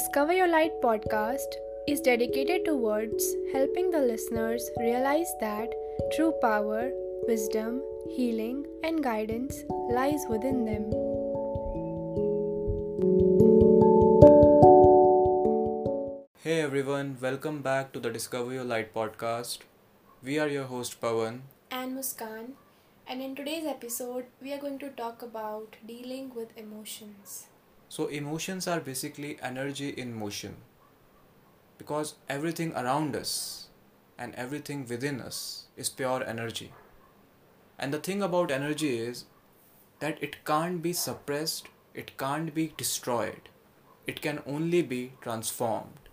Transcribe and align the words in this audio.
Discover 0.00 0.32
Your 0.32 0.48
Light 0.48 0.72
podcast 0.82 1.56
is 1.86 2.00
dedicated 2.00 2.64
towards 2.64 3.22
helping 3.52 3.90
the 3.90 3.98
listeners 3.98 4.70
realize 4.78 5.30
that 5.40 5.74
true 6.14 6.32
power, 6.40 6.90
wisdom, 7.28 7.82
healing, 8.08 8.64
and 8.82 9.04
guidance 9.04 9.58
lies 9.90 10.24
within 10.30 10.64
them. 10.64 10.86
Hey 16.38 16.62
everyone, 16.62 17.18
welcome 17.20 17.60
back 17.60 17.92
to 17.92 18.00
the 18.00 18.08
Discover 18.08 18.54
Your 18.54 18.64
Light 18.64 18.94
podcast. 18.94 19.58
We 20.22 20.38
are 20.38 20.48
your 20.48 20.64
host 20.64 20.98
Pawan. 21.02 21.40
And 21.70 21.98
Muskan, 21.98 22.52
and 23.06 23.20
in 23.20 23.36
today's 23.36 23.66
episode, 23.66 24.24
we 24.40 24.54
are 24.54 24.58
going 24.66 24.78
to 24.78 24.88
talk 24.88 25.20
about 25.20 25.76
dealing 25.86 26.34
with 26.34 26.56
emotions. 26.56 27.49
So, 27.90 28.06
emotions 28.06 28.68
are 28.68 28.78
basically 28.78 29.36
energy 29.42 29.88
in 29.88 30.14
motion 30.14 30.58
because 31.76 32.14
everything 32.28 32.72
around 32.74 33.16
us 33.16 33.66
and 34.16 34.32
everything 34.36 34.86
within 34.86 35.20
us 35.20 35.64
is 35.76 35.88
pure 35.88 36.22
energy. 36.22 36.72
And 37.80 37.92
the 37.92 37.98
thing 37.98 38.22
about 38.22 38.52
energy 38.52 38.96
is 39.00 39.24
that 39.98 40.22
it 40.22 40.44
can't 40.44 40.80
be 40.80 40.92
suppressed, 40.92 41.66
it 41.92 42.16
can't 42.16 42.54
be 42.54 42.72
destroyed, 42.76 43.48
it 44.06 44.22
can 44.22 44.40
only 44.46 44.82
be 44.82 45.14
transformed. 45.20 46.08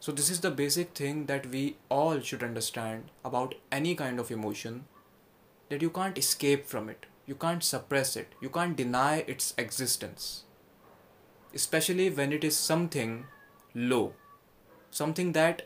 So, 0.00 0.12
this 0.12 0.28
is 0.28 0.40
the 0.40 0.50
basic 0.50 0.94
thing 0.94 1.24
that 1.26 1.46
we 1.46 1.78
all 1.88 2.20
should 2.20 2.42
understand 2.42 3.10
about 3.24 3.54
any 3.72 3.94
kind 3.94 4.20
of 4.20 4.30
emotion 4.30 4.84
that 5.70 5.80
you 5.80 5.88
can't 5.88 6.18
escape 6.18 6.66
from 6.66 6.90
it, 6.90 7.06
you 7.26 7.34
can't 7.34 7.62
suppress 7.62 8.16
it, 8.16 8.34
you 8.40 8.48
can't 8.48 8.76
deny 8.76 9.18
its 9.26 9.54
existence. 9.58 10.44
Especially 11.54 12.10
when 12.10 12.32
it 12.32 12.44
is 12.44 12.56
something 12.56 13.26
low, 13.74 14.12
something 14.90 15.32
that 15.32 15.62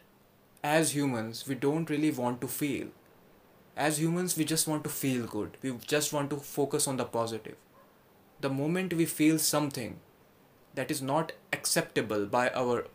as 0.62 0.94
humans 0.94 1.46
we 1.46 1.54
don't 1.54 1.90
really 1.90 2.10
want 2.10 2.40
to 2.40 2.48
feel. 2.48 2.88
As 3.76 3.98
humans, 3.98 4.36
we 4.36 4.44
just 4.44 4.68
want 4.68 4.84
to 4.84 4.90
feel 4.90 5.26
good, 5.26 5.56
we 5.62 5.72
just 5.86 6.12
want 6.12 6.30
to 6.30 6.36
focus 6.36 6.86
on 6.86 6.96
the 6.96 7.04
positive. 7.04 7.56
The 8.40 8.50
moment 8.50 8.92
we 8.92 9.06
feel 9.06 9.38
something 9.38 10.00
that 10.74 10.90
is 10.90 11.00
not 11.00 11.32
acceptable 11.52 12.26
by 12.26 12.50
our 12.50 12.86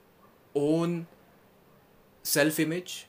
own 0.54 1.08
self 2.24 2.60
image 2.60 3.08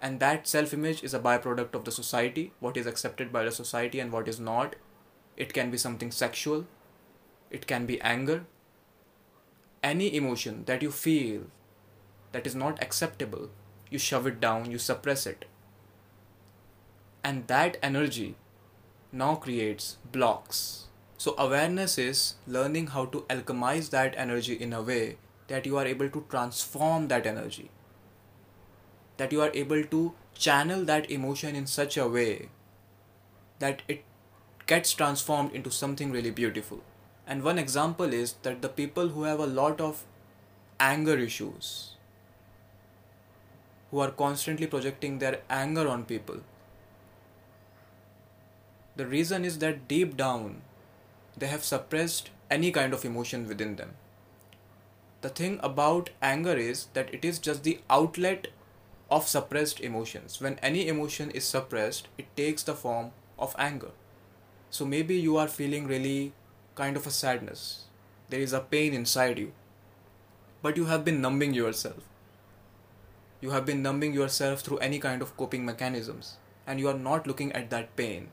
and 0.00 0.20
that 0.20 0.46
self 0.46 0.72
image 0.72 1.02
is 1.02 1.14
a 1.14 1.20
byproduct 1.20 1.74
of 1.74 1.84
the 1.84 1.90
society 1.90 2.52
what 2.60 2.76
is 2.76 2.86
accepted 2.86 3.32
by 3.32 3.44
the 3.44 3.52
society 3.52 4.00
and 4.00 4.12
what 4.12 4.28
is 4.28 4.40
not. 4.40 4.76
It 5.36 5.52
can 5.52 5.70
be 5.70 5.78
something 5.78 6.10
sexual. 6.10 6.66
It 7.50 7.66
can 7.66 7.86
be 7.86 8.00
anger. 8.00 8.44
Any 9.82 10.14
emotion 10.14 10.64
that 10.66 10.82
you 10.82 10.90
feel 10.90 11.42
that 12.32 12.46
is 12.46 12.54
not 12.54 12.82
acceptable 12.82 13.50
you 13.90 13.98
shove 13.98 14.26
it 14.26 14.40
down 14.40 14.70
you 14.70 14.78
suppress 14.78 15.26
it. 15.26 15.44
And 17.24 17.46
that 17.46 17.76
energy 17.82 18.36
now 19.12 19.34
creates 19.36 19.96
blocks. 20.12 20.86
So 21.16 21.34
awareness 21.38 21.98
is 21.98 22.34
learning 22.46 22.88
how 22.88 23.06
to 23.06 23.22
alchemize 23.28 23.90
that 23.90 24.14
energy 24.16 24.54
in 24.54 24.72
a 24.72 24.82
way 24.82 25.16
that 25.48 25.66
you 25.66 25.76
are 25.78 25.86
able 25.86 26.08
to 26.10 26.24
transform 26.28 27.08
that 27.08 27.26
energy 27.26 27.70
that 29.18 29.32
you 29.32 29.42
are 29.42 29.50
able 29.52 29.84
to 29.84 30.14
channel 30.34 30.84
that 30.84 31.10
emotion 31.10 31.54
in 31.54 31.66
such 31.66 31.96
a 31.96 32.08
way 32.08 32.48
that 33.58 33.82
it 33.88 34.04
gets 34.66 34.92
transformed 34.92 35.52
into 35.52 35.70
something 35.70 36.12
really 36.12 36.30
beautiful. 36.30 36.80
And 37.26 37.42
one 37.42 37.58
example 37.58 38.12
is 38.12 38.34
that 38.42 38.62
the 38.62 38.68
people 38.68 39.08
who 39.08 39.24
have 39.24 39.40
a 39.40 39.46
lot 39.46 39.80
of 39.80 40.04
anger 40.80 41.18
issues, 41.18 41.96
who 43.90 43.98
are 44.00 44.10
constantly 44.10 44.66
projecting 44.66 45.18
their 45.18 45.40
anger 45.50 45.88
on 45.88 46.04
people, 46.04 46.40
the 48.96 49.06
reason 49.06 49.44
is 49.44 49.58
that 49.58 49.86
deep 49.88 50.16
down 50.16 50.62
they 51.36 51.46
have 51.46 51.64
suppressed 51.64 52.30
any 52.50 52.70
kind 52.72 52.92
of 52.92 53.04
emotion 53.04 53.46
within 53.46 53.76
them. 53.76 53.90
The 55.20 55.28
thing 55.28 55.60
about 55.62 56.10
anger 56.22 56.56
is 56.56 56.86
that 56.94 57.12
it 57.12 57.24
is 57.24 57.38
just 57.38 57.62
the 57.62 57.80
outlet 57.88 58.48
of 59.10 59.26
suppressed 59.26 59.80
emotions. 59.80 60.40
When 60.40 60.58
any 60.58 60.86
emotion 60.88 61.30
is 61.30 61.44
suppressed, 61.44 62.08
it 62.18 62.36
takes 62.36 62.62
the 62.62 62.74
form 62.74 63.12
of 63.38 63.54
anger. 63.58 63.90
So 64.70 64.84
maybe 64.84 65.16
you 65.16 65.36
are 65.38 65.48
feeling 65.48 65.86
really 65.86 66.32
kind 66.74 66.96
of 66.96 67.06
a 67.06 67.10
sadness. 67.10 67.84
There 68.28 68.40
is 68.40 68.52
a 68.52 68.60
pain 68.60 68.92
inside 68.92 69.38
you. 69.38 69.52
But 70.60 70.76
you 70.76 70.86
have 70.86 71.04
been 71.04 71.22
numbing 71.22 71.54
yourself. 71.54 72.04
You 73.40 73.50
have 73.50 73.64
been 73.64 73.82
numbing 73.82 74.12
yourself 74.12 74.60
through 74.60 74.78
any 74.78 74.98
kind 74.98 75.22
of 75.22 75.36
coping 75.36 75.64
mechanisms. 75.64 76.36
And 76.66 76.78
you 76.78 76.88
are 76.88 76.98
not 76.98 77.26
looking 77.26 77.52
at 77.52 77.70
that 77.70 77.96
pain. 77.96 78.28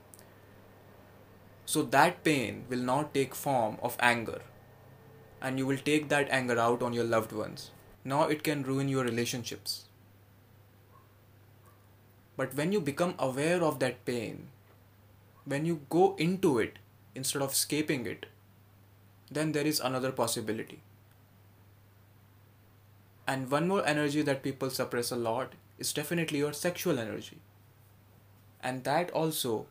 So 1.65 1.83
that 1.83 2.23
pain 2.23 2.65
will 2.69 2.79
not 2.79 3.13
take 3.13 3.33
form 3.33 3.77
of 3.81 3.95
anger. 3.99 4.41
And 5.41 5.57
you 5.57 5.65
will 5.65 5.77
take 5.77 6.09
that 6.09 6.27
anger 6.29 6.59
out 6.59 6.81
on 6.81 6.91
your 6.91 7.05
loved 7.05 7.31
ones. 7.31 7.71
Now 8.03 8.23
it 8.23 8.43
can 8.43 8.63
ruin 8.63 8.89
your 8.89 9.03
relationships 9.03 9.84
but 12.37 12.53
when 12.53 12.71
you 12.71 12.81
become 12.81 13.15
aware 13.17 13.63
of 13.63 13.79
that 13.79 14.03
pain, 14.05 14.47
when 15.45 15.65
you 15.65 15.81
go 15.89 16.15
into 16.17 16.59
it 16.59 16.79
instead 17.13 17.41
of 17.41 17.51
escaping 17.51 18.05
it, 18.05 18.25
then 19.31 19.51
there 19.51 19.65
is 19.65 19.79
another 19.79 20.11
possibility. 20.11 20.81
And 23.27 23.49
one 23.49 23.67
more 23.67 23.85
energy 23.85 24.21
that 24.21 24.43
people 24.43 24.69
suppress 24.69 25.11
a 25.11 25.15
lot 25.15 25.53
is 25.79 25.93
definitely 25.93 26.39
your 26.39 26.53
sexual 26.53 26.99
energy. 26.99 27.39
And 28.61 28.83
that 28.83 29.11
also 29.11 29.67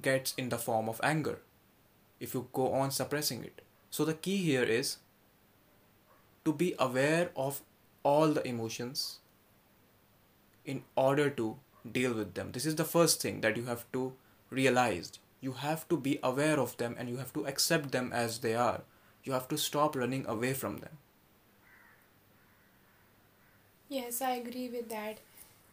gets 0.00 0.34
in 0.36 0.48
the 0.48 0.58
form 0.58 0.88
of 0.88 1.00
anger 1.02 1.38
if 2.20 2.34
you 2.34 2.48
go 2.52 2.72
on 2.72 2.90
suppressing 2.90 3.44
it. 3.44 3.60
So 3.90 4.04
the 4.04 4.14
key 4.14 4.38
here 4.38 4.62
is 4.62 4.98
to 6.44 6.52
be 6.52 6.74
aware 6.78 7.30
of 7.36 7.62
all 8.02 8.28
the 8.28 8.46
emotions 8.46 9.18
in 10.64 10.82
order 10.96 11.30
to 11.30 11.56
deal 11.90 12.14
with 12.14 12.34
them. 12.34 12.52
This 12.52 12.66
is 12.66 12.76
the 12.76 12.84
first 12.84 13.20
thing 13.20 13.40
that 13.42 13.56
you 13.56 13.64
have 13.66 13.84
to 13.92 14.12
realize. 14.50 15.12
You 15.40 15.52
have 15.52 15.88
to 15.88 15.96
be 15.96 16.18
aware 16.22 16.58
of 16.58 16.76
them 16.78 16.96
and 16.98 17.08
you 17.08 17.18
have 17.18 17.32
to 17.34 17.46
accept 17.46 17.92
them 17.92 18.12
as 18.12 18.38
they 18.38 18.54
are. 18.54 18.82
You 19.24 19.32
have 19.32 19.48
to 19.48 19.58
stop 19.58 19.96
running 19.96 20.26
away 20.26 20.54
from 20.54 20.78
them. 20.78 20.98
Yes, 23.88 24.20
I 24.20 24.32
agree 24.32 24.68
with 24.68 24.88
that. 24.90 25.18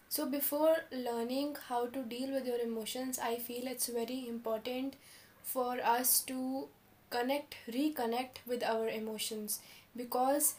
So, 0.09 0.25
before 0.25 0.77
learning 0.91 1.55
how 1.69 1.87
to 1.87 2.03
deal 2.03 2.31
with 2.31 2.45
your 2.45 2.59
emotions, 2.59 3.19
I 3.19 3.37
feel 3.37 3.67
it's 3.67 3.87
very 3.87 4.27
important 4.27 4.95
for 5.43 5.79
us 5.81 6.21
to 6.21 6.67
connect, 7.09 7.55
reconnect 7.69 8.45
with 8.47 8.63
our 8.63 8.87
emotions 8.87 9.59
because 9.95 10.55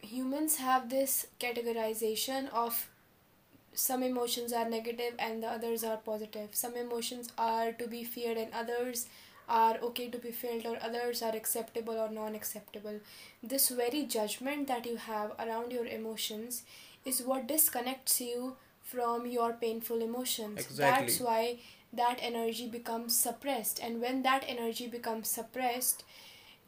humans 0.00 0.56
have 0.56 0.90
this 0.90 1.26
categorization 1.40 2.48
of 2.52 2.88
some 3.72 4.02
emotions 4.02 4.52
are 4.52 4.68
negative 4.68 5.14
and 5.18 5.42
the 5.42 5.48
others 5.48 5.84
are 5.84 5.96
positive. 5.98 6.50
Some 6.52 6.76
emotions 6.76 7.30
are 7.38 7.72
to 7.72 7.86
be 7.86 8.04
feared 8.04 8.36
and 8.36 8.52
others 8.52 9.06
are 9.48 9.78
okay 9.82 10.08
to 10.10 10.18
be 10.18 10.30
felt 10.30 10.66
or 10.66 10.76
others 10.82 11.22
are 11.22 11.34
acceptable 11.34 11.98
or 11.98 12.10
non 12.10 12.34
acceptable 12.34 13.00
this 13.42 13.70
very 13.70 14.04
judgment 14.04 14.68
that 14.68 14.84
you 14.84 14.96
have 14.96 15.32
around 15.38 15.72
your 15.72 15.86
emotions 15.86 16.64
is 17.04 17.22
what 17.22 17.46
disconnects 17.46 18.20
you 18.20 18.56
from 18.82 19.26
your 19.26 19.52
painful 19.52 20.02
emotions. 20.02 20.60
Exactly. 20.60 21.06
that's 21.06 21.20
why 21.20 21.58
that 21.92 22.18
energy 22.20 22.66
becomes 22.68 23.16
suppressed. 23.16 23.80
And 23.82 24.00
when 24.00 24.22
that 24.22 24.44
energy 24.46 24.86
becomes 24.86 25.28
suppressed 25.28 26.04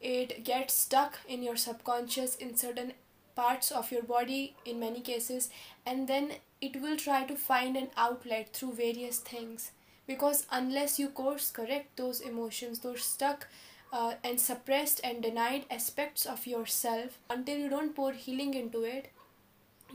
it 0.01 0.43
gets 0.43 0.73
stuck 0.73 1.19
in 1.27 1.43
your 1.43 1.55
subconscious 1.55 2.35
in 2.35 2.55
certain 2.55 2.93
parts 3.35 3.71
of 3.71 3.91
your 3.91 4.01
body 4.01 4.55
in 4.65 4.79
many 4.79 4.99
cases 4.99 5.49
and 5.85 6.07
then 6.07 6.31
it 6.61 6.81
will 6.81 6.97
try 6.97 7.23
to 7.25 7.35
find 7.35 7.75
an 7.75 7.89
outlet 7.97 8.53
through 8.53 8.73
various 8.73 9.19
things. 9.19 9.71
Because 10.07 10.45
unless 10.51 10.99
you 10.99 11.09
course 11.09 11.51
correct 11.51 11.97
those 11.97 12.19
emotions 12.19 12.79
those 12.79 13.03
stuck 13.03 13.47
uh, 13.93 14.13
and 14.23 14.39
suppressed 14.39 14.99
and 15.03 15.21
denied 15.23 15.65
aspects 15.69 16.25
of 16.25 16.47
yourself 16.47 17.17
until 17.29 17.57
you 17.57 17.69
don't 17.69 17.95
pour 17.95 18.11
healing 18.11 18.53
into 18.53 18.83
it 18.83 19.11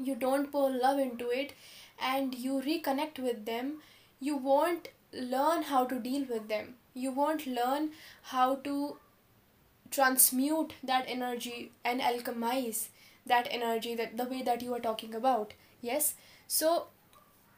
you 0.02 0.14
don't 0.14 0.52
pour 0.52 0.70
love 0.70 0.98
into 0.98 1.30
it 1.30 1.52
and 1.98 2.34
you 2.34 2.60
reconnect 2.60 3.18
with 3.18 3.44
them 3.46 3.78
you 4.20 4.36
won't 4.36 4.88
learn 5.12 5.62
how 5.62 5.84
to 5.84 5.98
deal 5.98 6.24
with 6.24 6.48
them. 6.48 6.74
You 6.94 7.10
won't 7.12 7.46
learn 7.46 7.90
how 8.22 8.56
to 8.56 8.96
transmute 9.90 10.72
that 10.82 11.04
energy 11.06 11.72
and 11.84 12.00
alchemize 12.00 12.88
that 13.24 13.48
energy 13.50 13.94
that 13.94 14.16
the 14.16 14.24
way 14.24 14.42
that 14.42 14.62
you 14.62 14.74
are 14.74 14.80
talking 14.80 15.14
about. 15.14 15.54
Yes 15.80 16.14
so 16.46 16.88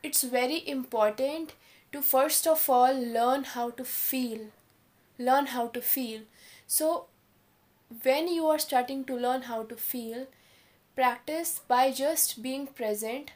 it's 0.02 0.23
very 0.23 0.67
important 0.69 1.55
to 1.93 2.02
first 2.02 2.46
of 2.46 2.69
all 2.69 2.94
learn 2.94 3.44
how 3.44 3.70
to 3.70 3.85
feel 3.85 4.49
learn 5.19 5.46
how 5.46 5.67
to 5.69 5.81
feel. 5.82 6.20
So 6.67 7.06
when 8.02 8.29
you 8.29 8.46
are 8.46 8.58
starting 8.58 9.05
to 9.05 9.17
learn 9.17 9.43
how 9.43 9.64
to 9.64 9.76
feel, 9.76 10.26
practice 10.94 11.61
by 11.67 11.90
just 11.93 12.43
being 12.43 12.67
present, 12.67 13.32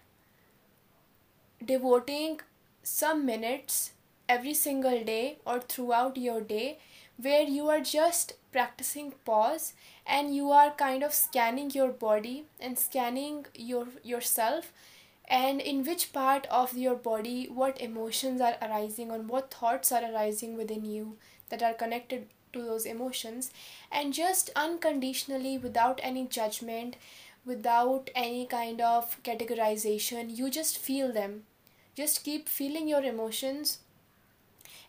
devoting 1.65 2.41
some 2.83 3.27
minutes 3.27 3.93
every 4.29 4.55
single 4.55 5.03
day 5.05 5.39
or 5.45 5.61
throughout 5.61 6.17
your 6.17 6.41
day 6.41 6.79
where 7.21 7.43
you 7.43 7.69
are 7.69 7.81
just 7.81 8.35
practicing 8.51 9.13
pause 9.25 9.75
and 10.07 10.35
you 10.35 10.51
are 10.51 10.71
kind 10.71 11.03
of 11.03 11.13
scanning 11.13 11.71
your 11.71 11.89
body 11.89 12.45
and 12.59 12.79
scanning 12.79 13.47
your 13.55 13.87
yourself 14.03 14.73
and 15.33 15.63
in 15.63 15.83
which 15.83 16.13
part 16.13 16.47
of 16.61 16.77
your 16.77 16.95
body 16.95 17.49
what 17.61 17.81
emotions 17.81 18.41
are 18.43 18.57
arising 18.61 19.11
or 19.11 19.19
what 19.19 19.53
thoughts 19.53 19.91
are 19.91 20.05
arising 20.05 20.57
within 20.59 20.85
you 20.85 21.17
that 21.49 21.63
are 21.63 21.73
connected 21.73 22.27
to 22.53 22.63
those 22.63 22.85
emotions? 22.85 23.51
And 23.91 24.13
just 24.13 24.51
unconditionally 24.55 25.57
without 25.57 26.01
any 26.03 26.27
judgment 26.27 26.97
without 27.47 28.11
any 28.15 28.45
kind 28.47 28.81
of 28.81 29.17
categorization 29.25 30.37
you 30.37 30.51
just 30.51 30.77
feel 30.77 31.11
them. 31.13 31.45
Just 31.95 32.25
keep 32.25 32.47
feeling 32.49 32.87
your 32.87 33.03
emotions 33.03 33.79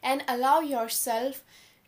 and 0.04 0.25
allow 0.28 0.60
yourself 0.60 1.42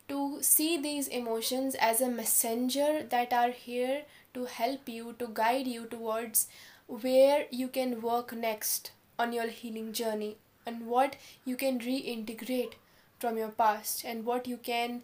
to 0.07 0.38
see 0.42 0.78
these 0.78 1.10
emotions 1.10 1.75
as 1.75 2.00
a 2.00 2.10
messenger 2.10 3.04
that 3.10 3.34
are 3.34 3.52
here 3.52 4.04
to 4.34 4.46
help 4.46 4.88
you 4.88 5.13
to 5.19 5.28
guide 5.34 5.68
you 5.68 5.86
towards 5.86 6.48
where 6.88 7.46
you 7.52 7.68
can 7.68 8.02
work 8.02 8.34
next 8.34 8.92
on 9.18 9.34
your 9.34 9.48
healing 9.48 9.94
journey 9.94 10.38
and 10.66 10.88
what 10.88 11.16
you 11.46 11.56
can 11.56 11.80
reintegrate 11.80 12.74
from 13.20 13.38
your 13.38 13.50
past 13.50 14.04
and 14.04 14.26
what 14.26 14.48
you 14.48 14.58
can 14.58 15.02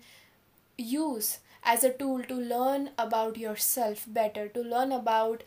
use 0.78 1.40
as 1.64 1.84
a 1.84 1.94
tool 1.94 2.24
to 2.24 2.36
learn 2.36 2.90
about 2.98 3.38
yourself 3.38 4.06
better, 4.08 4.48
to 4.48 4.62
learn 4.62 4.92
about 4.92 5.44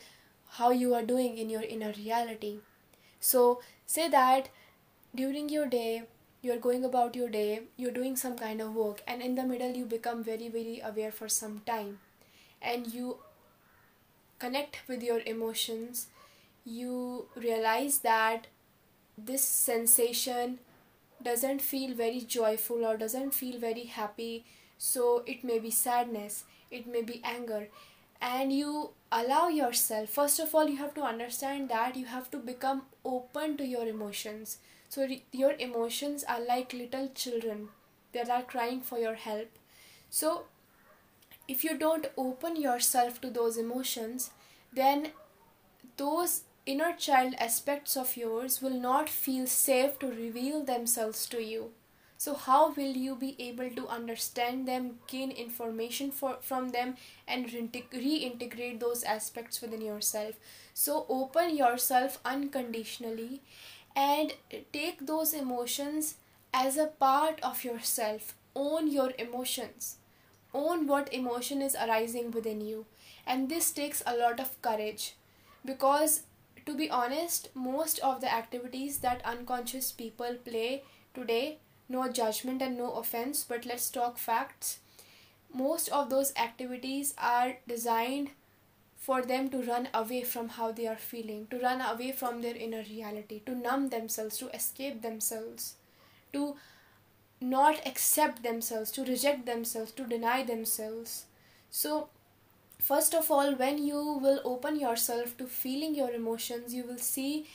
how 0.59 0.71
you 0.71 0.95
are 0.95 1.03
doing 1.03 1.39
in 1.39 1.51
your 1.51 1.63
inner 1.63 1.93
reality. 1.97 2.59
So, 3.21 3.61
say 3.87 4.09
that 4.09 4.49
during 5.15 5.49
your 5.49 5.67
day, 5.67 6.05
you're 6.43 6.59
going 6.59 6.85
about 6.85 7.17
your 7.17 7.29
day, 7.29 7.63
you're 7.77 7.91
doing 7.91 8.17
some 8.17 8.37
kind 8.37 8.61
of 8.61 8.75
work, 8.75 9.03
and 9.07 9.23
in 9.23 9.35
the 9.35 9.45
middle, 9.45 9.75
you 9.75 9.85
become 9.87 10.23
very, 10.23 10.49
very 10.49 10.81
aware 10.85 11.11
for 11.11 11.29
some 11.29 11.63
time, 11.67 11.99
and 12.63 12.93
you 12.95 13.19
connect 14.39 14.83
with 14.89 15.03
your 15.03 15.21
emotions. 15.27 16.09
You 16.65 17.27
realize 17.37 17.99
that 17.99 18.47
this 19.17 19.43
sensation 19.45 20.59
doesn't 21.23 21.63
feel 21.63 21.95
very 21.95 22.21
joyful 22.21 22.85
or 22.85 22.97
doesn't 22.97 23.33
feel 23.35 23.59
very 23.59 23.85
happy. 23.85 24.45
So 24.79 25.23
it 25.27 25.45
may 25.45 25.59
be 25.59 25.71
sadness 25.71 26.45
it 26.71 26.87
may 26.87 27.03
be 27.03 27.21
anger. 27.25 27.69
And 28.21 28.53
you 28.53 28.91
allow 29.13 29.49
yourself 29.49 30.09
first 30.11 30.41
of 30.41 30.55
all 30.55 30.69
you 30.69 30.77
have 30.77 30.95
to 30.95 31.03
understand 31.03 31.69
that 31.69 31.97
you 31.97 32.07
have 32.07 32.31
to 32.33 32.39
become 32.39 32.83
open 33.05 33.57
to 33.59 33.67
your 33.67 33.87
emotions. 33.87 34.59
So 34.89 35.03
re- 35.03 35.25
your 35.33 35.53
emotions 35.59 36.25
are 36.25 36.41
like 36.41 36.73
little 36.73 37.09
children 37.15 37.69
that 38.13 38.31
are 38.31 38.43
crying 38.43 38.81
for 38.81 38.99
your 38.99 39.15
help. 39.15 39.49
So 40.11 40.45
if 41.49 41.63
you 41.65 41.77
don't 41.79 42.07
open 42.17 42.57
yourself 42.57 43.21
to 43.21 43.31
those 43.31 43.57
emotions 43.59 44.31
then 44.73 45.13
those 45.97 46.43
inner 46.67 46.93
child 46.97 47.35
aspects 47.39 47.97
of 47.97 48.17
yours 48.17 48.61
will 48.63 48.79
not 48.81 49.09
feel 49.09 49.47
safe 49.47 49.99
to 49.99 50.07
reveal 50.07 50.65
themselves 50.65 51.27
to 51.29 51.43
you. 51.43 51.71
So 52.17 52.35
how 52.35 52.73
will 52.73 52.97
you 52.97 53.17
be 53.17 53.37
able 53.39 53.71
to 53.71 53.89
understand 53.89 54.67
them 54.67 54.99
gain 55.09 55.31
information 55.31 56.11
for, 56.11 56.39
from 56.41 56.71
them 56.71 56.97
and 57.29 57.47
reintegrate 57.47 58.81
those 58.81 59.03
aspects 59.03 59.61
within 59.61 59.83
yourself? 59.83 60.37
So 60.73 61.05
open 61.09 61.57
yourself 61.57 62.19
unconditionally 62.25 63.43
and 63.95 64.33
take 64.73 65.07
those 65.07 65.35
emotions 65.35 66.15
as 66.55 66.77
a 66.79 66.87
part 66.87 67.41
of 67.43 67.63
yourself. 67.65 68.35
Own 68.57 68.91
your 68.91 69.13
emotions. 69.19 69.97
Own 70.55 70.87
what 70.87 71.13
emotion 71.13 71.61
is 71.61 71.75
arising 71.75 72.31
within 72.31 72.61
you. 72.61 72.87
And 73.27 73.49
this 73.49 73.73
takes 73.73 74.03
a 74.07 74.17
lot 74.17 74.41
of 74.41 74.61
courage 74.63 75.15
because 75.65 76.23
to 76.67 76.75
be 76.75 76.91
honest 76.91 77.49
most 77.55 77.99
of 78.01 78.21
the 78.21 78.33
activities 78.33 78.99
that 78.99 79.25
unconscious 79.25 79.93
people 79.93 80.35
play 80.45 80.83
today 81.15 81.59
no 81.89 82.09
judgment 82.11 82.63
and 82.63 82.77
no 82.77 82.93
offense, 82.93 83.45
but 83.45 83.67
let's 83.67 83.91
talk 83.91 84.19
facts. 84.19 84.79
Most 85.53 85.89
of 85.91 86.11
those 86.11 86.33
activities 86.37 87.15
are 87.19 87.59
designed 87.69 88.31
for 88.97 89.23
them 89.23 89.51
to 89.51 89.63
run 89.63 89.89
away 89.93 90.23
from 90.23 90.49
how 90.49 90.73
they 90.73 90.87
are 90.87 90.97
feeling, 90.97 91.47
to 91.51 91.59
run 91.59 91.81
away 91.81 92.13
from 92.13 92.41
their 92.41 92.57
inner 92.57 92.83
reality, 92.89 93.41
to 93.47 93.55
numb 93.55 93.91
themselves, 93.91 94.39
to 94.39 94.49
escape 94.49 95.03
themselves, 95.03 95.75
to 96.33 96.57
not 97.41 97.87
accept 97.87 98.43
themselves, 98.43 98.91
to 98.93 99.05
reject 99.05 99.45
themselves, 99.45 99.93
to 99.93 100.05
deny 100.05 100.43
themselves. 100.43 101.27
So, 101.71 102.09
first 102.89 103.15
of 103.15 103.31
all, 103.31 103.55
when 103.55 103.85
you 103.87 104.01
will 104.23 104.41
open 104.45 104.79
yourself 104.79 105.37
to 105.39 105.47
feeling 105.47 105.95
your 105.95 106.11
emotions, 106.11 106.75
you 106.75 106.85
will 106.85 106.99
see 106.99 107.47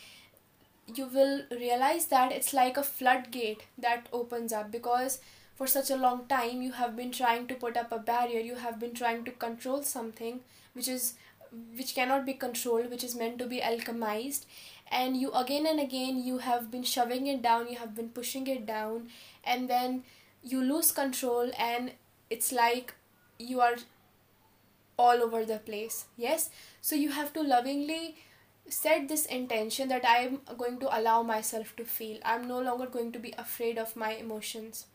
you 0.95 1.05
will 1.05 1.41
realize 1.51 2.07
that 2.07 2.31
it's 2.31 2.51
like 2.51 2.77
a 2.77 2.83
floodgate 2.83 3.65
that 3.77 4.07
opens 4.11 4.51
up 4.51 4.71
because 4.71 5.19
for 5.55 5.67
such 5.67 5.91
a 5.91 5.95
long 5.95 6.25
time 6.27 6.63
you 6.63 6.71
have 6.71 6.95
been 6.95 7.11
trying 7.11 7.45
to 7.45 7.53
put 7.63 7.77
up 7.77 7.91
a 7.91 7.99
barrier 7.99 8.39
you 8.39 8.55
have 8.55 8.79
been 8.79 8.95
trying 9.01 9.23
to 9.23 9.31
control 9.43 9.83
something 9.83 10.39
which 10.73 10.87
is 10.87 11.13
which 11.77 11.93
cannot 11.93 12.25
be 12.25 12.33
controlled 12.45 12.89
which 12.89 13.03
is 13.03 13.15
meant 13.15 13.37
to 13.39 13.45
be 13.45 13.59
alchemized. 13.59 14.45
And 14.91 15.15
you 15.17 15.31
again 15.33 15.67
and 15.67 15.79
again 15.79 16.23
you 16.23 16.39
have 16.39 16.71
been 16.71 16.83
shoving 16.83 17.27
it 17.27 17.43
down 17.43 17.67
you 17.69 17.77
have 17.77 17.95
been 17.95 18.09
pushing 18.09 18.47
it 18.47 18.65
down 18.65 19.09
and 19.43 19.69
then 19.69 20.03
you 20.43 20.63
lose 20.63 20.91
control 20.91 21.51
and 21.57 21.91
it's 22.31 22.51
like 22.51 22.95
you 23.37 23.61
are 23.61 23.75
all 25.05 25.23
over 25.27 25.43
the 25.51 25.59
place 25.69 26.05
yes 26.17 26.49
so 26.81 26.95
you 27.03 27.11
have 27.19 27.31
to 27.37 27.41
lovingly 27.41 28.15
set 28.69 29.07
this 29.07 29.25
intention 29.25 29.89
that 29.89 30.05
I 30.05 30.17
am 30.19 30.41
going 30.57 30.79
to 30.79 30.97
allow 30.97 31.23
myself 31.23 31.75
to 31.77 31.85
feel. 31.85 32.19
I'm 32.23 32.47
no 32.47 32.59
longer 32.59 32.85
going 32.85 33.11
to 33.13 33.19
be 33.19 33.33
afraid 33.37 33.77
of 33.77 33.95
my 33.95 34.11
emotions. 34.13 34.85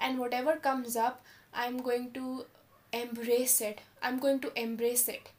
And 0.00 0.18
whatever 0.18 0.56
comes 0.56 0.96
up, 0.96 1.24
I'm 1.52 1.78
going 1.78 2.12
to 2.12 2.46
embrace 2.92 3.60
it. 3.60 3.80
I'm 4.02 4.18
going 4.18 4.40
to 4.40 4.52
embrace 4.60 5.08
it. 5.08 5.30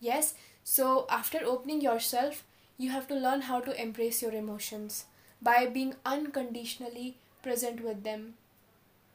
Yes? 0.00 0.34
So, 0.64 1.06
after 1.08 1.38
opening 1.44 1.80
yourself, 1.80 2.44
you 2.76 2.90
have 2.90 3.06
to 3.08 3.14
learn 3.14 3.42
how 3.42 3.60
to 3.60 3.80
embrace 3.80 4.22
your 4.22 4.32
emotions 4.32 5.04
by 5.40 5.66
being 5.66 5.94
unconditionally 6.04 7.16
present 7.42 7.82
with 7.82 8.02
them. 8.02 8.34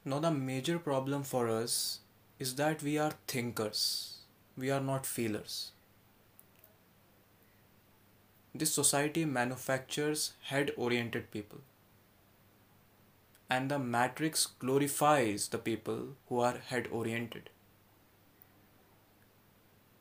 Now, 0.06 0.20
the 0.20 0.32
major 0.32 0.80
problem 0.80 1.24
for 1.24 1.50
us 1.50 2.00
is 2.40 2.56
that 2.56 2.82
we 2.82 2.98
are 2.98 3.14
thinkers, 3.28 4.11
we 4.58 4.70
are 4.70 4.82
not 4.82 5.06
feelers 5.06 5.72
this 8.54 8.74
society 8.74 9.24
manufactures 9.24 10.34
head 10.44 10.72
oriented 10.76 11.32
people. 11.32 11.60
And 13.50 13.70
the 13.70 13.80
matrix 13.80 14.46
glorifies 14.46 15.48
the 15.50 15.58
people 15.58 16.16
who 16.28 16.40
are 16.40 16.58
head 16.58 16.88
oriented. 16.92 17.50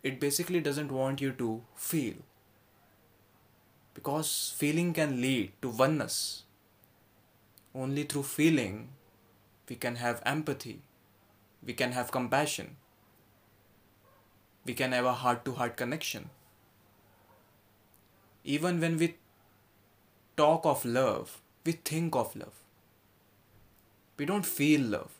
It 0.02 0.20
basically 0.20 0.60
doesn't 0.60 0.92
want 0.92 1.20
you 1.20 1.32
to 1.32 1.62
feel. 1.74 2.14
Because 3.94 4.54
feeling 4.56 4.92
can 4.92 5.20
lead 5.20 5.52
to 5.62 5.68
oneness. 5.68 6.44
Only 7.74 8.04
through 8.04 8.22
feeling 8.24 8.90
we 9.68 9.76
can 9.76 9.96
have 9.96 10.22
empathy, 10.24 10.80
we 11.64 11.72
can 11.72 11.92
have 11.92 12.10
compassion, 12.10 12.76
we 14.64 14.74
can 14.74 14.92
have 14.92 15.04
a 15.04 15.12
heart 15.24 15.44
to 15.44 15.52
heart 15.52 15.76
connection 15.76 16.30
even 18.44 18.80
when 18.80 18.96
we 18.96 19.16
talk 20.36 20.64
of 20.64 20.84
love, 20.84 21.40
we 21.64 21.72
think 21.72 22.16
of 22.16 22.34
love. 22.34 22.54
We 24.16 24.24
don't 24.24 24.46
feel 24.46 24.80
love. 24.80 25.12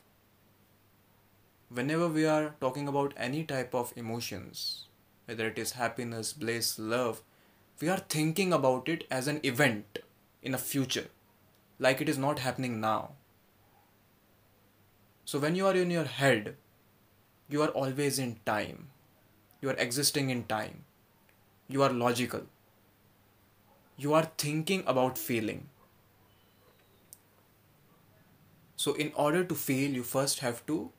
Whenever 1.69 2.07
we 2.07 2.25
are 2.25 2.55
talking 2.59 2.87
about 2.87 3.13
any 3.15 3.43
type 3.43 3.73
of 3.73 3.93
emotions, 3.95 4.87
whether 5.25 5.47
it 5.47 5.57
is 5.57 5.73
happiness, 5.73 6.33
bliss, 6.33 6.77
love, 6.77 7.21
we 7.79 7.89
are 7.89 8.03
thinking 8.09 8.51
about 8.51 8.89
it 8.89 9.05
as 9.09 9.27
an 9.27 9.39
event 9.43 9.99
in 10.41 10.53
a 10.53 10.57
future, 10.57 11.07
like 11.79 12.01
it 12.01 12.09
is 12.09 12.17
not 12.17 12.39
happening 12.39 12.81
now. 12.81 13.11
So 15.25 15.39
when 15.39 15.55
you 15.55 15.67
are 15.67 15.75
in 15.75 15.89
your 15.89 16.05
head, 16.05 16.57
you 17.47 17.61
are 17.61 17.69
always 17.69 18.19
in 18.19 18.39
time. 18.45 18.90
You 19.61 19.69
are 19.69 19.77
existing 19.77 20.29
in 20.29 20.45
time. 20.45 20.83
You 21.67 21.83
are 21.83 21.93
logical 21.93 22.47
you 24.03 24.13
are 24.15 24.31
thinking 24.43 24.83
about 24.87 25.17
feeling. 25.17 25.69
So, 28.75 28.93
in 28.93 29.11
order 29.15 29.43
to 29.43 29.53
feel, 29.53 29.91
you 29.91 30.01
first 30.01 30.39
have 30.39 30.65
to 30.65 30.91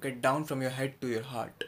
get 0.00 0.22
down 0.22 0.44
from 0.44 0.62
your 0.62 0.70
head 0.70 1.00
to 1.00 1.08
your 1.08 1.24
heart. 1.24 1.64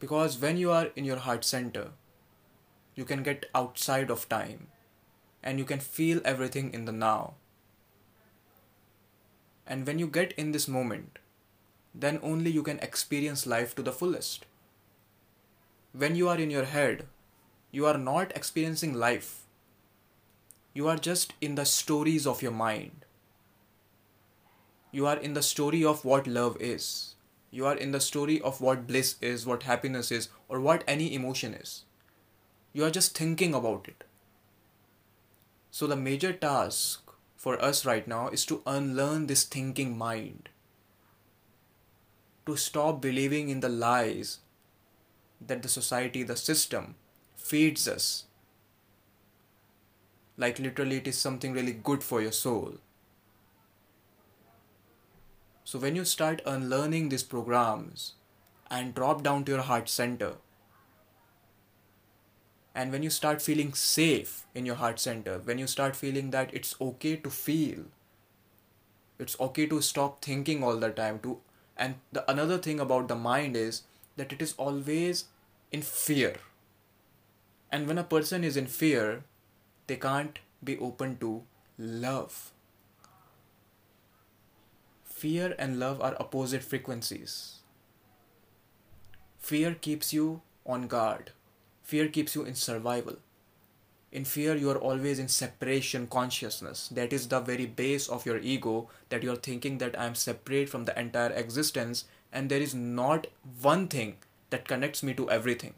Because 0.00 0.38
when 0.38 0.56
you 0.56 0.70
are 0.70 0.86
in 0.96 1.04
your 1.04 1.18
heart 1.18 1.44
center, 1.44 1.90
you 2.94 3.04
can 3.04 3.22
get 3.22 3.44
outside 3.54 4.10
of 4.10 4.28
time 4.28 4.68
and 5.42 5.58
you 5.58 5.66
can 5.66 5.80
feel 5.80 6.22
everything 6.24 6.72
in 6.72 6.86
the 6.86 6.92
now. 6.92 7.34
And 9.66 9.86
when 9.86 9.98
you 9.98 10.06
get 10.06 10.32
in 10.32 10.52
this 10.52 10.66
moment, 10.66 11.18
then 11.94 12.18
only 12.22 12.50
you 12.50 12.62
can 12.62 12.78
experience 12.80 13.46
life 13.46 13.74
to 13.74 13.82
the 13.82 13.92
fullest. 13.92 14.46
When 15.92 16.16
you 16.16 16.28
are 16.28 16.38
in 16.38 16.50
your 16.50 16.64
head, 16.64 17.06
you 17.70 17.86
are 17.86 17.98
not 17.98 18.36
experiencing 18.36 18.94
life. 18.94 19.42
You 20.72 20.88
are 20.88 20.96
just 20.96 21.34
in 21.40 21.54
the 21.54 21.64
stories 21.64 22.26
of 22.26 22.42
your 22.42 22.52
mind. 22.52 23.04
You 24.90 25.06
are 25.06 25.16
in 25.16 25.34
the 25.34 25.42
story 25.42 25.84
of 25.84 26.04
what 26.04 26.26
love 26.26 26.56
is. 26.60 27.14
You 27.50 27.66
are 27.66 27.76
in 27.76 27.92
the 27.92 28.00
story 28.00 28.40
of 28.40 28.60
what 28.60 28.86
bliss 28.88 29.14
is, 29.20 29.46
what 29.46 29.62
happiness 29.62 30.10
is, 30.10 30.28
or 30.48 30.60
what 30.60 30.82
any 30.88 31.14
emotion 31.14 31.54
is. 31.54 31.84
You 32.72 32.84
are 32.84 32.90
just 32.90 33.16
thinking 33.16 33.54
about 33.54 33.86
it. 33.86 34.02
So, 35.70 35.86
the 35.86 35.96
major 35.96 36.32
task 36.32 37.10
for 37.36 37.60
us 37.62 37.84
right 37.84 38.06
now 38.08 38.28
is 38.28 38.44
to 38.46 38.62
unlearn 38.66 39.26
this 39.26 39.44
thinking 39.44 39.96
mind, 39.98 40.48
to 42.46 42.56
stop 42.56 43.00
believing 43.00 43.48
in 43.48 43.60
the 43.60 43.68
lies 43.68 44.38
that 45.46 45.62
the 45.62 45.68
society, 45.68 46.22
the 46.22 46.36
system 46.36 46.94
feeds 47.36 47.86
us. 47.88 48.24
Like 50.36 50.58
literally, 50.58 50.96
it 50.96 51.06
is 51.06 51.16
something 51.18 51.52
really 51.52 51.72
good 51.72 52.02
for 52.02 52.20
your 52.20 52.32
soul. 52.32 52.74
So, 55.64 55.78
when 55.78 55.96
you 55.96 56.04
start 56.04 56.42
unlearning 56.44 57.08
these 57.08 57.22
programs 57.22 58.14
and 58.70 58.94
drop 58.94 59.22
down 59.22 59.44
to 59.44 59.52
your 59.52 59.62
heart 59.62 59.88
center, 59.88 60.34
and 62.74 62.90
when 62.90 63.02
you 63.04 63.10
start 63.10 63.40
feeling 63.40 63.72
safe 63.72 64.46
in 64.54 64.66
your 64.66 64.74
heart 64.74 64.98
center, 64.98 65.38
when 65.38 65.58
you 65.58 65.66
start 65.66 65.94
feeling 65.94 66.30
that 66.32 66.52
it's 66.52 66.74
okay 66.80 67.16
to 67.16 67.30
feel, 67.30 67.84
it's 69.18 69.38
okay 69.38 69.66
to 69.66 69.80
stop 69.80 70.24
thinking 70.24 70.64
all 70.64 70.76
the 70.76 70.90
time 70.90 71.20
to 71.20 71.38
and 71.76 71.96
the 72.12 72.28
another 72.30 72.58
thing 72.58 72.80
about 72.80 73.08
the 73.08 73.14
mind 73.14 73.56
is 73.56 73.82
that 74.16 74.32
it 74.32 74.42
is 74.42 74.54
always 74.56 75.24
in 75.72 75.82
fear. 75.82 76.36
And 77.70 77.88
when 77.88 77.98
a 77.98 78.04
person 78.04 78.44
is 78.44 78.56
in 78.56 78.66
fear, 78.66 79.24
they 79.86 79.96
can't 79.96 80.38
be 80.62 80.78
open 80.78 81.16
to 81.18 81.42
love. 81.78 82.52
Fear 85.04 85.54
and 85.58 85.78
love 85.80 86.00
are 86.00 86.16
opposite 86.20 86.62
frequencies. 86.62 87.60
Fear 89.38 89.74
keeps 89.74 90.12
you 90.12 90.42
on 90.66 90.86
guard 90.88 91.32
Fear 91.84 92.08
keeps 92.08 92.34
you 92.34 92.44
in 92.44 92.54
survival. 92.54 93.18
In 94.14 94.24
fear, 94.24 94.54
you 94.54 94.70
are 94.70 94.78
always 94.78 95.18
in 95.18 95.26
separation 95.26 96.06
consciousness. 96.06 96.86
That 96.86 97.12
is 97.12 97.26
the 97.26 97.40
very 97.40 97.66
base 97.66 98.08
of 98.08 98.24
your 98.24 98.38
ego 98.38 98.88
that 99.08 99.24
you 99.24 99.32
are 99.32 99.46
thinking 99.50 99.78
that 99.78 99.98
I 99.98 100.06
am 100.06 100.14
separate 100.14 100.68
from 100.68 100.84
the 100.84 100.96
entire 100.96 101.32
existence 101.32 102.04
and 102.32 102.48
there 102.48 102.60
is 102.60 102.76
not 102.76 103.26
one 103.60 103.88
thing 103.88 104.18
that 104.50 104.68
connects 104.68 105.02
me 105.02 105.14
to 105.14 105.28
everything. 105.28 105.74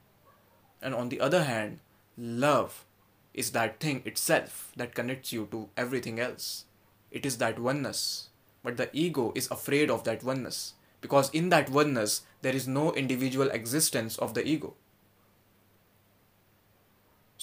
And 0.83 0.95
on 0.95 1.09
the 1.09 1.19
other 1.19 1.45
hand, 1.45 1.79
love 2.19 2.85
is 3.33 3.53
that 3.53 3.81
thing 3.81 4.03
itself 4.05 4.71
that 4.77 4.95
connects 4.95 5.33
you 5.33 5.49
to 5.51 5.71
everything 5.75 6.21
else. 6.21 6.67
It 7.11 7.25
is 7.25 7.39
that 7.39 7.59
oneness. 7.59 8.29
But 8.63 8.77
the 8.77 8.91
ego 8.93 9.33
is 9.35 9.51
afraid 9.51 9.91
of 9.91 10.05
that 10.05 10.23
oneness 10.23 10.75
because 11.01 11.31
in 11.31 11.49
that 11.49 11.71
oneness, 11.71 12.21
there 12.43 12.55
is 12.55 12.69
no 12.69 12.93
individual 12.93 13.49
existence 13.49 14.19
of 14.19 14.35
the 14.35 14.47
ego. 14.47 14.75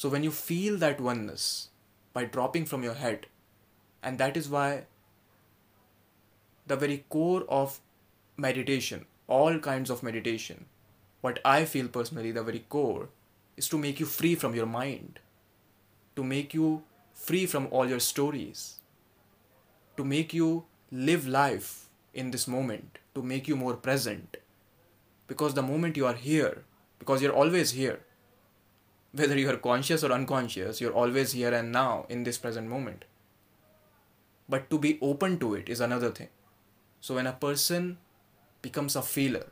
So 0.03 0.09
when 0.09 0.25
you 0.25 0.31
feel 0.31 0.75
that 0.79 0.99
oneness 0.99 1.69
by 2.11 2.25
dropping 2.25 2.65
from 2.65 2.83
your 2.83 2.95
head, 2.95 3.27
and 4.03 4.17
that 4.17 4.35
is 4.35 4.49
why 4.49 4.83
the 6.67 6.75
very 6.75 7.05
core 7.07 7.45
of 7.47 7.79
meditation, 8.35 9.05
all 9.27 9.59
kinds 9.59 9.89
of 9.89 10.03
meditation, 10.03 10.65
what 11.21 11.39
I 11.45 11.63
feel 11.63 11.87
personally, 11.87 12.33
the 12.33 12.43
very 12.43 12.65
core, 12.67 13.07
is 13.55 13.69
to 13.69 13.77
make 13.77 14.01
you 14.01 14.05
free 14.05 14.35
from 14.35 14.53
your 14.53 14.65
mind, 14.65 15.21
to 16.17 16.23
make 16.25 16.53
you 16.53 16.83
free 17.13 17.45
from 17.45 17.69
all 17.71 17.87
your 17.87 18.01
stories, 18.01 18.81
to 19.95 20.03
make 20.03 20.33
you 20.33 20.65
live 20.91 21.25
life 21.29 21.87
in 22.13 22.31
this 22.31 22.45
moment, 22.45 22.99
to 23.15 23.21
make 23.21 23.47
you 23.47 23.55
more 23.55 23.75
present. 23.75 24.35
Because 25.27 25.53
the 25.53 25.61
moment 25.61 25.95
you 25.95 26.05
are 26.05 26.21
here, 26.29 26.65
because 26.99 27.21
you're 27.21 27.31
always 27.31 27.71
here, 27.71 28.01
whether 29.13 29.37
you 29.37 29.49
are 29.49 29.57
conscious 29.57 30.03
or 30.03 30.11
unconscious, 30.11 30.81
you're 30.81 30.93
always 30.93 31.31
here 31.33 31.53
and 31.53 31.71
now 31.71 32.05
in 32.09 32.23
this 32.23 32.37
present 32.37 32.67
moment. 32.67 33.05
But 34.49 34.69
to 34.71 34.79
be 34.79 34.97
open 35.01 35.39
to 35.39 35.53
it 35.53 35.69
is 35.69 35.79
another 35.79 36.09
thing. 36.09 36.29
So 36.99 37.15
when 37.15 37.27
a 37.27 37.33
person 37.33 37.97
becomes 38.61 38.95
a 38.95 39.01
feeler, 39.01 39.47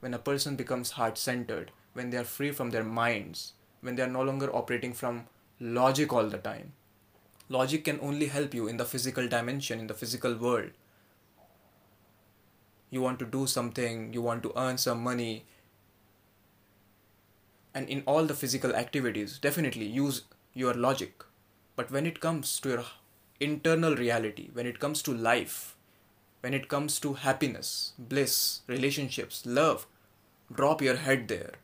when 0.00 0.14
a 0.14 0.18
person 0.18 0.56
becomes 0.56 0.92
heart 0.92 1.18
centered, 1.18 1.70
when 1.92 2.10
they 2.10 2.16
are 2.16 2.24
free 2.24 2.50
from 2.50 2.70
their 2.70 2.84
minds, 2.84 3.52
when 3.82 3.94
they 3.94 4.02
are 4.02 4.08
no 4.08 4.22
longer 4.22 4.54
operating 4.54 4.94
from 4.94 5.26
logic 5.60 6.12
all 6.12 6.26
the 6.26 6.38
time, 6.38 6.72
logic 7.48 7.84
can 7.84 8.00
only 8.00 8.26
help 8.26 8.54
you 8.54 8.66
in 8.66 8.78
the 8.78 8.84
physical 8.84 9.28
dimension, 9.28 9.78
in 9.80 9.86
the 9.86 9.94
physical 9.94 10.34
world. 10.34 10.70
You 12.90 13.02
want 13.02 13.18
to 13.18 13.26
do 13.26 13.46
something, 13.46 14.12
you 14.12 14.22
want 14.22 14.42
to 14.44 14.52
earn 14.56 14.78
some 14.78 15.02
money, 15.02 15.44
and 17.74 17.88
in 17.88 18.02
all 18.06 18.24
the 18.24 18.34
physical 18.34 18.74
activities 18.74 19.38
definitely 19.38 19.86
use 19.86 20.22
your 20.52 20.74
logic. 20.74 21.24
But 21.76 21.90
when 21.90 22.06
it 22.06 22.20
comes 22.20 22.60
to 22.60 22.68
your 22.68 22.84
internal 23.40 23.96
reality 23.96 24.48
when 24.52 24.66
it 24.66 24.78
comes 24.78 25.02
to 25.02 25.12
life 25.12 25.76
when 26.40 26.54
it 26.54 26.68
comes 26.68 27.00
to 27.00 27.14
happiness 27.14 27.92
bliss 27.98 28.60
relationships 28.68 29.44
love 29.44 29.86
drop 30.52 30.80
your 30.80 30.96
head 30.96 31.26
there. 31.28 31.54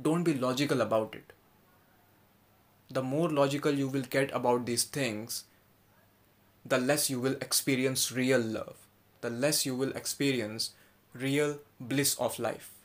Don't 0.00 0.24
be 0.24 0.34
logical 0.34 0.80
about 0.80 1.14
it. 1.14 1.32
The 2.90 3.02
more 3.02 3.28
logical 3.28 3.72
you 3.72 3.88
will 3.88 4.02
get 4.02 4.32
about 4.32 4.64
these 4.64 4.84
things 4.84 5.44
the 6.64 6.78
less 6.78 7.08
you 7.10 7.20
will 7.20 7.34
experience 7.34 8.10
real 8.10 8.40
love. 8.40 8.76
The 9.20 9.30
less 9.30 9.66
you 9.66 9.74
will 9.74 9.92
experience 9.92 10.70
real 11.14 11.58
bliss 11.80 12.14
of 12.16 12.38
life 12.38 12.75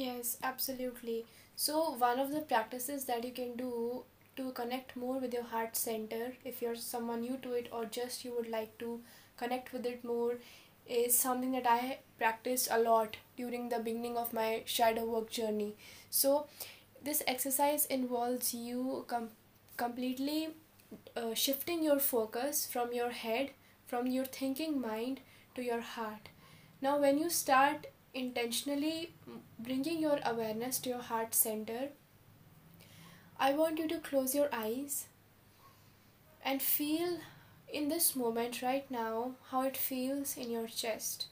Yes, 0.00 0.36
absolutely. 0.42 1.26
So, 1.56 1.90
one 1.92 2.18
of 2.20 2.30
the 2.30 2.40
practices 2.40 3.04
that 3.06 3.24
you 3.24 3.32
can 3.32 3.56
do 3.56 4.04
to 4.36 4.52
connect 4.52 4.96
more 4.96 5.18
with 5.18 5.34
your 5.34 5.42
heart 5.42 5.76
center, 5.76 6.32
if 6.44 6.62
you're 6.62 6.76
someone 6.76 7.22
new 7.22 7.36
to 7.38 7.52
it 7.54 7.68
or 7.72 7.84
just 7.86 8.24
you 8.24 8.32
would 8.36 8.48
like 8.48 8.76
to 8.78 9.00
connect 9.36 9.72
with 9.72 9.84
it 9.86 10.04
more, 10.04 10.34
is 10.86 11.18
something 11.18 11.52
that 11.52 11.66
I 11.66 11.98
practiced 12.18 12.68
a 12.70 12.78
lot 12.78 13.16
during 13.36 13.68
the 13.68 13.78
beginning 13.80 14.16
of 14.16 14.32
my 14.32 14.62
shadow 14.64 15.04
work 15.04 15.30
journey. 15.30 15.74
So, 16.10 16.46
this 17.02 17.22
exercise 17.26 17.84
involves 17.86 18.54
you 18.54 19.04
com- 19.08 19.30
completely 19.76 20.50
uh, 21.16 21.34
shifting 21.34 21.82
your 21.82 21.98
focus 21.98 22.66
from 22.66 22.92
your 22.92 23.10
head, 23.10 23.50
from 23.86 24.06
your 24.06 24.24
thinking 24.24 24.80
mind 24.80 25.20
to 25.54 25.62
your 25.62 25.80
heart. 25.80 26.28
Now, 26.80 26.98
when 26.98 27.18
you 27.18 27.30
start 27.30 27.86
intentionally 28.14 29.12
bringing 29.58 30.00
your 30.00 30.18
awareness 30.24 30.78
to 30.80 30.90
your 30.90 31.02
heart 31.02 31.34
center, 31.34 31.88
I 33.38 33.52
want 33.52 33.78
you 33.78 33.88
to 33.88 33.98
close 33.98 34.34
your 34.34 34.48
eyes 34.52 35.06
and 36.44 36.60
feel 36.60 37.18
in 37.72 37.88
this 37.88 38.16
moment 38.16 38.62
right 38.62 38.90
now 38.90 39.32
how 39.50 39.62
it 39.62 39.76
feels 39.76 40.36
in 40.36 40.50
your 40.50 40.66
chest. 40.66 41.26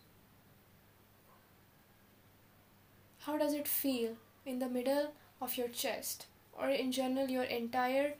How 3.20 3.36
does 3.36 3.54
it 3.54 3.66
feel 3.66 4.16
in 4.44 4.60
the 4.60 4.68
middle 4.68 5.12
of 5.40 5.56
your 5.56 5.68
chest 5.68 6.26
or 6.52 6.68
in 6.70 6.92
general 6.92 7.28
your 7.28 7.44
entire 7.44 8.14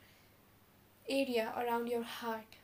area 1.07 1.53
around 1.55 1.87
your 1.87 2.03
heart? 2.03 2.57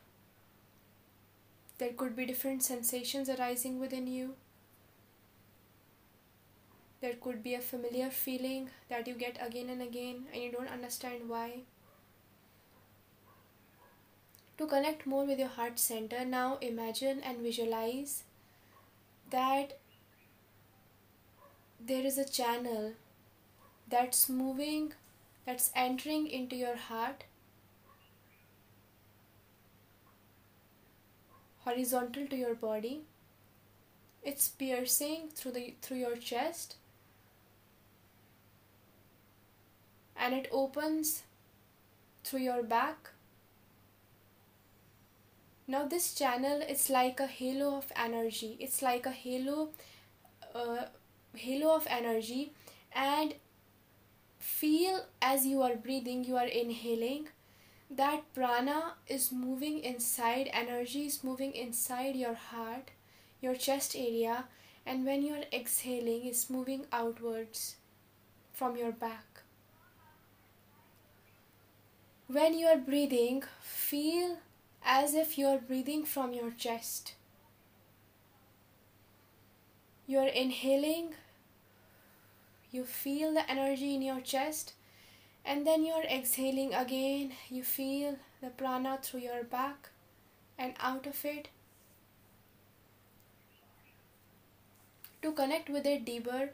There 1.78 1.94
could 1.94 2.16
be 2.16 2.26
different 2.26 2.64
sensations 2.64 3.30
arising 3.30 3.80
within 3.80 4.08
you 4.08 4.36
there 7.04 7.16
could 7.20 7.44
be 7.44 7.54
a 7.54 7.60
familiar 7.60 8.10
feeling 8.10 8.70
that 8.90 9.10
you 9.10 9.14
get 9.14 9.38
again 9.46 9.70
and 9.70 9.82
again 9.82 10.26
and 10.34 10.42
you 10.42 10.50
don't 10.50 10.70
understand 10.70 11.28
why. 11.28 11.64
To 14.58 14.66
connect 14.66 15.06
more 15.06 15.26
with 15.26 15.38
your 15.38 15.50
heart 15.50 15.80
center, 15.80 16.24
now 16.24 16.60
imagine 16.62 17.20
and 17.22 17.40
visualize 17.40 18.24
that 19.32 19.80
there 21.86 22.06
is 22.06 22.18
a 22.18 22.24
channel 22.24 22.94
that's 23.90 24.30
moving, 24.30 24.94
that's 25.46 25.72
entering 25.76 26.28
into 26.28 26.56
your 26.56 26.78
heart 26.78 27.26
horizontal 31.66 32.28
to 32.28 32.36
your 32.36 32.56
body 32.56 33.02
it's 34.22 34.48
piercing 34.50 35.30
through 35.34 35.52
the 35.52 35.74
through 35.82 35.98
your 35.98 36.16
chest 36.16 36.76
and 40.24 40.34
it 40.34 40.48
opens 40.52 41.24
through 42.24 42.40
your 42.40 42.64
back. 42.64 43.10
Now, 45.68 45.86
this 45.86 46.14
channel 46.14 46.62
is 46.62 46.90
like 46.90 47.20
a 47.20 47.28
halo 47.28 47.76
of 47.76 47.92
energy. 47.96 48.56
It's 48.60 48.82
like 48.82 49.06
a 49.06 49.12
halo, 49.12 49.70
uh, 50.56 50.86
halo 51.36 51.76
of 51.76 51.88
energy, 51.90 52.54
and 52.94 53.34
feel 54.40 55.02
as 55.22 55.46
you 55.46 55.62
are 55.62 55.76
breathing, 55.76 56.24
you 56.24 56.38
are 56.38 56.48
inhaling. 56.48 57.28
That 57.92 58.24
prana 58.34 58.94
is 59.08 59.32
moving 59.32 59.80
inside, 59.80 60.50
energy 60.54 61.06
is 61.06 61.24
moving 61.24 61.54
inside 61.54 62.16
your 62.16 62.34
heart, 62.34 62.92
your 63.42 63.56
chest 63.56 63.96
area, 63.96 64.46
and 64.86 65.06
when 65.06 65.22
you 65.22 65.34
are 65.34 65.46
exhaling, 65.52 66.26
it's 66.26 66.50
moving 66.50 66.86
outwards 66.94 67.76
from 68.54 68.78
your 68.78 68.94
back. 68.94 69.33
When 72.34 72.58
you 72.58 72.66
are 72.66 72.78
breathing, 72.78 73.44
feel 73.62 74.38
as 74.84 75.14
if 75.14 75.38
you 75.38 75.46
are 75.46 75.60
breathing 75.60 76.04
from 76.04 76.34
your 76.34 76.50
chest. 76.50 77.14
You 80.08 80.18
are 80.18 80.28
inhaling, 80.28 81.14
you 82.72 82.86
feel 82.86 83.36
the 83.36 83.48
energy 83.48 83.94
in 83.94 84.02
your 84.02 84.20
chest, 84.20 84.74
and 85.46 85.68
then 85.68 85.86
you 85.86 85.94
are 85.94 86.06
exhaling 86.06 86.74
again. 86.74 87.34
You 87.52 87.64
feel 87.64 88.18
the 88.42 88.50
prana 88.50 88.98
through 89.04 89.20
your 89.20 89.44
back 89.44 89.90
and 90.58 90.74
out 90.80 91.06
of 91.06 91.24
it. 91.24 91.50
To 95.22 95.34
connect 95.34 95.70
with 95.70 95.86
it 95.86 96.04
deeper, 96.04 96.50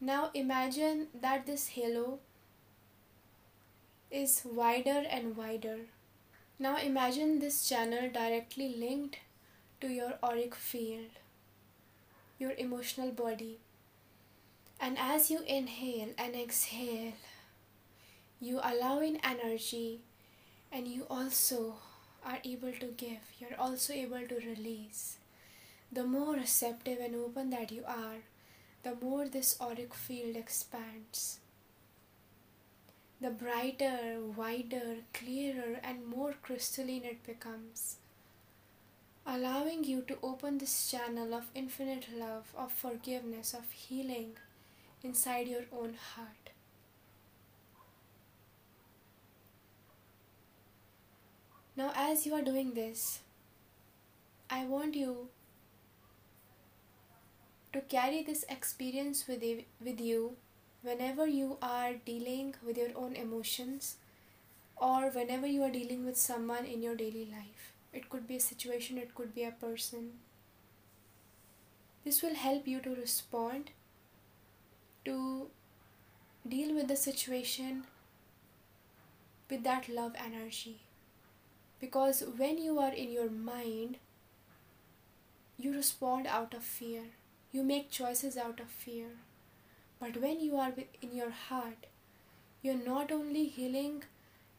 now 0.00 0.30
imagine 0.32 1.08
that 1.20 1.44
this 1.44 1.66
halo 1.70 2.20
is 4.14 4.42
wider 4.44 5.02
and 5.10 5.36
wider. 5.36 5.78
Now 6.56 6.76
imagine 6.76 7.40
this 7.40 7.68
channel 7.68 8.08
directly 8.12 8.68
linked 8.78 9.18
to 9.80 9.88
your 9.88 10.12
auric 10.22 10.54
field, 10.54 11.18
your 12.38 12.52
emotional 12.52 13.10
body. 13.10 13.58
And 14.80 14.96
as 15.00 15.32
you 15.32 15.40
inhale 15.48 16.10
and 16.16 16.36
exhale, 16.36 17.14
you 18.40 18.60
allow 18.62 19.00
in 19.00 19.18
energy 19.24 20.02
and 20.70 20.86
you 20.86 21.06
also 21.10 21.74
are 22.24 22.38
able 22.44 22.72
to 22.72 22.86
give, 22.96 23.34
you're 23.40 23.58
also 23.58 23.92
able 23.92 24.28
to 24.28 24.36
release. 24.36 25.16
The 25.90 26.04
more 26.04 26.34
receptive 26.34 26.98
and 27.00 27.16
open 27.16 27.50
that 27.50 27.72
you 27.72 27.82
are, 27.84 28.22
the 28.84 28.94
more 28.94 29.26
this 29.28 29.56
auric 29.60 29.92
field 29.92 30.36
expands 30.36 31.40
the 33.20 33.30
brighter, 33.30 34.20
wider, 34.36 34.96
clearer, 35.12 35.78
and 35.82 36.06
more 36.06 36.34
crystalline 36.42 37.04
it 37.04 37.24
becomes, 37.24 37.96
allowing 39.26 39.84
you 39.84 40.02
to 40.02 40.18
open 40.22 40.58
this 40.58 40.90
channel 40.90 41.32
of 41.34 41.44
infinite 41.54 42.06
love, 42.14 42.52
of 42.56 42.72
forgiveness, 42.72 43.54
of 43.54 43.70
healing 43.70 44.32
inside 45.02 45.48
your 45.48 45.64
own 45.72 45.94
heart. 46.14 46.50
Now, 51.76 51.92
as 51.96 52.24
you 52.24 52.34
are 52.34 52.42
doing 52.42 52.74
this, 52.74 53.20
I 54.48 54.64
want 54.64 54.94
you 54.94 55.28
to 57.72 57.80
carry 57.80 58.22
this 58.22 58.44
experience 58.48 59.26
with 59.26 59.42
you, 59.42 59.64
with 59.84 60.00
you 60.00 60.36
whenever 60.84 61.26
you 61.26 61.56
are 61.62 61.94
dealing 62.04 62.54
with 62.64 62.76
your 62.76 62.90
own 62.94 63.16
emotions 63.16 63.96
or 64.76 65.08
whenever 65.10 65.46
you 65.46 65.62
are 65.62 65.70
dealing 65.70 66.04
with 66.04 66.16
someone 66.16 66.66
in 66.66 66.82
your 66.82 66.94
daily 66.94 67.24
life. 67.24 67.72
It 67.92 68.10
could 68.10 68.26
be 68.28 68.36
a 68.36 68.40
situation, 68.40 68.98
it 68.98 69.14
could 69.14 69.34
be 69.34 69.44
a 69.44 69.50
person. 69.50 70.10
This 72.04 72.22
will 72.22 72.34
help 72.34 72.68
you 72.68 72.80
to 72.80 72.94
respond, 72.94 73.70
to 75.06 75.46
deal 76.46 76.74
with 76.74 76.88
the 76.88 76.96
situation 76.96 77.84
with 79.48 79.64
that 79.64 79.88
love 79.88 80.12
energy. 80.22 80.80
Because 81.80 82.24
when 82.36 82.58
you 82.58 82.78
are 82.78 82.92
in 82.92 83.10
your 83.10 83.30
mind, 83.30 83.96
you 85.56 85.72
respond 85.72 86.26
out 86.26 86.52
of 86.52 86.62
fear, 86.62 87.04
you 87.52 87.62
make 87.62 87.90
choices 87.90 88.36
out 88.36 88.60
of 88.60 88.68
fear 88.68 89.12
but 90.00 90.16
when 90.16 90.40
you 90.40 90.56
are 90.56 90.72
in 91.02 91.14
your 91.14 91.30
heart, 91.30 91.86
you're 92.62 92.74
not 92.74 93.12
only 93.12 93.44
healing 93.46 94.04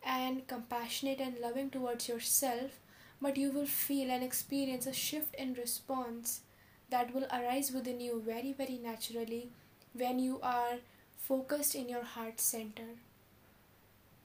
and 0.03 0.47
compassionate 0.47 1.19
and 1.19 1.39
loving 1.39 1.69
towards 1.69 2.07
yourself, 2.07 2.79
but 3.21 3.37
you 3.37 3.51
will 3.51 3.65
feel 3.65 4.11
and 4.11 4.23
experience 4.23 4.85
a 4.85 4.93
shift 4.93 5.33
in 5.35 5.53
response 5.53 6.41
that 6.89 7.13
will 7.13 7.25
arise 7.31 7.71
within 7.71 7.99
you 7.99 8.21
very, 8.25 8.53
very 8.53 8.77
naturally 8.77 9.49
when 9.93 10.19
you 10.19 10.39
are 10.43 10.77
focused 11.17 11.73
in 11.75 11.89
your 11.89 12.03
heart 12.03 12.39
center. 12.39 12.99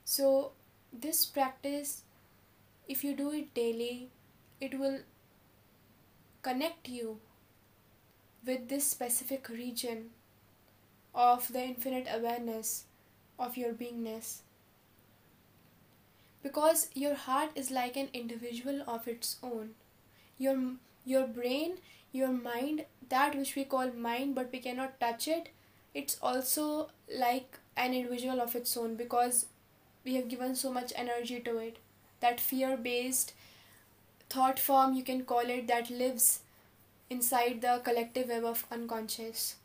So, 0.05 0.53
this 0.93 1.25
practice, 1.25 2.03
if 2.89 3.05
you 3.05 3.15
do 3.15 3.33
it 3.33 3.55
daily, 3.55 4.09
it 4.61 4.79
will 4.79 4.99
connect 6.43 6.89
you 6.89 7.19
with 8.45 8.69
this 8.69 8.87
specific 8.87 9.49
region 9.49 10.11
of 11.15 11.53
the 11.53 11.63
infinite 11.63 12.07
awareness 12.13 12.85
of 13.39 13.57
your 13.57 13.73
beingness. 13.73 14.39
Because 16.43 16.89
your 16.95 17.15
heart 17.15 17.51
is 17.55 17.71
like 17.71 17.97
an 17.97 18.09
individual 18.13 18.83
of 18.87 19.07
its 19.07 19.37
own. 19.43 19.71
Your, 20.39 20.59
your 21.05 21.27
brain, 21.27 21.79
your 22.13 22.29
mind, 22.29 22.85
that 23.09 23.35
which 23.37 23.55
we 23.57 23.65
call 23.65 23.91
mind 23.93 24.35
but 24.35 24.51
we 24.53 24.61
cannot 24.61 24.99
touch 25.01 25.29
it, 25.29 25.51
it's 25.95 26.19
also 26.23 26.91
like 27.15 27.59
an 27.77 27.95
individual 27.95 28.41
of 28.41 28.55
its 28.55 28.77
own 28.77 28.95
because 28.97 29.47
we 30.05 30.15
have 30.15 30.29
given 30.29 30.55
so 30.55 30.73
much 30.73 30.93
energy 30.97 31.41
to 31.41 31.59
it. 31.59 31.79
That 32.21 32.41
fear 32.41 32.77
based 32.77 33.33
thought 34.31 34.59
form, 34.59 34.95
you 34.95 35.03
can 35.03 35.25
call 35.25 35.41
it, 35.41 35.67
that 35.69 35.91
lives 35.91 36.41
inside 37.11 37.61
the 37.61 37.81
collective 37.85 38.29
web 38.29 38.45
of 38.45 38.65
unconscious. 38.71 39.57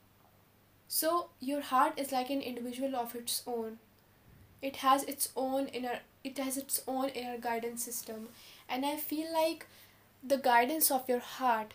So 0.87 1.29
your 1.39 1.61
heart 1.61 1.93
is 1.97 2.11
like 2.11 2.29
an 2.29 2.41
individual 2.41 2.95
of 2.95 3.15
its 3.15 3.43
own. 3.45 3.79
It 4.61 4.77
has 4.77 5.03
its 5.03 5.29
own 5.35 5.67
inner 5.67 5.99
it 6.23 6.37
has 6.39 6.57
its 6.57 6.81
own 6.87 7.09
inner 7.09 7.37
guidance 7.37 7.83
system. 7.83 8.29
And 8.67 8.85
I 8.85 8.97
feel 8.97 9.31
like 9.31 9.67
the 10.23 10.37
guidance 10.37 10.89
of 10.89 11.07
your 11.07 11.19
heart 11.19 11.73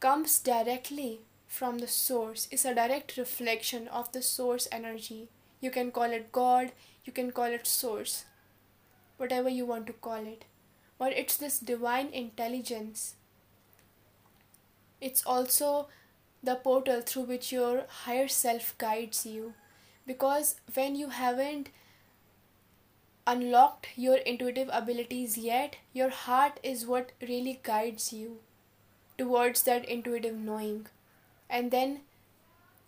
comes 0.00 0.38
directly 0.38 1.20
from 1.46 1.78
the 1.78 1.88
source. 1.88 2.48
It's 2.50 2.64
a 2.64 2.74
direct 2.74 3.16
reflection 3.18 3.88
of 3.88 4.10
the 4.12 4.22
source 4.22 4.68
energy. 4.72 5.28
You 5.60 5.70
can 5.70 5.90
call 5.90 6.10
it 6.10 6.32
God, 6.32 6.72
you 7.04 7.12
can 7.12 7.30
call 7.32 7.44
it 7.58 7.66
source, 7.66 8.24
whatever 9.18 9.50
you 9.50 9.66
want 9.66 9.86
to 9.88 9.92
call 9.92 10.26
it. 10.26 10.44
But 10.98 11.12
it's 11.12 11.36
this 11.36 11.58
divine 11.58 12.08
intelligence. 12.08 13.16
It's 15.00 15.24
also 15.26 15.88
the 16.42 16.54
portal 16.56 17.00
through 17.00 17.24
which 17.24 17.52
your 17.52 17.84
higher 18.04 18.28
self 18.28 18.76
guides 18.78 19.26
you. 19.26 19.54
Because 20.06 20.56
when 20.74 20.96
you 20.96 21.08
haven't 21.10 21.68
unlocked 23.26 23.88
your 23.96 24.16
intuitive 24.16 24.70
abilities 24.72 25.36
yet, 25.38 25.76
your 25.92 26.10
heart 26.10 26.58
is 26.62 26.86
what 26.86 27.12
really 27.20 27.60
guides 27.62 28.12
you 28.12 28.38
towards 29.18 29.62
that 29.64 29.84
intuitive 29.88 30.36
knowing. 30.36 30.86
And 31.48 31.70
then 31.70 32.00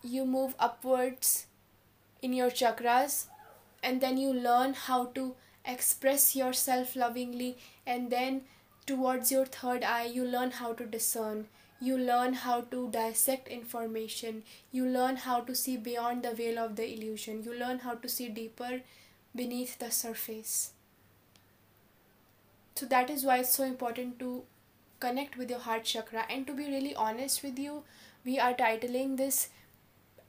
you 0.03 0.25
move 0.25 0.55
upwards 0.59 1.45
in 2.21 2.33
your 2.33 2.49
chakras, 2.49 3.27
and 3.81 4.01
then 4.01 4.17
you 4.17 4.33
learn 4.33 4.73
how 4.73 5.05
to 5.17 5.35
express 5.65 6.35
yourself 6.35 6.95
lovingly, 6.95 7.57
and 7.85 8.09
then 8.09 8.41
towards 8.85 9.31
your 9.31 9.45
third 9.45 9.83
eye, 9.83 10.05
you 10.05 10.25
learn 10.25 10.51
how 10.51 10.73
to 10.73 10.85
discern 10.85 11.47
you 11.85 11.97
learn 11.97 12.33
how 12.33 12.61
to 12.73 12.89
dissect 12.91 13.47
information. 13.47 14.43
You 14.71 14.85
learn 14.85 15.17
how 15.17 15.41
to 15.41 15.55
see 15.55 15.77
beyond 15.77 16.23
the 16.23 16.33
veil 16.33 16.59
of 16.59 16.75
the 16.75 16.87
illusion. 16.93 17.43
You 17.43 17.53
learn 17.53 17.79
how 17.79 17.95
to 17.95 18.09
see 18.09 18.29
deeper 18.29 18.81
beneath 19.35 19.77
the 19.79 19.91
surface. 19.91 20.71
So 22.75 22.85
that 22.87 23.09
is 23.09 23.23
why 23.25 23.37
it's 23.39 23.55
so 23.55 23.63
important 23.63 24.19
to 24.19 24.43
connect 24.99 25.37
with 25.37 25.49
your 25.49 25.59
heart 25.59 25.83
chakra. 25.83 26.25
And 26.29 26.47
to 26.47 26.53
be 26.53 26.65
really 26.65 26.95
honest 26.95 27.43
with 27.43 27.59
you 27.59 27.83
we 28.25 28.39
are 28.39 28.53
titling 28.53 29.17
this 29.17 29.49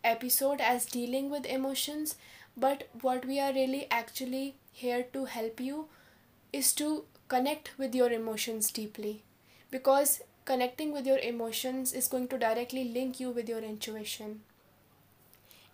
episode 0.03 0.61
as 0.61 0.85
dealing 0.85 1.31
with 1.31 1.47
emotions. 1.47 2.17
But 2.57 2.89
what 3.01 3.25
we 3.25 3.39
are 3.41 3.53
really 3.53 3.87
actually 3.91 4.57
here 4.73 5.05
to 5.13 5.25
help 5.27 5.61
you 5.61 5.87
is 6.53 6.73
to 6.75 7.05
connect 7.29 7.79
with 7.79 7.95
your 7.95 8.11
emotions 8.11 8.71
deeply. 8.73 9.23
Because 9.71 10.21
connecting 10.45 10.93
with 10.93 11.07
your 11.07 11.19
emotions 11.19 11.93
is 11.93 12.09
going 12.09 12.29
to 12.29 12.39
directly 12.39 12.85
link 12.85 13.21
you 13.21 13.31
with 13.31 13.49
your 13.49 13.61
intuition. 13.61 14.41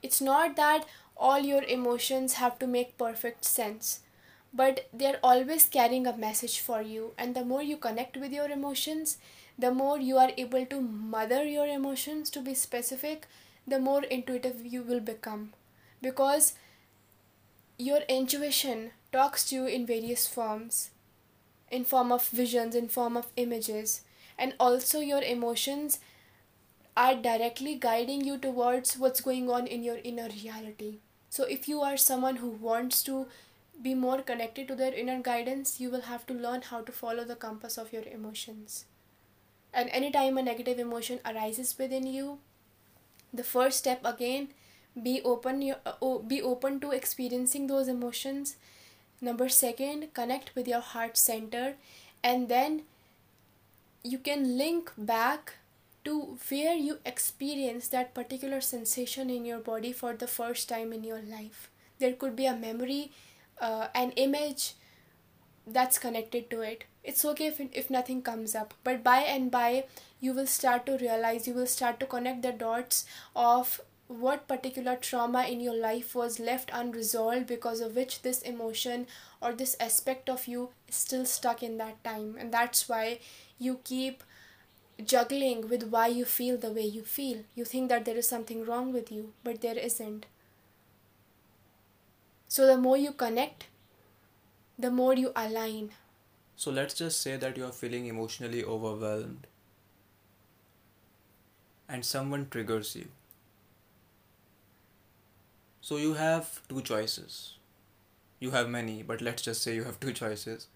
It's 0.03 0.21
not 0.21 0.57
that 0.57 0.87
all 1.17 1.41
your 1.41 1.63
emotions 1.65 2.35
have 2.35 2.59
to 2.61 2.67
make 2.67 2.97
perfect 2.99 3.45
sense 3.45 4.01
but 4.53 4.89
they're 4.93 5.21
always 5.23 5.69
carrying 5.69 6.07
a 6.07 6.17
message 6.17 6.59
for 6.59 6.83
you. 6.83 7.13
And 7.17 7.37
the 7.37 7.45
more 7.45 7.63
you 7.63 7.77
connect 7.77 8.17
with 8.17 8.33
your 8.33 8.51
emotions 8.51 9.19
the 9.59 9.71
more 9.71 9.99
you 9.99 10.17
are 10.17 10.33
able 10.37 10.65
to 10.67 10.81
mother 10.81 11.45
your 11.45 11.67
emotions 11.67 12.31
to 12.31 12.41
be 12.41 12.55
specific 12.55 13.27
the 13.67 13.79
more 13.79 14.03
intuitive 14.05 14.65
you 14.65 14.83
will 14.83 15.01
become. 15.01 15.53
Because 16.03 16.55
your 17.79 18.01
intuition 18.09 18.91
talks 19.13 19.49
to 19.49 19.55
you 19.55 19.67
in 19.67 19.87
various 19.87 20.27
forms 20.27 20.91
in 21.71 21.85
form 21.85 22.11
of 22.11 22.29
visions 22.29 22.75
in 22.75 22.89
form 22.89 23.17
of 23.17 23.29
images 23.37 24.03
and 24.41 24.55
also 24.59 25.01
your 25.01 25.23
emotions 25.23 26.01
are 26.97 27.15
directly 27.15 27.77
guiding 27.85 28.25
you 28.31 28.37
towards 28.49 28.97
what's 28.99 29.21
going 29.21 29.49
on 29.59 29.67
in 29.67 29.85
your 29.85 29.99
inner 30.13 30.29
reality 30.29 30.91
so 31.31 31.45
if 31.45 31.69
you 31.69 31.81
are 31.81 31.97
someone 31.97 32.37
who 32.37 32.49
wants 32.49 33.05
to 33.05 33.27
be 33.83 33.95
more 33.95 34.21
connected 34.21 34.69
to 34.69 34.75
their 34.75 34.93
inner 34.93 35.21
guidance, 35.21 35.81
you 35.81 35.91
will 35.91 36.03
have 36.03 36.27
to 36.27 36.35
learn 36.35 36.63
how 36.63 36.83
to 36.83 36.93
follow 36.93 37.25
the 37.25 37.37
compass 37.37 37.79
of 37.79 37.93
your 37.93 38.03
emotions. 38.03 38.85
And 39.73 39.89
anytime 39.91 40.37
a 40.37 40.43
negative 40.43 40.79
emotion 40.79 41.21
arises 41.25 41.77
within 41.79 42.07
you, 42.07 42.39
the 43.33 43.45
first 43.45 43.79
step 43.79 44.01
again, 44.05 44.49
be 45.01 45.23
open 45.25 45.63
your, 45.63 45.77
uh, 45.87 46.19
be 46.19 46.43
open 46.43 46.81
to 46.81 46.91
experiencing 46.91 47.69
those 47.69 47.89
emotions. 47.89 48.57
Number 49.21 49.49
second, 49.49 50.13
connect 50.13 50.55
with 50.57 50.67
your 50.67 50.81
heart 50.81 51.17
center, 51.17 51.75
and 52.25 52.49
then 52.49 52.83
you 54.03 54.19
can 54.19 54.57
link 54.59 54.93
back 54.97 55.55
to 56.05 56.39
where 56.49 56.75
you 56.75 56.99
experience 57.05 57.89
that 57.89 58.15
particular 58.15 58.61
sensation 58.61 59.29
in 59.29 59.45
your 59.45 59.59
body 59.59 59.93
for 59.93 60.15
the 60.15 60.27
first 60.27 60.69
time 60.69 60.93
in 60.93 61.05
your 61.05 61.21
life. 61.21 61.71
There 61.99 62.15
could 62.15 62.35
be 62.37 62.47
a 62.47 62.57
memory 62.57 63.13
uh, 63.61 63.89
an 63.95 64.11
image 64.13 64.75
that's 65.67 65.99
connected 65.99 66.51
to 66.51 66.61
it 66.63 66.85
it's 67.05 67.25
okay 67.25 67.47
if, 67.47 67.61
if 67.73 67.91
nothing 67.91 68.23
comes 68.23 68.55
up 68.55 68.75
but 68.83 69.05
by 69.05 69.19
and 69.19 69.51
by 69.51 69.85
you 70.21 70.33
will 70.33 70.47
start 70.47 70.87
to 70.87 70.97
realize 70.99 71.47
you 71.47 71.55
will 71.55 71.67
start 71.67 72.01
to 72.01 72.07
connect 72.07 72.43
the 72.43 72.53
dots 72.53 73.05
of 73.37 73.81
what 74.09 74.49
particular 74.49 74.97
trauma 74.97 75.45
in 75.45 75.61
your 75.61 75.75
life 75.75 76.15
was 76.15 76.41
left 76.41 76.71
unresolved 76.73 77.47
because 77.47 77.81
of 77.81 77.95
which 77.95 78.23
this 78.23 78.43
emotion 78.43 79.07
or 79.41 79.53
this 79.53 79.77
aspect 79.79 80.29
of 80.29 80.49
you 80.49 80.71
is 80.89 80.97
still 80.97 81.25
stuck 81.25 81.63
in 81.63 81.79
that 81.79 82.03
time 82.03 82.37
and 82.39 82.53
that's 82.53 82.89
why 82.89 83.19
you 83.61 83.79
keep 83.85 84.25
juggling 85.15 85.69
with 85.69 85.85
why 85.95 86.07
you 86.09 86.25
feel 86.25 86.59
the 86.59 86.73
way 86.81 86.87
you 86.99 87.03
feel 87.03 87.39
you 87.55 87.65
think 87.65 87.89
that 87.89 88.05
there 88.05 88.17
is 88.25 88.29
something 88.35 88.65
wrong 88.67 88.93
with 88.93 89.13
you 89.13 89.33
but 89.45 89.61
there 89.63 89.79
isn't 89.79 90.27
so 92.51 92.67
the 92.67 92.77
more 92.77 92.97
you 92.97 93.13
connect, 93.13 93.69
the 94.77 94.91
more 94.91 95.15
you 95.15 95.31
align. 95.37 95.93
So 96.57 96.73
let's 96.73 96.95
just 96.95 97.21
say 97.23 97.37
that 97.37 97.57
you 97.57 97.65
are 97.65 97.71
feeling 97.71 98.07
emotionally 98.07 98.65
overwhelmed 98.65 99.47
and 101.89 102.05
someone 102.05 102.49
triggers 102.51 102.97
you. 102.97 103.07
So 105.81 105.97
you 105.97 106.15
have 106.15 106.61
two 106.69 106.83
choices. 106.83 107.55
You 108.41 108.51
have 108.51 108.69
many, 108.69 109.05
but 109.05 109.21
let's 109.21 109.43
just 109.43 109.63
say 109.63 109.77
you 109.77 109.85
have 109.85 110.01
two 110.01 110.13
choices. 110.23 110.67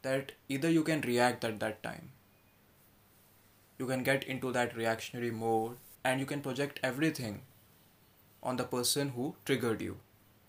That 0.00 0.32
either 0.48 0.70
you 0.70 0.82
can 0.82 1.02
react 1.02 1.44
at 1.44 1.60
that 1.60 1.82
time, 1.82 2.12
you 3.78 3.86
can 3.86 4.02
get 4.02 4.24
into 4.24 4.52
that 4.52 4.76
reactionary 4.76 5.30
mode, 5.30 5.76
and 6.04 6.20
you 6.20 6.26
can 6.26 6.40
project 6.40 6.80
everything 6.82 7.42
on 8.42 8.56
the 8.56 8.64
person 8.64 9.10
who 9.10 9.34
triggered 9.44 9.80
you. 9.80 9.98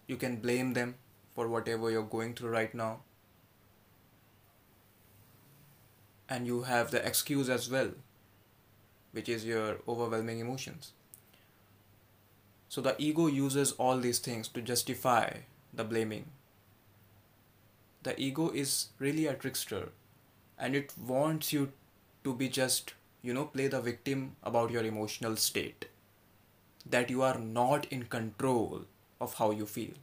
You 0.08 0.18
can 0.18 0.38
blame 0.38 0.74
them 0.74 0.96
for 1.36 1.48
whatever 1.48 1.92
you're 1.92 2.04
going 2.04 2.34
through 2.34 2.50
right 2.50 2.74
now. 2.74 3.02
And 6.28 6.46
you 6.46 6.64
have 6.64 6.92
the 6.92 7.06
excuse 7.06 7.50
as 7.50 7.70
well 7.70 7.92
which 9.12 9.30
is 9.30 9.46
your 9.46 9.78
overwhelming 9.88 10.40
emotions. 10.40 10.94
So 12.68 12.82
the 12.82 12.96
ego 13.00 13.28
uses 13.28 13.72
all 13.74 13.98
these 13.98 14.20
things 14.20 14.48
to 14.50 14.62
justify 14.62 15.38
the 15.74 15.84
blaming. 15.84 16.26
The 18.04 18.20
ego 18.20 18.50
is 18.50 18.90
really 19.00 19.26
a 19.26 19.34
trickster 19.34 19.90
and 20.58 20.76
it 20.76 20.94
wants 20.98 21.52
you 21.52 21.72
to 22.24 22.34
be 22.34 22.48
just 22.50 22.94
you 23.22 23.34
know 23.34 23.46
play 23.46 23.68
the 23.68 23.82
victim 23.82 24.36
about 24.44 24.72
your 24.72 24.84
emotional 24.84 25.36
state 25.36 25.86
that 26.86 27.10
you 27.10 27.22
are 27.22 27.38
not 27.38 27.86
in 27.86 28.04
control 28.04 28.86
of 29.22 29.36
how 29.36 29.52
you 29.52 29.66
feel. 29.66 29.94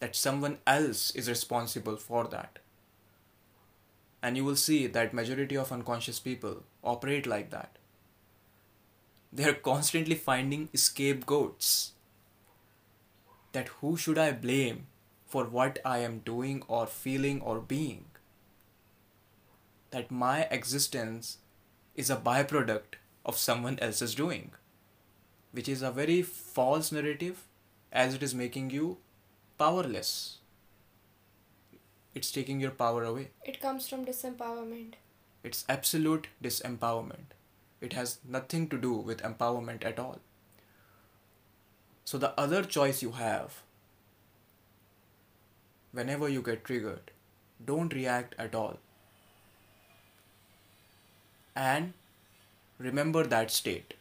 That 0.00 0.14
someone 0.14 0.58
else 0.66 1.10
is 1.12 1.28
responsible 1.28 1.96
for 1.96 2.24
that. 2.28 2.58
And 4.22 4.36
you 4.36 4.44
will 4.44 4.56
see 4.56 4.86
that 4.86 5.14
majority 5.14 5.56
of 5.56 5.72
unconscious 5.72 6.20
people 6.20 6.62
operate 6.82 7.26
like 7.26 7.50
that. 7.50 7.78
They 9.32 9.44
are 9.44 9.54
constantly 9.54 10.14
finding 10.14 10.68
scapegoats. 10.74 11.92
That 13.52 13.68
who 13.80 13.96
should 13.96 14.18
I 14.18 14.32
blame 14.32 14.86
for 15.26 15.44
what 15.44 15.78
I 15.84 15.98
am 15.98 16.20
doing 16.20 16.62
or 16.68 16.86
feeling 16.86 17.40
or 17.40 17.60
being? 17.60 18.06
That 19.90 20.10
my 20.10 20.42
existence 20.50 21.38
is 21.94 22.10
a 22.10 22.16
byproduct 22.16 22.98
of 23.24 23.38
someone 23.38 23.78
else's 23.78 24.14
doing, 24.14 24.50
which 25.52 25.68
is 25.68 25.82
a 25.82 25.90
very 25.90 26.22
false 26.22 26.90
narrative 26.92 27.44
as 27.92 28.14
it 28.14 28.22
is 28.22 28.34
making 28.34 28.70
you 28.70 28.98
powerless. 29.58 30.38
It's 32.14 32.30
taking 32.30 32.60
your 32.60 32.70
power 32.70 33.04
away. 33.04 33.30
It 33.44 33.60
comes 33.60 33.88
from 33.88 34.04
disempowerment. 34.04 34.94
It's 35.42 35.64
absolute 35.68 36.28
disempowerment. 36.42 37.34
It 37.80 37.92
has 37.92 38.18
nothing 38.26 38.68
to 38.68 38.78
do 38.78 38.92
with 38.92 39.22
empowerment 39.22 39.84
at 39.84 39.98
all. 39.98 40.20
So, 42.04 42.18
the 42.18 42.38
other 42.38 42.62
choice 42.62 43.02
you 43.02 43.12
have 43.12 43.62
whenever 45.92 46.28
you 46.28 46.42
get 46.42 46.64
triggered, 46.64 47.12
don't 47.64 47.94
react 47.94 48.34
at 48.38 48.54
all. 48.54 48.78
And 51.54 51.92
remember 52.78 53.24
that 53.24 53.50
state. 53.50 53.94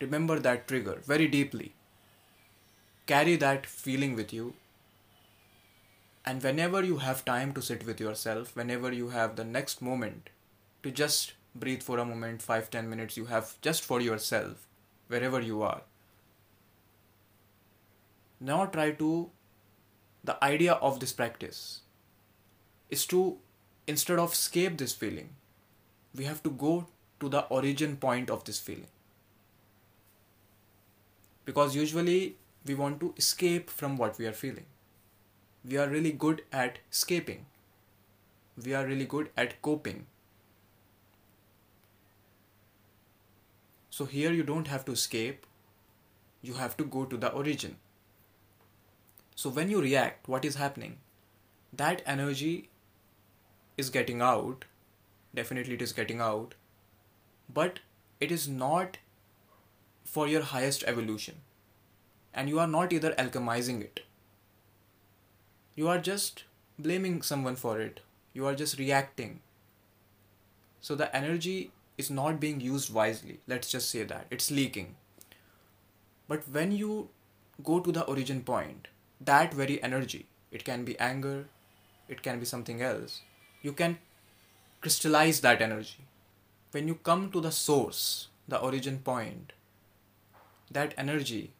Remember 0.00 0.38
that 0.38 0.68
trigger 0.68 1.00
very 1.04 1.26
deeply. 1.26 1.74
Carry 3.06 3.36
that 3.36 3.66
feeling 3.66 4.14
with 4.14 4.32
you. 4.32 4.54
And 6.24 6.42
whenever 6.42 6.84
you 6.84 6.98
have 6.98 7.24
time 7.24 7.52
to 7.54 7.62
sit 7.62 7.86
with 7.86 8.00
yourself 8.00 8.54
whenever 8.54 8.92
you 8.92 9.08
have 9.08 9.36
the 9.36 9.44
next 9.44 9.80
moment 9.80 10.28
to 10.82 10.90
just 10.90 11.32
breathe 11.54 11.82
for 11.82 11.98
a 11.98 12.04
moment 12.04 12.42
5 12.42 12.70
10 12.70 12.88
minutes 12.88 13.16
you 13.16 13.24
have 13.26 13.54
just 13.62 13.82
for 13.82 14.00
yourself 14.00 14.66
wherever 15.08 15.40
you 15.40 15.62
are. 15.62 15.82
Now 18.40 18.66
try 18.66 18.90
to 18.92 19.30
the 20.22 20.42
idea 20.44 20.74
of 20.74 21.00
this 21.00 21.12
practice 21.12 21.80
is 22.90 23.06
to 23.06 23.38
instead 23.86 24.18
of 24.18 24.32
escape 24.32 24.76
this 24.76 24.92
feeling 24.92 25.30
we 26.18 26.24
have 26.24 26.42
to 26.42 26.50
go 26.50 26.86
to 27.20 27.28
the 27.28 27.42
origin 27.58 27.96
point 27.96 28.30
of 28.36 28.44
this 28.44 28.58
feeling 28.58 28.88
because 31.44 31.74
usually 31.74 32.36
we 32.66 32.74
want 32.74 33.00
to 33.00 33.14
escape 33.16 33.70
from 33.70 33.96
what 33.96 34.18
we 34.18 34.26
are 34.26 34.32
feeling. 34.32 34.66
We 35.64 35.78
are 35.78 35.88
really 35.88 36.12
good 36.12 36.42
at 36.52 36.80
escaping. 36.92 37.46
We 38.62 38.74
are 38.74 38.84
really 38.86 39.06
good 39.06 39.30
at 39.36 39.62
coping. 39.62 40.06
So 43.90 44.04
here 44.04 44.32
you 44.32 44.42
don't 44.42 44.68
have 44.68 44.84
to 44.84 44.92
escape, 44.92 45.46
you 46.42 46.54
have 46.54 46.76
to 46.76 46.84
go 46.84 47.04
to 47.04 47.16
the 47.16 47.32
origin. 47.32 47.76
So 49.34 49.48
when 49.48 49.70
you 49.70 49.80
react, 49.80 50.28
what 50.28 50.44
is 50.44 50.56
happening? 50.56 50.98
That 51.72 52.02
energy 52.06 52.68
is 53.76 53.90
getting 53.90 54.20
out, 54.20 54.66
definitely 55.34 55.74
it 55.74 55.82
is 55.82 55.92
getting 55.92 56.20
out, 56.20 56.54
but 57.52 57.80
it 58.20 58.32
is 58.32 58.48
not 58.48 58.98
for 60.04 60.26
your 60.26 60.42
highest 60.42 60.84
evolution 60.84 61.36
and 62.34 62.48
you 62.48 62.58
are 62.60 62.66
not 62.66 62.92
either 62.92 63.12
alchemizing 63.12 63.80
it. 63.80 64.00
You 65.74 65.88
are 65.88 65.98
just 65.98 66.44
blaming 66.78 67.22
someone 67.22 67.56
for 67.56 67.80
it. 67.80 68.00
You 68.32 68.46
are 68.46 68.54
just 68.54 68.78
reacting. 68.78 69.40
So 70.80 70.94
the 70.94 71.14
energy 71.14 71.72
is 71.96 72.10
not 72.10 72.40
being 72.40 72.60
used 72.60 72.92
wisely. 72.92 73.40
Let's 73.46 73.70
just 73.70 73.90
say 73.90 74.04
that. 74.04 74.26
It's 74.30 74.50
leaking. 74.50 74.94
But 76.28 76.48
when 76.48 76.72
you 76.72 77.08
go 77.64 77.80
to 77.80 77.90
the 77.90 78.04
origin 78.04 78.42
point, 78.42 78.88
that 79.20 79.52
very 79.52 79.82
energy, 79.82 80.26
it 80.52 80.64
can 80.64 80.84
be 80.84 80.98
anger, 81.00 81.46
it 82.08 82.22
can 82.22 82.38
be 82.38 82.46
something 82.46 82.82
else, 82.82 83.22
you 83.62 83.72
can 83.72 83.98
crystallize 84.80 85.40
that 85.40 85.62
energy. 85.62 86.06
When 86.70 86.88
you 86.88 86.96
come 86.96 87.30
to 87.32 87.40
the 87.40 87.52
source, 87.52 88.28
the 88.46 88.58
origin 88.58 88.98
point, 88.98 89.52
that 90.70 90.94
energy 90.96 91.52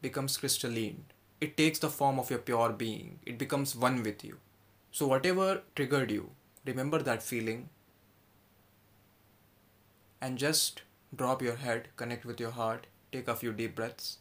becomes 0.00 0.36
crystalline 0.36 1.04
it 1.42 1.56
takes 1.56 1.80
the 1.80 1.90
form 1.90 2.20
of 2.20 2.30
your 2.30 2.38
pure 2.38 2.70
being. 2.70 3.18
It 3.26 3.36
becomes 3.36 3.74
one 3.74 4.04
with 4.04 4.24
you. 4.24 4.38
So, 4.92 5.08
whatever 5.08 5.62
triggered 5.74 6.12
you, 6.12 6.30
remember 6.64 7.00
that 7.02 7.20
feeling 7.20 7.68
and 10.20 10.38
just 10.38 10.82
drop 11.16 11.42
your 11.42 11.56
head, 11.56 11.88
connect 11.96 12.24
with 12.24 12.38
your 12.38 12.52
heart, 12.52 12.86
take 13.10 13.26
a 13.26 13.34
few 13.34 13.52
deep 13.52 13.74
breaths, 13.74 14.18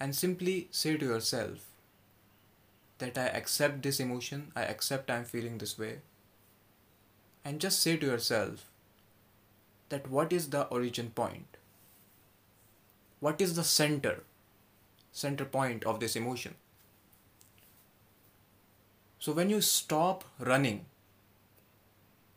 and 0.00 0.12
simply 0.12 0.66
say 0.72 0.96
to 0.96 1.06
yourself 1.06 1.70
that 2.98 3.18
I 3.18 3.26
accept 3.26 3.82
this 3.82 4.00
emotion, 4.00 4.52
I 4.56 4.62
accept 4.62 5.10
I'm 5.10 5.24
feeling 5.24 5.58
this 5.58 5.78
way, 5.78 5.98
and 7.44 7.60
just 7.60 7.80
say 7.80 7.96
to 7.96 8.06
yourself 8.06 8.66
that 9.88 10.10
what 10.10 10.32
is 10.32 10.50
the 10.50 10.66
origin 10.68 11.10
point? 11.10 11.56
What 13.20 13.40
is 13.40 13.54
the 13.56 13.64
center, 13.64 14.24
center 15.12 15.44
point 15.44 15.84
of 15.84 16.00
this 16.00 16.16
emotion? 16.16 16.54
So 19.18 19.32
when 19.32 19.50
you 19.50 19.60
stop 19.60 20.24
running 20.38 20.86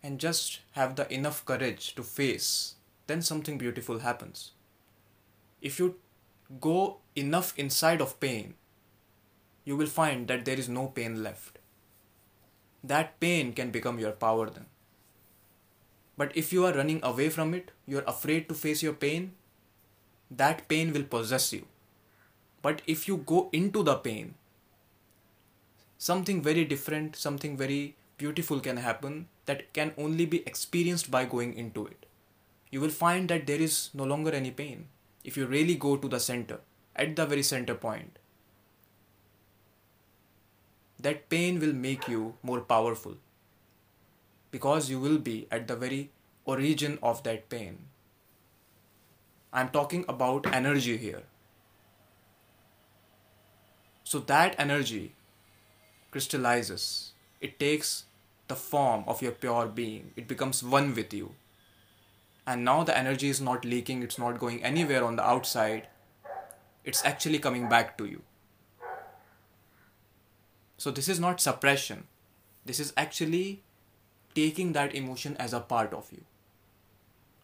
and 0.01 0.19
just 0.19 0.59
have 0.71 0.95
the 0.95 1.11
enough 1.13 1.45
courage 1.45 1.95
to 1.95 2.03
face, 2.03 2.75
then 3.07 3.21
something 3.21 3.57
beautiful 3.57 3.99
happens. 3.99 4.51
If 5.61 5.79
you 5.79 5.95
go 6.61 6.97
enough 7.15 7.53
inside 7.57 8.01
of 8.01 8.19
pain, 8.19 8.53
you 9.69 9.75
will 9.79 9.91
find 9.95 10.27
that 10.27 10.45
there 10.45 10.59
is 10.61 10.67
no 10.75 10.87
pain 10.99 11.21
left. 11.23 11.59
That 12.91 13.19
pain 13.23 13.53
can 13.53 13.69
become 13.69 13.99
your 14.03 14.13
power 14.13 14.49
then. 14.49 14.65
But 16.17 16.31
if 16.35 16.51
you 16.51 16.65
are 16.65 16.73
running 16.73 17.01
away 17.03 17.29
from 17.29 17.53
it, 17.53 17.71
you 17.85 17.99
are 17.99 18.07
afraid 18.13 18.49
to 18.49 18.55
face 18.55 18.81
your 18.81 18.93
pain, 18.93 19.33
that 20.31 20.67
pain 20.67 20.91
will 20.91 21.03
possess 21.03 21.53
you. 21.53 21.67
But 22.63 22.81
if 22.87 23.07
you 23.07 23.17
go 23.17 23.49
into 23.53 23.83
the 23.83 23.95
pain, 23.95 24.33
something 25.97 26.41
very 26.41 26.65
different, 26.65 27.15
something 27.15 27.55
very 27.55 27.95
beautiful 28.17 28.59
can 28.59 28.77
happen 28.77 29.27
that 29.45 29.71
can 29.73 29.93
only 29.97 30.25
be 30.25 30.39
experienced 30.47 31.11
by 31.11 31.25
going 31.25 31.53
into 31.53 31.85
it. 31.85 32.05
You 32.71 32.81
will 32.81 32.97
find 33.03 33.29
that 33.29 33.45
there 33.47 33.61
is 33.61 33.91
no 33.93 34.03
longer 34.03 34.31
any 34.31 34.51
pain 34.51 34.87
if 35.23 35.37
you 35.37 35.45
really 35.45 35.75
go 35.75 35.95
to 35.95 36.07
the 36.07 36.19
center, 36.19 36.59
at 36.95 37.15
the 37.15 37.25
very 37.25 37.43
center 37.43 37.75
point. 37.75 38.18
That 40.99 41.29
pain 41.29 41.59
will 41.59 41.73
make 41.73 42.07
you 42.07 42.35
more 42.43 42.59
powerful 42.59 43.15
because 44.51 44.89
you 44.89 44.99
will 44.99 45.17
be 45.17 45.47
at 45.49 45.67
the 45.67 45.75
very 45.75 46.11
origin 46.45 46.99
of 47.01 47.23
that 47.23 47.49
pain. 47.49 47.77
I'm 49.53 49.69
talking 49.69 50.05
about 50.07 50.53
energy 50.53 50.97
here. 50.97 51.23
So 54.03 54.19
that 54.19 54.55
energy 54.57 55.13
crystallizes, 56.11 57.13
it 57.39 57.59
takes 57.59 58.05
the 58.47 58.55
form 58.55 59.03
of 59.07 59.21
your 59.21 59.31
pure 59.31 59.67
being, 59.67 60.11
it 60.15 60.27
becomes 60.27 60.63
one 60.63 60.95
with 60.95 61.13
you. 61.13 61.35
And 62.45 62.65
now 62.65 62.83
the 62.83 62.97
energy 62.97 63.29
is 63.29 63.39
not 63.39 63.63
leaking, 63.63 64.01
it's 64.01 64.17
not 64.17 64.39
going 64.39 64.63
anywhere 64.63 65.03
on 65.03 65.15
the 65.15 65.23
outside, 65.23 65.87
it's 66.83 67.05
actually 67.05 67.37
coming 67.37 67.69
back 67.69 67.97
to 67.99 68.05
you. 68.05 68.23
So, 70.79 70.91
this 70.91 71.09
is 71.09 71.19
not 71.19 71.41
suppression, 71.41 72.07
this 72.65 72.79
is 72.79 72.93
actually 72.95 73.63
taking 74.33 74.71
that 74.71 74.95
emotion 74.95 75.35
as 75.35 75.51
a 75.51 75.59
part 75.59 75.93
of 75.93 76.09
you. 76.09 76.23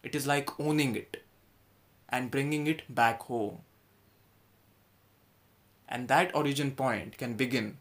It 0.02 0.14
is 0.14 0.26
like 0.26 0.58
owning 0.58 0.96
it 0.96 1.22
and 2.08 2.30
bringing 2.30 2.66
it 2.66 2.82
back 2.88 3.24
home. 3.24 3.58
And 5.86 6.08
that 6.08 6.34
origin 6.34 6.70
point 6.70 7.18
can 7.18 7.34
begin 7.34 7.76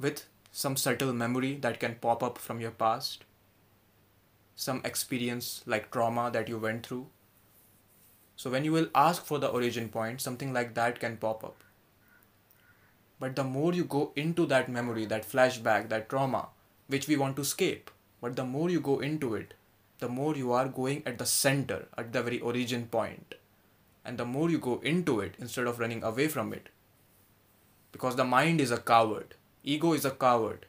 with 0.00 0.24
some 0.50 0.78
subtle 0.78 1.12
memory 1.12 1.56
that 1.56 1.78
can 1.78 1.96
pop 1.96 2.22
up 2.22 2.38
from 2.38 2.62
your 2.62 2.70
past, 2.70 3.24
some 4.54 4.80
experience 4.82 5.62
like 5.66 5.90
trauma 5.90 6.30
that 6.30 6.48
you 6.48 6.56
went 6.56 6.86
through. 6.86 7.08
So, 8.34 8.48
when 8.48 8.64
you 8.64 8.72
will 8.72 8.88
ask 8.94 9.26
for 9.26 9.38
the 9.38 9.48
origin 9.48 9.90
point, 9.90 10.22
something 10.22 10.54
like 10.54 10.72
that 10.72 11.00
can 11.00 11.18
pop 11.18 11.44
up. 11.44 11.62
But 13.18 13.36
the 13.36 13.44
more 13.44 13.72
you 13.72 13.84
go 13.84 14.12
into 14.14 14.46
that 14.46 14.68
memory, 14.68 15.06
that 15.06 15.28
flashback, 15.28 15.88
that 15.88 16.08
trauma, 16.08 16.48
which 16.86 17.08
we 17.08 17.16
want 17.16 17.36
to 17.36 17.42
escape, 17.42 17.90
but 18.20 18.36
the 18.36 18.44
more 18.44 18.70
you 18.70 18.80
go 18.80 19.00
into 19.00 19.34
it, 19.34 19.54
the 19.98 20.08
more 20.08 20.36
you 20.36 20.52
are 20.52 20.68
going 20.68 21.02
at 21.06 21.18
the 21.18 21.26
center, 21.26 21.88
at 21.96 22.12
the 22.12 22.22
very 22.22 22.40
origin 22.40 22.86
point. 22.86 23.34
And 24.04 24.18
the 24.18 24.24
more 24.24 24.50
you 24.50 24.58
go 24.58 24.80
into 24.80 25.20
it 25.20 25.34
instead 25.38 25.66
of 25.66 25.78
running 25.78 26.02
away 26.02 26.28
from 26.28 26.52
it. 26.52 26.68
Because 27.92 28.16
the 28.16 28.24
mind 28.24 28.60
is 28.60 28.70
a 28.70 28.76
coward 28.76 29.34
Ego 29.68 29.94
is 29.94 30.04
a 30.04 30.12
coward. 30.12 30.64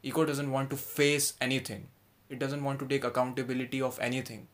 Ego 0.00 0.24
doesn't 0.24 0.52
want 0.52 0.70
to 0.70 0.76
face 0.76 1.32
anything. 1.40 1.88
It 2.28 2.38
doesn't 2.38 2.62
want 2.62 2.78
to 2.78 2.86
take 2.86 3.02
accountability 3.02 3.82
of 3.82 3.98
anything. 3.98 4.46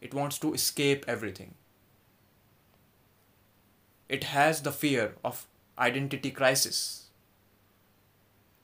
It 0.00 0.14
wants 0.14 0.38
to 0.38 0.54
escape 0.54 1.04
everything. 1.08 1.54
It 4.08 4.22
has 4.24 4.62
the 4.62 4.70
fear 4.70 5.16
of 5.24 5.48
identity 5.78 6.30
crisis. 6.30 7.08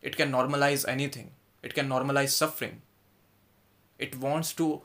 It 0.03 0.16
can 0.16 0.31
normalize 0.31 0.87
anything. 0.88 1.33
It 1.62 1.75
can 1.75 1.88
normalize 1.88 2.31
suffering. 2.31 2.83
It 3.99 4.18
wants 4.18 4.53
to 4.55 4.83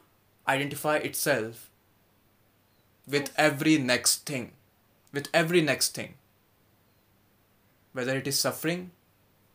identify 0.48 0.98
itself 0.98 1.70
with 3.08 3.32
every 3.38 3.78
next 3.78 4.26
thing. 4.26 4.52
With 5.12 5.30
every 5.34 5.62
next 5.62 5.94
thing. 5.96 6.16
Whether 7.92 8.18
it 8.18 8.28
is 8.28 8.40
suffering 8.40 8.92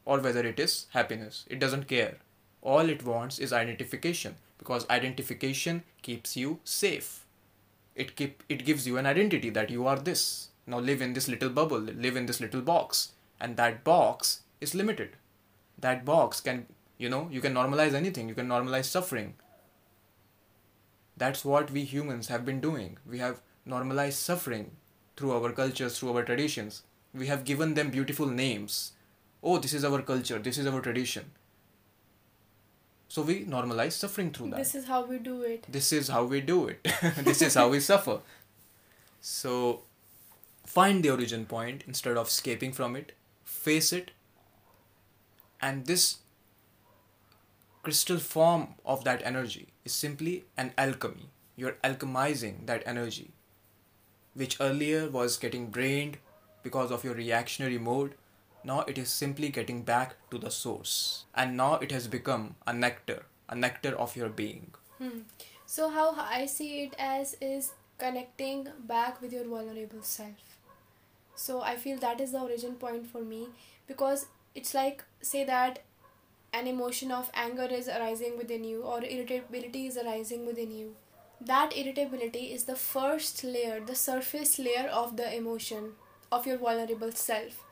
or 0.04 0.20
whether 0.20 0.46
it 0.46 0.60
is 0.60 0.86
happiness. 0.90 1.44
It 1.48 1.58
doesn't 1.58 1.88
care. 1.88 2.18
All 2.62 2.88
it 2.88 3.04
wants 3.04 3.38
is 3.38 3.52
identification 3.52 4.36
because 4.58 4.88
identification 4.88 5.84
keeps 6.02 6.36
you 6.36 6.60
safe. 6.64 7.24
It 7.94 8.14
keep 8.16 8.42
it 8.48 8.64
gives 8.64 8.86
you 8.86 8.96
an 8.96 9.06
identity 9.06 9.50
that 9.50 9.70
you 9.70 9.86
are 9.86 9.98
this. 9.98 10.48
Now 10.68 10.78
live 10.78 11.02
in 11.02 11.14
this 11.14 11.28
little 11.28 11.48
bubble, 11.48 11.78
live 11.78 12.16
in 12.16 12.26
this 12.26 12.40
little 12.40 12.60
box, 12.60 13.12
and 13.40 13.56
that 13.56 13.82
box 13.84 14.42
is 14.60 14.74
limited. 14.74 15.16
That 15.78 16.04
box 16.04 16.40
can, 16.40 16.66
you 16.98 17.08
know, 17.08 17.28
you 17.30 17.40
can 17.40 17.54
normalize 17.54 17.94
anything. 17.94 18.28
You 18.28 18.34
can 18.34 18.48
normalize 18.48 18.84
suffering. 18.84 19.34
That's 21.16 21.44
what 21.44 21.70
we 21.70 21.84
humans 21.84 22.28
have 22.28 22.44
been 22.44 22.60
doing. 22.60 22.98
We 23.08 23.18
have 23.18 23.40
normalized 23.64 24.18
suffering 24.18 24.70
through 25.16 25.32
our 25.32 25.52
cultures, 25.52 25.98
through 25.98 26.16
our 26.16 26.22
traditions. 26.22 26.82
We 27.14 27.26
have 27.28 27.44
given 27.44 27.74
them 27.74 27.90
beautiful 27.90 28.26
names 28.26 28.92
oh 29.42 29.58
this 29.58 29.72
is 29.72 29.84
our 29.84 30.02
culture 30.02 30.38
this 30.38 30.58
is 30.58 30.66
our 30.66 30.80
tradition 30.80 31.24
so 33.08 33.22
we 33.22 33.44
normalize 33.44 33.92
suffering 33.92 34.30
through 34.30 34.50
that 34.50 34.58
this 34.58 34.74
is 34.74 34.86
how 34.86 35.04
we 35.04 35.18
do 35.18 35.42
it 35.42 35.64
this 35.68 35.92
is 35.92 36.08
how 36.08 36.24
we 36.24 36.40
do 36.40 36.68
it 36.68 36.86
this 37.18 37.42
is 37.42 37.54
how 37.54 37.68
we 37.68 37.80
suffer 37.80 38.18
so 39.20 39.82
find 40.74 41.02
the 41.02 41.10
origin 41.10 41.46
point 41.46 41.84
instead 41.86 42.16
of 42.22 42.28
escaping 42.28 42.72
from 42.78 42.96
it 43.00 43.12
face 43.44 43.92
it 43.92 44.10
and 45.60 45.86
this 45.86 46.18
crystal 47.82 48.18
form 48.18 48.68
of 48.84 49.04
that 49.04 49.22
energy 49.32 49.66
is 49.84 49.92
simply 49.92 50.44
an 50.56 50.72
alchemy 50.76 51.28
you're 51.56 51.76
alchemizing 51.90 52.64
that 52.66 52.82
energy 52.94 53.30
which 54.34 54.60
earlier 54.60 55.08
was 55.18 55.36
getting 55.36 55.68
drained 55.70 56.18
because 56.62 56.90
of 56.90 57.04
your 57.04 57.14
reactionary 57.14 57.78
mode 57.78 58.14
now 58.64 58.80
it 58.82 58.98
is 58.98 59.08
simply 59.08 59.48
getting 59.48 59.82
back 59.82 60.16
to 60.30 60.38
the 60.38 60.50
source. 60.50 61.24
And 61.34 61.56
now 61.56 61.74
it 61.76 61.92
has 61.92 62.08
become 62.08 62.56
a 62.66 62.72
nectar, 62.72 63.24
a 63.48 63.54
nectar 63.54 63.96
of 63.96 64.16
your 64.16 64.28
being. 64.28 64.74
Hmm. 64.98 65.20
So, 65.66 65.88
how 65.88 66.14
I 66.18 66.46
see 66.46 66.82
it 66.82 66.94
as 66.98 67.36
is 67.40 67.72
connecting 67.98 68.68
back 68.86 69.20
with 69.20 69.32
your 69.32 69.44
vulnerable 69.44 70.02
self. 70.02 70.57
So, 71.38 71.60
I 71.62 71.76
feel 71.76 71.98
that 71.98 72.20
is 72.20 72.32
the 72.32 72.40
origin 72.40 72.74
point 72.76 73.06
for 73.06 73.22
me 73.22 73.48
because 73.86 74.26
it's 74.54 74.74
like, 74.74 75.04
say 75.22 75.44
that 75.44 75.80
an 76.52 76.66
emotion 76.66 77.10
of 77.12 77.30
anger 77.34 77.66
is 77.70 77.88
arising 77.88 78.36
within 78.36 78.64
you 78.64 78.82
or 78.82 79.02
irritability 79.04 79.86
is 79.86 79.96
arising 79.96 80.46
within 80.46 80.70
you. 80.70 80.94
That 81.40 81.76
irritability 81.76 82.52
is 82.52 82.64
the 82.64 82.76
first 82.76 83.44
layer, 83.44 83.80
the 83.80 83.94
surface 83.94 84.58
layer 84.58 84.88
of 84.88 85.16
the 85.16 85.34
emotion 85.36 85.92
of 86.32 86.46
your 86.46 86.58
vulnerable 86.58 87.12
self 87.12 87.64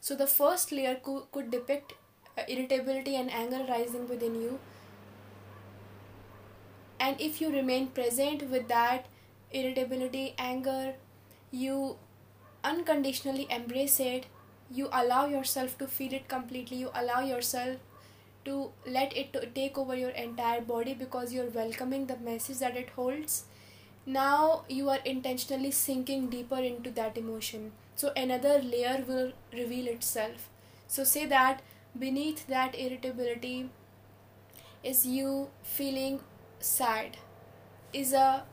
so 0.00 0.14
the 0.16 0.26
first 0.26 0.72
layer 0.72 0.96
co- 0.96 1.26
could 1.32 1.50
depict 1.50 1.94
uh, 2.38 2.42
irritability 2.48 3.16
and 3.16 3.30
anger 3.32 3.64
rising 3.68 4.08
within 4.08 4.34
you. 4.40 4.58
And 6.98 7.20
if 7.20 7.40
you 7.40 7.50
remain 7.50 7.88
present 7.88 8.48
with 8.50 8.68
that 8.68 9.06
irritability, 9.50 10.34
anger, 10.38 10.94
you 11.50 11.96
unconditionally 12.64 13.46
embrace 13.50 14.00
it, 14.00 14.26
you 14.70 14.88
allow 14.92 15.26
yourself 15.26 15.76
to 15.78 15.86
feel 15.86 16.12
it 16.12 16.28
completely, 16.28 16.76
you 16.76 16.90
allow 16.94 17.20
yourself 17.20 17.78
to 18.44 18.70
let 18.86 19.16
it 19.16 19.32
to 19.32 19.46
take 19.46 19.76
over 19.76 19.94
your 19.94 20.10
entire 20.10 20.60
body 20.60 20.94
because 20.94 21.32
you're 21.32 21.50
welcoming 21.50 22.06
the 22.06 22.16
message 22.18 22.58
that 22.58 22.76
it 22.76 22.90
holds. 22.90 23.44
Now 24.06 24.64
you 24.68 24.88
are 24.88 25.00
intentionally 25.04 25.70
sinking 25.70 26.30
deeper 26.30 26.58
into 26.58 26.90
that 26.92 27.18
emotion. 27.18 27.72
So 27.96 28.12
another 28.16 28.62
layer 28.62 29.04
will 29.06 29.32
reveal 29.52 29.88
itself. 29.88 30.48
So 30.88 31.04
say 31.04 31.26
that 31.26 31.62
beneath 31.98 32.46
that 32.46 32.74
irritability 32.78 33.70
is 34.82 35.06
you 35.06 35.48
feeling 35.62 36.20
sad 36.60 37.16
is 37.92 38.12
a 38.12 38.44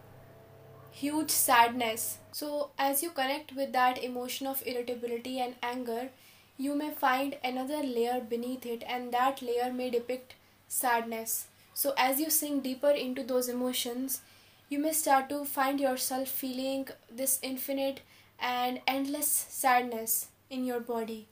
huge 1.01 1.29
sadness 1.29 2.17
so 2.31 2.69
as 2.77 3.03
you 3.03 3.09
connect 3.09 3.55
with 3.55 3.71
that 3.73 4.03
emotion 4.03 4.47
of 4.47 4.63
irritability 4.65 5.39
and 5.39 5.55
anger 5.61 6.09
you 6.57 6.75
may 6.75 6.89
find 6.89 7.35
another 7.43 7.81
layer 7.83 8.19
beneath 8.19 8.65
it 8.65 8.83
and 8.87 9.11
that 9.11 9.41
layer 9.41 9.71
may 9.71 9.89
depict 9.89 10.33
sadness 10.67 11.47
so 11.73 11.93
as 11.97 12.19
you 12.19 12.29
sink 12.29 12.63
deeper 12.63 12.89
into 12.89 13.23
those 13.23 13.47
emotions 13.47 14.21
you 14.69 14.79
may 14.79 14.91
start 14.91 15.29
to 15.29 15.45
find 15.45 15.79
yourself 15.79 16.27
feeling 16.27 16.87
this 17.09 17.39
infinite 17.41 18.01
and 18.39 18.81
endless 18.85 19.27
sadness 19.27 20.27
in 20.49 20.65
your 20.65 20.79
body. 20.79 21.27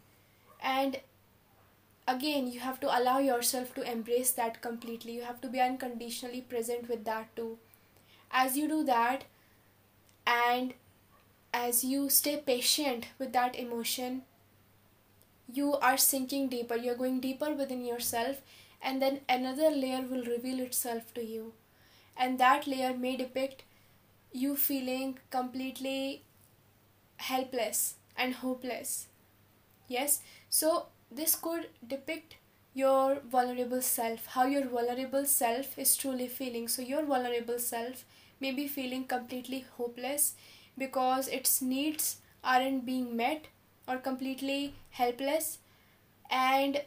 And 0.61 0.99
again, 2.07 2.47
you 2.47 2.61
have 2.61 2.79
to 2.79 2.97
allow 2.97 3.19
yourself 3.19 3.73
to 3.75 3.91
embrace 3.91 4.31
that 4.31 4.61
completely. 4.61 5.13
You 5.13 5.23
have 5.23 5.41
to 5.41 5.49
be 5.49 5.59
unconditionally 5.59 6.41
present 6.41 6.89
with 6.89 7.03
that 7.05 7.35
too. 7.35 7.57
As 8.31 8.57
you 8.57 8.67
do 8.67 8.83
that, 8.85 9.25
and 10.27 10.73
as 11.53 11.83
you 11.83 12.09
stay 12.09 12.37
patient 12.37 13.07
with 13.19 13.33
that 13.33 13.55
emotion, 13.55 14.23
you 15.51 15.73
are 15.75 15.97
sinking 15.97 16.49
deeper. 16.49 16.75
You're 16.75 16.95
going 16.95 17.19
deeper 17.19 17.53
within 17.53 17.83
yourself, 17.85 18.41
and 18.81 19.01
then 19.01 19.21
another 19.29 19.69
layer 19.69 20.01
will 20.01 20.23
reveal 20.23 20.59
itself 20.59 21.13
to 21.15 21.23
you 21.23 21.53
and 22.17 22.39
that 22.39 22.67
layer 22.67 22.93
may 22.95 23.15
depict 23.17 23.63
you 24.31 24.55
feeling 24.55 25.17
completely 25.29 26.23
helpless 27.17 27.95
and 28.17 28.35
hopeless. 28.35 29.07
Yes, 29.87 30.21
so 30.49 30.87
this 31.11 31.35
could 31.35 31.67
depict 31.87 32.35
your 32.73 33.19
vulnerable 33.29 33.81
self, 33.81 34.25
how 34.27 34.45
your 34.45 34.65
vulnerable 34.65 35.25
self 35.25 35.77
is 35.79 35.95
truly 35.95 36.27
feeling. 36.27 36.67
So, 36.67 36.81
your 36.81 37.05
vulnerable 37.05 37.59
self 37.59 38.03
may 38.39 38.51
be 38.51 38.67
feeling 38.67 39.05
completely 39.05 39.65
hopeless 39.77 40.33
because 40.77 41.27
its 41.27 41.61
needs 41.61 42.17
aren't 42.43 42.85
being 42.85 43.15
met 43.15 43.47
or 43.87 43.97
completely 43.97 44.73
helpless. 44.91 45.59
And 46.29 46.81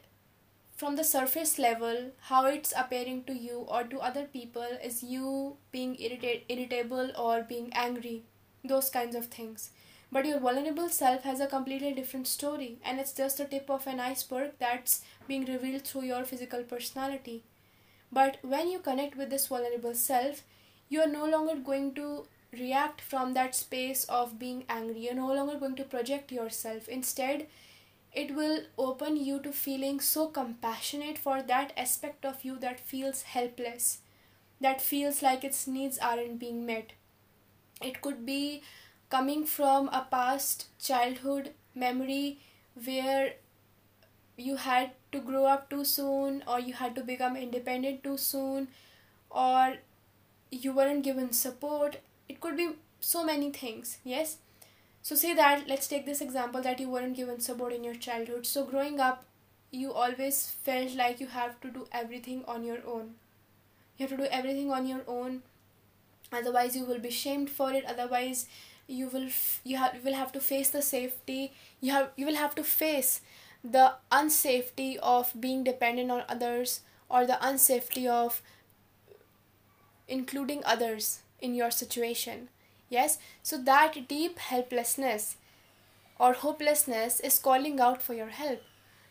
from 0.77 0.97
the 0.97 1.05
surface 1.05 1.59
level 1.59 2.13
how 2.31 2.47
it's 2.47 2.73
appearing 2.77 3.25
to 3.25 3.33
you 3.33 3.65
or 3.69 3.83
to 3.85 3.99
other 3.99 4.25
people 4.25 4.79
is 4.83 5.03
you 5.03 5.57
being 5.73 5.97
irritate, 6.01 6.45
irritable 6.49 7.11
or 7.19 7.43
being 7.43 7.71
angry 7.73 8.23
those 8.65 8.91
kinds 8.91 9.17
of 9.17 9.27
things. 9.27 9.71
But 10.11 10.25
your 10.25 10.41
vulnerable 10.41 10.89
self 10.89 11.23
has 11.23 11.41
a 11.41 11.47
completely 11.47 11.93
different 11.93 12.27
story 12.27 12.79
and 12.85 12.99
it's 12.99 13.13
just 13.13 13.39
the 13.39 13.45
tip 13.45 13.69
of 13.69 13.87
an 13.87 14.01
iceberg 14.01 14.53
that's 14.59 15.03
being 15.27 15.45
revealed 15.45 15.83
through 15.83 16.03
your 16.03 16.25
physical 16.25 16.63
personality. 16.63 17.43
But 18.11 18.39
when 18.43 18.71
you 18.71 18.79
connect 18.79 19.17
with 19.17 19.31
this 19.31 19.49
vulnerable 19.49 19.95
self 19.95 20.45
you 20.89 21.01
are 21.01 21.09
no 21.09 21.25
longer 21.27 21.57
going 21.57 21.95
to 21.95 22.27
react 22.53 23.01
from 23.01 23.35
that 23.35 23.55
space 23.55 24.05
of 24.05 24.39
being 24.39 24.65
angry 24.69 25.01
you're 25.01 25.15
no 25.15 25.33
longer 25.35 25.59
going 25.59 25.77
to 25.77 25.85
project 25.85 26.33
yourself 26.33 26.89
instead 26.89 27.47
it 28.13 28.35
will 28.35 28.61
open 28.77 29.17
you 29.17 29.39
to 29.41 29.53
feeling 29.53 30.01
so 30.01 30.27
compassionate 30.29 31.19
for 31.19 31.43
that 31.43 31.73
aspect 31.77 32.25
of 32.25 32.45
you 32.45 32.59
that 32.59 32.81
feels 32.81 33.23
helpless, 33.23 33.99
that 34.61 34.81
feels 34.81 35.23
like 35.23 35.45
its 35.45 35.67
needs 35.67 35.99
aren't 35.99 36.39
being 36.39 36.65
met. 36.67 36.93
It 37.81 38.01
could 38.01 38.27
be 38.27 38.63
coming 39.11 39.45
from 39.47 39.89
a 39.89 40.07
past 40.11 40.67
childhood 40.79 41.53
memory 41.75 42.41
where 42.85 43.35
you 44.37 44.57
had 44.57 44.93
to 45.13 45.21
grow 45.21 45.45
up 45.47 45.69
too 45.71 45.85
soon, 45.85 46.43
or 46.47 46.61
you 46.61 46.75
had 46.75 46.95
to 46.95 47.03
become 47.03 47.37
independent 47.37 48.03
too 48.05 48.17
soon, 48.17 48.69
or 49.31 49.77
you 50.51 50.73
weren't 50.73 51.05
given 51.05 51.33
support. 51.33 52.01
It 52.29 52.41
could 52.41 52.57
be 52.57 52.71
so 53.01 53.25
many 53.25 53.51
things, 53.51 53.99
yes? 54.05 54.39
So 55.03 55.15
say 55.15 55.35
that 55.35 55.69
let's 55.69 55.89
take 55.89 56.07
this 56.07 56.21
example 56.21 56.63
that 56.63 56.81
you 56.81 56.89
weren't 56.91 57.17
given 57.17 57.41
support 57.41 57.73
in 57.73 57.85
your 57.85 57.95
childhood. 57.95 58.47
So 58.47 58.65
growing 58.65 59.01
up 59.01 59.25
you 59.71 59.93
always 59.93 60.47
felt 60.65 60.95
like 60.95 61.21
you 61.21 61.27
have 61.27 61.61
to 61.61 61.69
do 61.71 61.87
everything 61.93 62.45
on 62.47 62.65
your 62.65 62.79
own. 62.87 63.15
You 63.97 64.07
have 64.07 64.17
to 64.19 64.25
do 64.25 64.31
everything 64.31 64.71
on 64.73 64.87
your 64.87 65.03
own. 65.07 65.43
Otherwise 66.33 66.77
you 66.77 66.85
will 66.85 66.99
be 66.99 67.11
shamed 67.11 67.51
for 67.51 67.73
it. 67.73 67.85
Otherwise 67.85 68.47
you 68.87 69.09
will 69.09 69.27
f- 69.27 69.61
you 69.65 69.77
have 69.77 69.95
you 69.95 70.03
will 70.03 70.15
have 70.15 70.33
to 70.33 70.41
face 70.41 70.71
the 70.71 70.83
safety. 70.83 71.53
You 71.81 71.93
have 71.93 72.11
you 72.17 72.27
will 72.27 72.37
have 72.37 72.55
to 72.57 72.65
face 72.65 73.21
the 73.65 73.95
unsafety 74.13 74.97
of 74.99 75.33
being 75.39 75.65
dependent 75.65 76.11
on 76.11 76.23
others 76.29 76.81
or 77.09 77.27
the 77.27 77.39
unsafety 77.43 78.07
of 78.07 78.43
including 80.09 80.63
others 80.65 81.21
in 81.41 81.55
your 81.55 81.71
situation 81.71 82.49
Yes, 82.91 83.19
so 83.43 83.59
that 83.59 84.09
deep 84.09 84.39
helplessness 84.39 85.37
or 86.19 86.33
hopelessness 86.33 87.21
is 87.21 87.39
calling 87.39 87.81
out 87.81 88.03
for 88.03 88.15
your 88.15 88.29
help. 88.29 88.63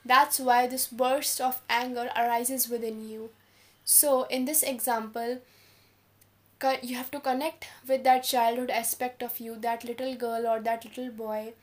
That's 0.03 0.39
why 0.39 0.67
this 0.67 0.87
burst 0.87 1.39
of 1.39 1.61
anger 1.69 2.09
arises 2.15 2.69
within 2.69 3.07
you. 3.07 3.29
So, 3.85 4.23
in 4.23 4.45
this 4.45 4.63
example, 4.63 5.39
you 6.81 6.95
have 6.95 7.11
to 7.11 7.19
connect 7.19 7.67
with 7.87 8.03
that 8.03 8.23
childhood 8.23 8.71
aspect 8.71 9.21
of 9.21 9.39
you, 9.39 9.55
that 9.57 9.83
little 9.83 10.15
girl 10.15 10.47
or 10.47 10.59
that 10.61 10.83
little 10.85 11.11
boy, 11.11 11.53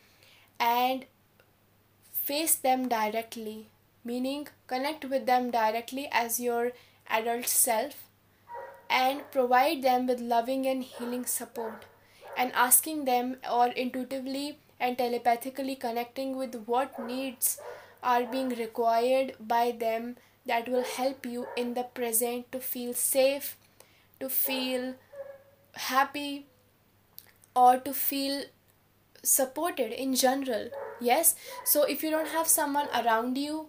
and 0.60 1.04
face 2.12 2.54
them 2.54 2.88
directly, 2.88 3.66
meaning 4.04 4.46
connect 4.68 5.04
with 5.04 5.26
them 5.26 5.50
directly 5.50 6.08
as 6.12 6.38
your 6.38 6.72
adult 7.10 7.48
self 7.48 8.03
and 8.88 9.30
provide 9.30 9.82
them 9.82 10.06
with 10.06 10.20
loving 10.20 10.66
and 10.66 10.82
healing 10.84 11.24
support 11.26 11.84
and 12.36 12.52
asking 12.52 13.04
them 13.04 13.36
or 13.50 13.68
intuitively 13.68 14.58
and 14.80 14.98
telepathically 14.98 15.76
connecting 15.76 16.36
with 16.36 16.54
what 16.66 16.98
needs 16.98 17.58
are 18.02 18.24
being 18.24 18.50
required 18.50 19.34
by 19.40 19.70
them 19.70 20.16
that 20.46 20.68
will 20.68 20.84
help 20.84 21.24
you 21.24 21.46
in 21.56 21.74
the 21.74 21.82
present 21.84 22.50
to 22.52 22.60
feel 22.60 22.92
safe, 22.92 23.56
to 24.20 24.28
feel 24.28 24.94
happy, 25.74 26.46
or 27.54 27.78
to 27.78 27.92
feel 27.92 28.44
supported 29.22 29.92
in 29.92 30.14
general. 30.14 30.70
Yes, 30.98 31.34
so 31.64 31.84
if 31.84 32.02
you 32.02 32.10
don't 32.10 32.28
have 32.28 32.48
someone 32.48 32.88
around 32.94 33.36
you, 33.38 33.68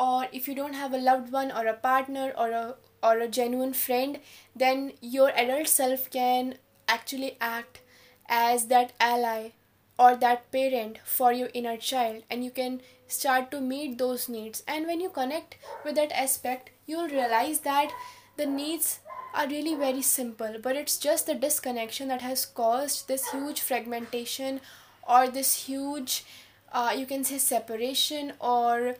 or 0.00 0.26
if 0.32 0.48
you 0.48 0.54
don't 0.54 0.80
have 0.80 0.94
a 0.94 1.04
loved 1.06 1.30
one 1.30 1.52
or 1.52 1.66
a 1.66 1.74
partner 1.74 2.32
or 2.38 2.50
a 2.50 2.74
or 3.02 3.18
a 3.18 3.28
genuine 3.28 3.72
friend, 3.72 4.18
then 4.54 4.92
your 5.00 5.30
adult 5.30 5.68
self 5.68 6.10
can 6.10 6.54
actually 6.88 7.36
act 7.40 7.80
as 8.28 8.66
that 8.66 8.92
ally 9.00 9.50
or 9.98 10.16
that 10.16 10.50
parent 10.52 10.98
for 11.04 11.32
your 11.32 11.50
inner 11.54 11.76
child 11.76 12.22
and 12.30 12.44
you 12.44 12.50
can 12.50 12.80
start 13.06 13.50
to 13.50 13.60
meet 13.60 13.98
those 13.98 14.28
needs. 14.28 14.62
And 14.66 14.86
when 14.86 15.00
you 15.00 15.10
connect 15.10 15.56
with 15.84 15.96
that 15.96 16.12
aspect 16.12 16.70
you'll 16.86 17.08
realize 17.08 17.60
that 17.60 17.92
the 18.36 18.46
needs 18.46 19.00
are 19.34 19.46
really 19.48 19.74
very 19.74 20.02
simple 20.02 20.56
but 20.62 20.76
it's 20.76 20.98
just 20.98 21.26
the 21.26 21.34
disconnection 21.34 22.08
that 22.08 22.22
has 22.22 22.44
caused 22.46 23.06
this 23.06 23.30
huge 23.30 23.60
fragmentation 23.60 24.60
or 25.08 25.28
this 25.28 25.66
huge 25.66 26.24
uh, 26.72 26.92
you 26.96 27.06
can 27.06 27.22
say 27.24 27.38
separation 27.38 28.32
or 28.40 28.96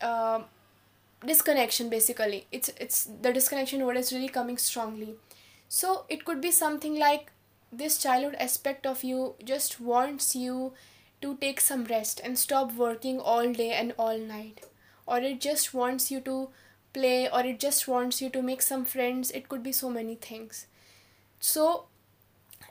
uh, 0.00 0.42
disconnection 1.24 1.88
basically. 1.88 2.46
It's 2.52 2.70
it's 2.78 3.04
the 3.04 3.32
disconnection 3.32 3.84
word 3.84 3.96
is 3.96 4.12
really 4.12 4.28
coming 4.28 4.58
strongly. 4.58 5.14
So 5.68 6.04
it 6.08 6.24
could 6.24 6.40
be 6.40 6.50
something 6.50 6.98
like 6.98 7.32
this 7.72 7.98
childhood 7.98 8.36
aspect 8.38 8.86
of 8.86 9.02
you 9.02 9.34
just 9.44 9.80
wants 9.80 10.36
you 10.36 10.72
to 11.22 11.36
take 11.36 11.60
some 11.60 11.84
rest 11.84 12.20
and 12.22 12.38
stop 12.38 12.74
working 12.74 13.18
all 13.18 13.52
day 13.52 13.72
and 13.72 13.94
all 13.98 14.18
night. 14.18 14.66
Or 15.06 15.18
it 15.18 15.40
just 15.40 15.74
wants 15.74 16.10
you 16.10 16.20
to 16.20 16.50
play 16.92 17.28
or 17.28 17.40
it 17.40 17.58
just 17.60 17.88
wants 17.88 18.22
you 18.22 18.30
to 18.30 18.42
make 18.42 18.62
some 18.62 18.84
friends. 18.84 19.30
It 19.30 19.48
could 19.48 19.62
be 19.62 19.72
so 19.72 19.90
many 19.90 20.14
things. 20.14 20.66
So 21.40 21.86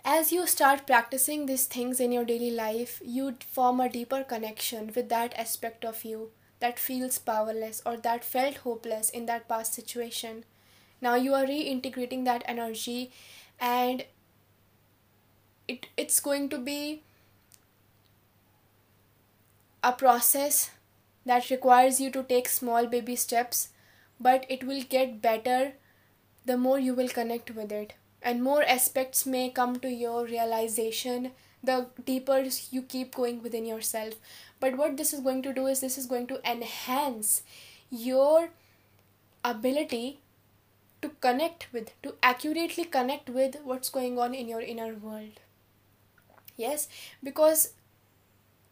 as 0.05 0.31
you 0.31 0.45
start 0.45 0.85
practicing 0.85 1.45
these 1.45 1.65
things 1.65 1.99
in 1.99 2.11
your 2.11 2.25
daily 2.25 2.51
life 2.51 3.01
you 3.05 3.35
form 3.49 3.79
a 3.79 3.89
deeper 3.89 4.23
connection 4.23 4.91
with 4.95 5.07
that 5.09 5.33
aspect 5.37 5.85
of 5.85 6.03
you 6.03 6.29
that 6.63 6.79
feels 6.79 7.17
powerless 7.19 7.81
or 7.85 7.97
that 7.97 8.23
felt 8.23 8.59
hopeless 8.65 9.09
in 9.09 9.25
that 9.25 9.49
past 9.49 9.73
situation. 9.73 10.45
Now 11.01 11.15
you 11.15 11.33
are 11.33 11.43
reintegrating 11.45 12.23
that 12.23 12.43
energy 12.53 13.11
and 13.59 14.05
it 15.67 15.87
it's 16.03 16.21
going 16.27 16.47
to 16.53 16.59
be 16.69 17.01
a 19.91 19.91
process 19.91 20.71
that 21.25 21.49
requires 21.49 21.99
you 21.99 22.09
to 22.11 22.23
take 22.31 22.47
small 22.53 22.87
baby 22.95 23.17
steps 23.17 23.67
but 24.29 24.45
it 24.57 24.63
will 24.63 24.83
get 24.95 25.21
better 25.21 25.73
the 26.45 26.57
more 26.57 26.79
you 26.79 26.93
will 26.93 27.09
connect 27.09 27.51
with 27.57 27.71
it. 27.73 27.93
And 28.21 28.41
more 28.41 28.63
aspects 28.63 29.25
may 29.25 29.49
come 29.49 29.79
to 29.79 29.89
your 29.89 30.25
realization 30.25 31.31
the 31.61 31.87
deeper 32.05 32.43
you 32.71 32.81
keep 32.81 33.15
going 33.15 33.43
within 33.43 33.65
yourself 33.65 34.13
but 34.63 34.77
what 34.77 34.95
this 34.95 35.11
is 35.11 35.19
going 35.19 35.41
to 35.43 35.53
do 35.53 35.67
is 35.67 35.81
this 35.81 35.97
is 35.97 36.05
going 36.05 36.25
to 36.27 36.39
enhance 36.49 37.31
your 37.91 38.49
ability 39.43 40.19
to 41.01 41.09
connect 41.25 41.67
with 41.73 41.89
to 42.03 42.13
accurately 42.31 42.85
connect 42.97 43.29
with 43.39 43.57
what's 43.71 43.89
going 43.97 44.17
on 44.25 44.33
in 44.33 44.47
your 44.47 44.61
inner 44.61 44.93
world. 44.93 45.41
Yes? 46.55 46.87
Because 47.21 47.65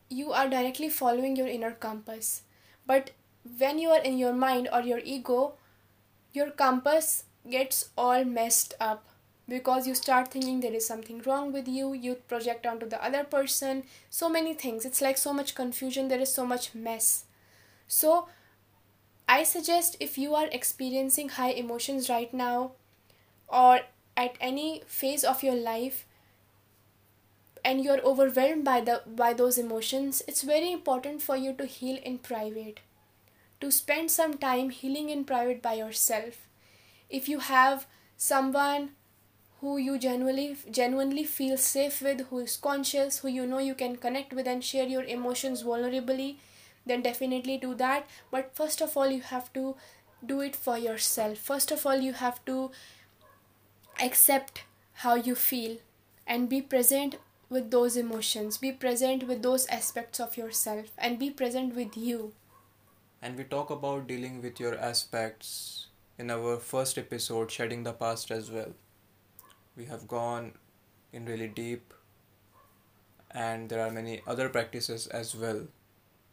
you 0.09 0.31
are 0.31 0.47
directly 0.53 0.89
following 0.89 1.35
your 1.35 1.47
inner 1.47 1.71
compass. 1.71 2.43
But 2.87 3.11
when 3.57 3.77
you 3.79 3.89
are 3.89 4.01
in 4.11 4.17
your 4.17 4.33
mind 4.33 4.69
or 4.71 4.81
your 4.81 5.01
ego 5.03 5.53
your 6.33 6.51
compass 6.51 7.23
gets 7.49 7.89
all 7.97 8.23
messed 8.23 8.73
up 8.79 9.11
because 9.47 9.87
you 9.87 9.95
start 9.95 10.31
thinking 10.31 10.59
there 10.59 10.73
is 10.73 10.85
something 10.85 11.21
wrong 11.25 11.51
with 11.51 11.67
you 11.67 11.93
you 11.93 12.15
project 12.27 12.65
onto 12.65 12.87
the 12.87 13.03
other 13.03 13.23
person. 13.23 13.83
So 14.09 14.29
many 14.29 14.53
things. 14.53 14.85
It's 14.85 15.01
like 15.01 15.17
so 15.17 15.33
much 15.33 15.55
confusion. 15.55 16.07
There 16.07 16.19
is 16.19 16.33
so 16.33 16.45
much 16.45 16.73
mess. 16.75 17.25
So 17.87 18.27
i 19.33 19.43
suggest 19.49 19.95
if 20.05 20.17
you 20.21 20.35
are 20.37 20.47
experiencing 20.55 21.29
high 21.35 21.51
emotions 21.59 22.09
right 22.09 22.33
now 22.33 22.71
or 23.47 23.79
at 24.23 24.39
any 24.47 24.81
phase 24.85 25.23
of 25.23 25.43
your 25.43 25.55
life 25.55 26.05
and 27.63 27.83
you're 27.83 28.01
overwhelmed 28.11 28.65
by 28.65 28.81
the 28.81 29.01
by 29.21 29.31
those 29.41 29.57
emotions 29.57 30.21
it's 30.27 30.41
very 30.41 30.71
important 30.71 31.21
for 31.21 31.37
you 31.37 31.53
to 31.53 31.65
heal 31.65 31.99
in 32.03 32.17
private. 32.17 32.79
To 33.61 33.71
spend 33.71 34.09
some 34.09 34.37
time 34.43 34.71
healing 34.71 35.09
in 35.09 35.23
private 35.23 35.61
by 35.61 35.73
yourself. 35.73 36.47
If 37.09 37.29
you 37.29 37.39
have 37.39 37.85
someone 38.17 38.89
who 39.62 39.78
you 39.78 39.97
genuinely 39.97 40.55
genuinely 40.70 41.24
feel 41.24 41.57
safe 41.57 42.01
with 42.01 42.22
who 42.30 42.39
is 42.39 42.57
conscious 42.57 43.20
who 43.20 43.28
you 43.28 43.45
know 43.45 43.59
you 43.59 43.76
can 43.76 43.95
connect 43.95 44.34
with 44.34 44.47
and 44.47 44.64
share 44.64 44.88
your 44.88 45.03
emotions 45.03 45.64
vulnerably 45.64 46.36
then 46.86 47.01
definitely 47.01 47.57
do 47.57 47.76
that. 47.76 48.07
But 48.30 48.55
first 48.55 48.82
of 48.82 48.97
all 48.97 49.07
you 49.07 49.22
have 49.22 49.51
to 49.53 49.76
do 50.26 50.41
it 50.41 50.55
for 50.55 50.78
yourself. 50.78 51.38
First 51.38 51.72
of 51.72 51.86
all 51.86 51.97
you 51.97 52.14
have 52.14 52.43
to 52.45 52.72
accept 54.01 54.64
how 55.05 55.16
you 55.16 55.36
feel 55.36 55.78
and 56.26 56.49
be 56.49 56.62
present 56.62 57.18
with 57.49 57.72
those 57.72 57.97
emotions. 57.97 58.57
Be 58.57 58.72
present 58.72 59.28
with 59.28 59.41
those 59.41 59.66
aspects 59.68 60.20
of 60.20 60.38
yourself 60.38 60.91
and 60.97 61.20
be 61.20 61.30
present 61.30 61.76
with 61.76 61.97
you. 61.97 62.34
And 63.22 63.38
we 63.38 63.43
talk 63.43 63.70
about 63.70 64.07
dealing 64.07 64.41
with 64.41 64.59
your 64.59 64.78
aspects 64.78 65.88
in 66.18 66.32
our 66.32 66.57
first 66.57 66.97
episode, 66.97 67.51
Shedding 67.51 67.84
the 67.84 67.93
Past, 67.93 68.32
as 68.32 68.49
well. 68.49 68.74
We 69.76 69.86
have 69.86 70.07
gone 70.07 70.53
in 71.11 71.26
really 71.26 71.47
deep, 71.49 71.93
and 73.32 73.69
there 73.69 73.86
are 73.86 73.91
many 73.91 74.22
other 74.28 74.49
practices 74.49 75.07
as 75.07 75.36
well. 75.36 75.67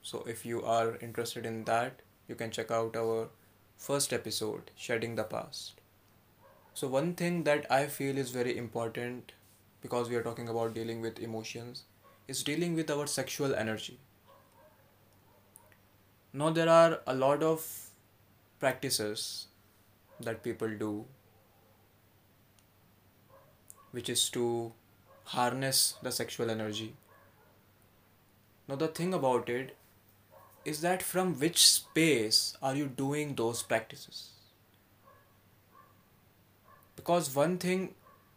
So, 0.03 0.24
if 0.26 0.45
you 0.47 0.62
are 0.62 0.97
interested 0.99 1.47
in 1.47 1.64
that, 1.64 2.03
you 2.28 2.34
can 2.34 2.51
check 2.51 2.70
out 2.70 2.97
our 2.97 3.28
first 3.76 4.12
episode, 4.12 4.70
Shedding 4.76 5.14
the 5.16 5.24
Past. 5.24 5.80
So, 6.74 6.89
one 6.89 7.14
thing 7.14 7.45
that 7.45 7.70
I 7.70 7.86
feel 7.86 8.18
is 8.18 8.30
very 8.30 8.57
important 8.57 9.32
because 9.82 10.09
we 10.09 10.16
are 10.16 10.22
talking 10.22 10.49
about 10.49 10.74
dealing 10.74 11.01
with 11.01 11.18
emotions 11.18 11.84
is 12.26 12.43
dealing 12.43 12.74
with 12.74 12.91
our 12.91 13.07
sexual 13.07 13.55
energy. 13.55 13.99
Now, 16.32 16.51
there 16.51 16.68
are 16.68 17.01
a 17.07 17.14
lot 17.14 17.43
of 17.43 17.66
practices 18.61 19.47
that 20.20 20.43
people 20.43 20.68
do, 20.68 21.07
which 23.93 24.09
is 24.09 24.28
to 24.30 24.72
harness 25.24 25.95
the 26.03 26.12
sexual 26.12 26.51
energy. 26.51 26.95
Now, 28.68 28.76
the 28.76 28.89
thing 28.89 29.14
about 29.14 29.49
it 29.49 29.76
is 30.64 30.80
that 30.82 31.03
from 31.03 31.39
which 31.39 31.66
space 31.66 32.57
are 32.62 32.74
you 32.74 32.86
doing 32.86 33.34
those 33.34 33.62
practices? 33.62 34.30
Because 36.97 37.34
one 37.34 37.57
thing 37.59 37.95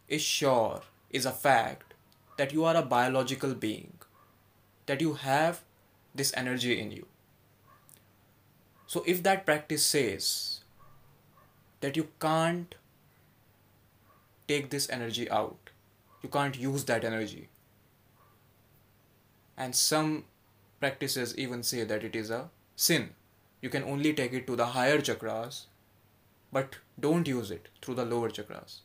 is 0.08 0.22
sure, 0.22 0.82
is 1.10 1.26
a 1.26 1.32
fact, 1.32 1.94
that 2.38 2.52
you 2.52 2.64
are 2.64 2.76
a 2.76 2.82
biological 2.82 3.54
being, 3.54 3.92
that 4.86 5.00
you 5.00 5.14
have 5.14 5.60
this 6.14 6.32
energy 6.36 6.80
in 6.80 6.90
you. 6.90 7.06
So, 8.86 9.02
if 9.06 9.22
that 9.22 9.46
practice 9.46 9.84
says 9.84 10.60
that 11.80 11.96
you 11.96 12.08
can't 12.20 12.74
take 14.52 14.70
this 14.70 14.88
energy 14.98 15.30
out. 15.30 15.70
You 16.22 16.28
can't 16.28 16.58
use 16.58 16.84
that 16.84 17.04
energy. 17.04 17.48
And 19.56 19.74
some 19.74 20.24
practices 20.80 21.36
even 21.38 21.62
say 21.62 21.84
that 21.84 22.04
it 22.04 22.16
is 22.16 22.30
a 22.30 22.50
sin. 22.76 23.10
You 23.60 23.70
can 23.70 23.84
only 23.84 24.12
take 24.12 24.32
it 24.32 24.46
to 24.48 24.56
the 24.56 24.66
higher 24.76 24.98
chakras, 24.98 25.66
but 26.52 26.78
don't 26.98 27.28
use 27.28 27.50
it 27.50 27.68
through 27.80 27.94
the 27.94 28.04
lower 28.04 28.30
chakras. 28.30 28.80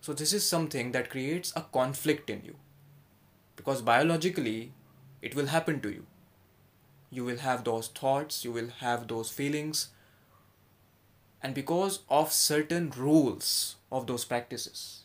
So, 0.00 0.12
this 0.12 0.32
is 0.32 0.46
something 0.46 0.92
that 0.92 1.10
creates 1.10 1.52
a 1.56 1.62
conflict 1.78 2.30
in 2.30 2.42
you 2.44 2.56
because 3.56 3.82
biologically 3.82 4.72
it 5.20 5.34
will 5.34 5.46
happen 5.46 5.80
to 5.80 5.90
you. 5.90 6.06
You 7.10 7.24
will 7.24 7.38
have 7.38 7.64
those 7.64 7.88
thoughts, 7.88 8.44
you 8.44 8.52
will 8.52 8.70
have 8.78 9.08
those 9.08 9.30
feelings, 9.30 9.88
and 11.42 11.54
because 11.54 12.00
of 12.08 12.32
certain 12.32 12.90
rules 12.96 13.77
of 13.90 14.06
those 14.06 14.24
practices. 14.24 15.02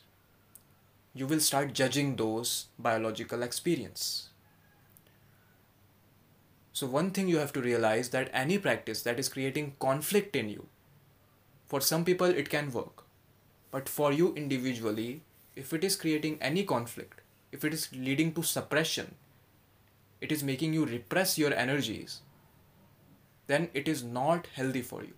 You 1.13 1.27
will 1.27 1.39
start 1.39 1.73
judging 1.73 2.15
those 2.15 2.67
biological 2.79 3.43
experience. 3.43 4.29
So 6.71 6.87
one 6.87 7.11
thing 7.11 7.27
you 7.27 7.37
have 7.37 7.53
to 7.53 7.61
realize 7.61 8.09
that 8.09 8.31
any 8.33 8.57
practice 8.57 9.03
that 9.03 9.19
is 9.19 9.29
creating 9.29 9.75
conflict 9.79 10.35
in 10.35 10.49
you 10.49 10.67
for 11.67 11.81
some 11.81 12.03
people 12.03 12.27
it 12.27 12.49
can 12.49 12.71
work. 12.71 13.03
But 13.71 13.87
for 13.87 14.11
you 14.11 14.33
individually 14.35 15.21
if 15.55 15.71
it 15.73 15.83
is 15.83 15.95
creating 15.95 16.37
any 16.41 16.63
conflict 16.63 17.21
if 17.51 17.63
it 17.63 17.73
is 17.73 17.89
leading 17.93 18.33
to 18.33 18.43
suppression 18.43 19.15
it 20.19 20.31
is 20.31 20.43
making 20.43 20.73
you 20.73 20.85
repress 20.85 21.37
your 21.37 21.53
energies 21.53 22.21
then 23.47 23.69
it 23.73 23.87
is 23.87 24.03
not 24.03 24.47
healthy 24.55 24.81
for 24.81 25.03
you. 25.03 25.13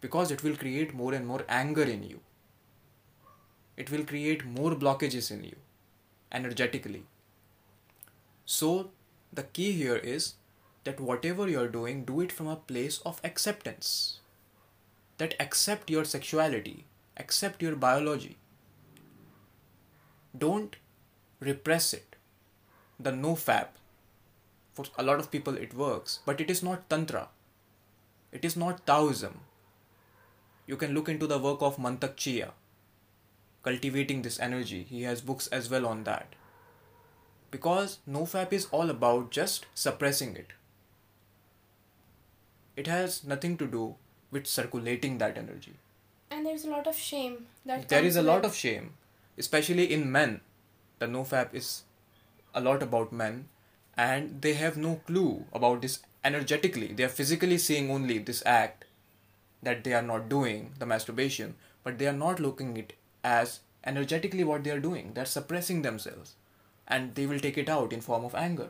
Because 0.00 0.30
it 0.30 0.42
will 0.42 0.56
create 0.56 0.94
more 0.94 1.12
and 1.12 1.26
more 1.26 1.44
anger 1.48 1.82
in 1.82 2.02
you. 2.02 2.20
It 3.76 3.90
will 3.90 4.04
create 4.04 4.44
more 4.44 4.74
blockages 4.74 5.30
in 5.30 5.44
you 5.44 5.56
energetically. 6.32 7.04
So, 8.44 8.90
the 9.32 9.42
key 9.42 9.72
here 9.72 9.96
is 9.96 10.34
that 10.84 11.00
whatever 11.00 11.48
you're 11.48 11.68
doing, 11.68 12.04
do 12.04 12.20
it 12.20 12.32
from 12.32 12.46
a 12.46 12.56
place 12.56 13.00
of 13.04 13.20
acceptance. 13.24 14.20
That 15.18 15.34
accept 15.40 15.90
your 15.90 16.04
sexuality, 16.04 16.84
accept 17.16 17.62
your 17.62 17.76
biology. 17.76 18.36
Don't 20.36 20.76
repress 21.40 21.92
it. 21.92 22.16
The 23.00 23.10
NoFap. 23.10 23.68
For 24.74 24.84
a 24.98 25.02
lot 25.02 25.18
of 25.18 25.30
people, 25.30 25.56
it 25.56 25.74
works, 25.74 26.20
but 26.26 26.40
it 26.40 26.50
is 26.50 26.62
not 26.62 26.88
Tantra. 26.90 27.28
It 28.30 28.44
is 28.44 28.56
not 28.56 28.86
Taoism 28.86 29.40
you 30.66 30.76
can 30.76 30.94
look 30.94 31.08
into 31.08 31.26
the 31.26 31.38
work 31.38 31.62
of 31.62 31.76
Mantak 31.76 32.16
Chia, 32.16 32.52
cultivating 33.66 34.22
this 34.22 34.38
energy. 34.38 34.82
He 34.88 35.02
has 35.02 35.20
books 35.20 35.48
as 35.48 35.68
well 35.70 35.86
on 35.86 36.04
that. 36.04 36.34
Because 37.50 37.98
NoFap 38.08 38.52
is 38.52 38.66
all 38.70 38.90
about 38.90 39.30
just 39.30 39.66
suppressing 39.74 40.36
it. 40.36 40.52
It 42.76 42.86
has 42.86 43.24
nothing 43.24 43.56
to 43.58 43.66
do 43.66 43.96
with 44.30 44.46
circulating 44.46 45.18
that 45.18 45.38
energy. 45.38 45.74
And 46.30 46.46
there's 46.46 46.64
a 46.64 46.70
lot 46.70 46.86
of 46.86 46.96
shame 46.96 47.46
that 47.64 47.88
there 47.88 48.04
is 48.04 48.16
a 48.16 48.22
lot 48.22 48.44
of 48.44 48.54
shame, 48.54 48.94
especially 49.38 49.92
in 49.92 50.10
men. 50.12 50.40
The 50.98 51.06
NoFap 51.06 51.54
is 51.54 51.82
a 52.54 52.60
lot 52.60 52.82
about 52.82 53.12
men, 53.12 53.48
and 53.96 54.42
they 54.42 54.54
have 54.54 54.76
no 54.76 55.00
clue 55.06 55.44
about 55.52 55.82
this 55.82 56.00
energetically. 56.24 56.88
They 56.92 57.04
are 57.04 57.16
physically 57.20 57.58
seeing 57.58 57.90
only 57.90 58.18
this 58.18 58.42
act, 58.44 58.84
that 59.62 59.84
they 59.84 59.94
are 59.94 60.02
not 60.02 60.28
doing 60.28 60.72
the 60.78 60.86
masturbation 60.86 61.54
but 61.86 61.98
they 61.98 62.06
are 62.10 62.20
not 62.20 62.40
looking 62.40 62.76
it 62.76 62.94
as 63.26 63.60
energetically 63.84 64.44
what 64.44 64.64
they 64.64 64.70
are 64.70 64.80
doing. 64.80 65.12
They're 65.12 65.24
suppressing 65.36 65.82
themselves. 65.82 66.34
And 66.86 67.14
they 67.16 67.26
will 67.26 67.40
take 67.40 67.58
it 67.58 67.68
out 67.68 67.92
in 67.92 68.00
form 68.00 68.24
of 68.24 68.34
anger. 68.34 68.68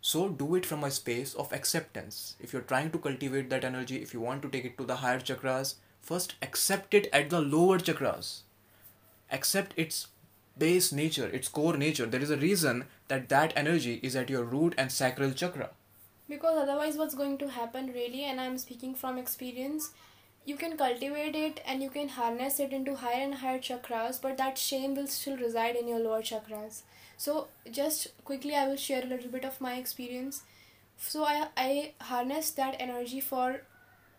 So 0.00 0.28
do 0.28 0.54
it 0.56 0.66
from 0.66 0.84
a 0.84 0.90
space 0.90 1.34
of 1.34 1.52
acceptance. 1.52 2.34
If 2.40 2.52
you're 2.52 2.62
trying 2.62 2.90
to 2.90 2.98
cultivate 2.98 3.50
that 3.50 3.64
energy 3.64 4.02
if 4.02 4.12
you 4.12 4.20
want 4.20 4.42
to 4.42 4.48
take 4.48 4.64
it 4.64 4.76
to 4.78 4.84
the 4.84 4.96
higher 4.96 5.20
chakras 5.20 5.74
first 6.00 6.34
accept 6.42 6.94
it 6.94 7.08
at 7.12 7.30
the 7.30 7.40
lower 7.40 7.78
chakras. 7.78 8.42
Accept 9.30 9.74
its 9.76 10.08
base 10.56 10.92
nature 10.92 11.28
its 11.28 11.48
core 11.48 11.76
nature. 11.76 12.06
There 12.06 12.22
is 12.22 12.30
a 12.30 12.36
reason 12.36 12.86
that 13.08 13.28
that 13.28 13.52
energy 13.56 14.00
is 14.02 14.16
at 14.16 14.30
your 14.30 14.44
root 14.44 14.74
and 14.76 14.90
sacral 14.90 15.32
chakra. 15.32 15.70
Because 16.28 16.58
otherwise 16.58 16.96
what's 16.96 17.14
going 17.14 17.38
to 17.38 17.48
happen 17.48 17.92
really 17.92 18.24
and 18.24 18.40
i'm 18.40 18.58
speaking 18.58 18.94
from 18.94 19.18
experience 19.18 19.90
you 20.44 20.56
can 20.56 20.76
cultivate 20.76 21.36
it 21.36 21.60
and 21.66 21.82
you 21.82 21.90
can 21.90 22.08
harness 22.08 22.58
it 22.58 22.72
into 22.72 22.96
higher 22.96 23.22
and 23.22 23.34
higher 23.36 23.58
chakras 23.58 24.20
but 24.20 24.36
that 24.38 24.58
shame 24.58 24.94
will 24.94 25.06
still 25.06 25.36
reside 25.36 25.76
in 25.76 25.88
your 25.88 25.98
lower 25.98 26.22
chakras. 26.22 26.82
So 27.16 27.48
just 27.70 28.08
quickly 28.24 28.54
i 28.54 28.66
will 28.66 28.76
share 28.76 29.02
a 29.02 29.06
little 29.06 29.30
bit 29.30 29.44
of 29.44 29.60
my 29.60 29.74
experience. 29.76 30.42
So 30.96 31.24
i 31.24 31.48
i 31.56 31.92
harnessed 32.00 32.56
that 32.56 32.76
energy 32.78 33.20
for 33.20 33.62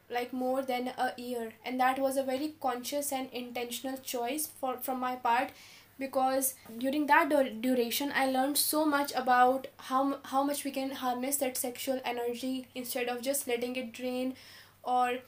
like 0.10 0.34
more 0.34 0.62
than 0.62 0.88
a 0.98 1.14
year 1.18 1.54
and 1.66 1.80
that 1.80 2.00
was 2.00 2.18
a 2.18 2.24
very 2.24 2.54
conscious 2.62 3.12
and 3.12 3.30
intentional 3.32 3.98
choice 3.98 4.48
for 4.60 4.78
from 4.78 5.00
my 5.00 5.16
part 5.16 5.52
because 6.00 6.54
during 6.80 7.06
that 7.08 7.30
duration 7.62 8.12
i 8.16 8.26
learned 8.32 8.58
so 8.58 8.86
much 8.86 9.12
about 9.24 9.68
how 9.90 10.18
how 10.34 10.44
much 10.44 10.64
we 10.64 10.72
can 10.72 10.92
harness 11.04 11.38
that 11.38 11.58
sexual 11.58 12.02
energy 12.04 12.68
instead 12.74 13.08
of 13.08 13.22
just 13.22 13.48
letting 13.48 13.76
it 13.76 13.92
drain 13.94 14.34
or 14.84 15.20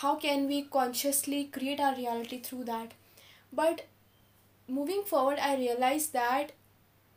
how 0.00 0.16
can 0.16 0.46
we 0.46 0.62
consciously 0.62 1.44
create 1.44 1.80
our 1.80 1.94
reality 1.94 2.40
through 2.40 2.64
that? 2.64 2.92
But 3.52 3.86
moving 4.68 5.02
forward 5.04 5.38
i 5.46 5.54
realized 5.56 6.12
that 6.12 6.52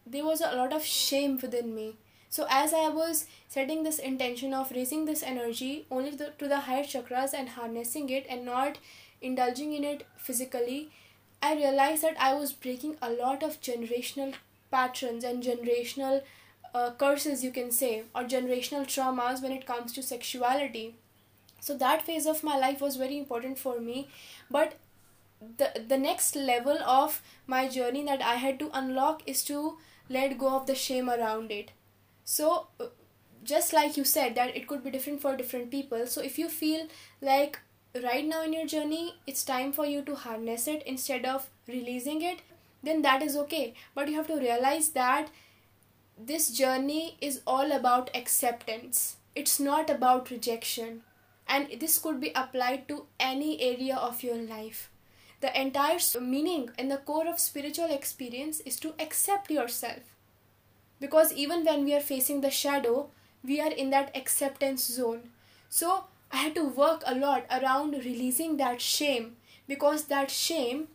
there 0.05 0.25
was 0.25 0.41
a 0.41 0.55
lot 0.55 0.73
of 0.73 0.83
shame 0.83 1.37
within 1.41 1.73
me. 1.75 1.95
So 2.29 2.45
as 2.49 2.73
i 2.73 2.89
was 2.89 3.25
setting 3.47 3.83
this 3.83 3.99
intention 3.99 4.53
of 4.53 4.71
raising 4.71 5.05
this 5.05 5.23
energy 5.23 5.85
only 5.89 6.11
to 6.11 6.17
the, 6.17 6.31
to 6.39 6.47
the 6.47 6.59
higher 6.61 6.83
chakras 6.83 7.33
and 7.33 7.49
harnessing 7.49 8.09
it 8.09 8.25
and 8.29 8.45
not 8.45 8.77
indulging 9.21 9.73
in 9.73 9.83
it 9.83 10.05
physically 10.17 10.89
i 11.41 11.53
realized 11.55 12.03
that 12.03 12.19
i 12.19 12.33
was 12.33 12.51
breaking 12.65 12.97
a 13.01 13.11
lot 13.11 13.41
of 13.43 13.61
generational 13.61 14.33
patterns 14.71 15.23
and 15.23 15.43
generational 15.43 16.21
uh, 16.73 16.91
curses 16.91 17.43
you 17.43 17.51
can 17.51 17.71
say 17.71 18.03
or 18.13 18.23
generational 18.23 18.85
traumas 18.95 19.41
when 19.41 19.53
it 19.53 19.65
comes 19.65 19.93
to 19.93 20.03
sexuality 20.03 20.95
so 21.59 21.77
that 21.77 22.05
phase 22.05 22.25
of 22.25 22.43
my 22.43 22.57
life 22.57 22.81
was 22.81 22.95
very 22.95 23.17
important 23.17 23.57
for 23.57 23.79
me. 23.79 24.07
But 24.49 24.75
the 25.57 25.69
the 25.87 25.97
next 25.97 26.35
level 26.35 26.77
of 26.83 27.21
my 27.45 27.67
journey 27.67 28.03
that 28.05 28.21
i 28.21 28.35
had 28.35 28.57
to 28.59 28.69
unlock 28.73 29.21
is 29.33 29.43
to 29.43 29.77
let 30.09 30.37
go 30.37 30.49
of 30.55 30.65
the 30.67 30.75
shame 30.75 31.09
around 31.09 31.51
it. 31.51 31.71
So 32.23 32.67
uh, 32.79 32.85
just 33.43 33.73
like 33.73 33.97
you 33.97 34.03
said 34.03 34.35
that 34.35 34.55
it 34.55 34.67
could 34.67 34.83
be 34.83 34.91
different 34.91 35.21
for 35.21 35.35
different 35.35 35.71
people. 35.71 36.05
So 36.07 36.21
if 36.21 36.37
you 36.39 36.47
feel 36.47 36.87
like 37.21 37.59
right 38.03 38.25
now 38.25 38.43
in 38.43 38.53
your 38.53 38.67
journey 38.67 39.15
it's 39.25 39.43
time 39.43 39.71
for 39.71 39.85
you 39.85 40.01
to 40.03 40.15
harness 40.15 40.67
it 40.67 40.83
instead 40.85 41.25
of 41.25 41.49
releasing 41.67 42.21
it 42.21 42.41
then 42.83 43.01
that 43.01 43.23
is 43.23 43.35
okay. 43.45 43.73
But 43.95 44.09
you 44.09 44.15
have 44.15 44.27
to 44.27 44.37
realize 44.37 44.89
that 44.89 45.29
this 46.17 46.49
journey 46.49 47.17
is 47.21 47.41
all 47.47 47.71
about 47.71 48.09
acceptance. 48.15 49.17
It's 49.35 49.59
not 49.59 49.89
about 49.89 50.29
rejection 50.29 51.01
and 51.47 51.79
this 51.79 51.99
could 51.99 52.19
be 52.19 52.31
applied 52.35 52.87
to 52.87 53.05
any 53.19 53.61
area 53.61 53.95
of 53.95 54.23
your 54.23 54.37
life. 54.37 54.89
The 55.41 55.59
entire 55.59 55.99
meaning 56.19 56.71
and 56.77 56.89
the 56.89 56.97
core 56.97 57.27
of 57.27 57.39
spiritual 57.39 57.91
experience 57.91 58.61
is 58.61 58.79
to 58.79 58.93
accept 58.99 59.51
yourself. 59.51 60.15
Because 60.99 61.33
even 61.33 61.65
when 61.65 61.83
we 61.83 61.93
are 61.93 61.99
facing 62.01 62.41
the 62.41 62.49
shadow 62.49 63.09
we 63.43 63.61
are 63.61 63.71
in 63.71 63.91
that 63.91 64.15
acceptance 64.15 64.83
zone. 64.85 65.29
So 65.69 66.05
i 66.31 66.37
had 66.37 66.55
to 66.55 66.63
work 66.63 67.03
a 67.05 67.15
lot 67.15 67.45
around 67.55 67.93
releasing 68.03 68.57
that 68.57 68.81
shame 68.81 69.35
because 69.67 70.05
that 70.05 70.31
shame 70.31 70.87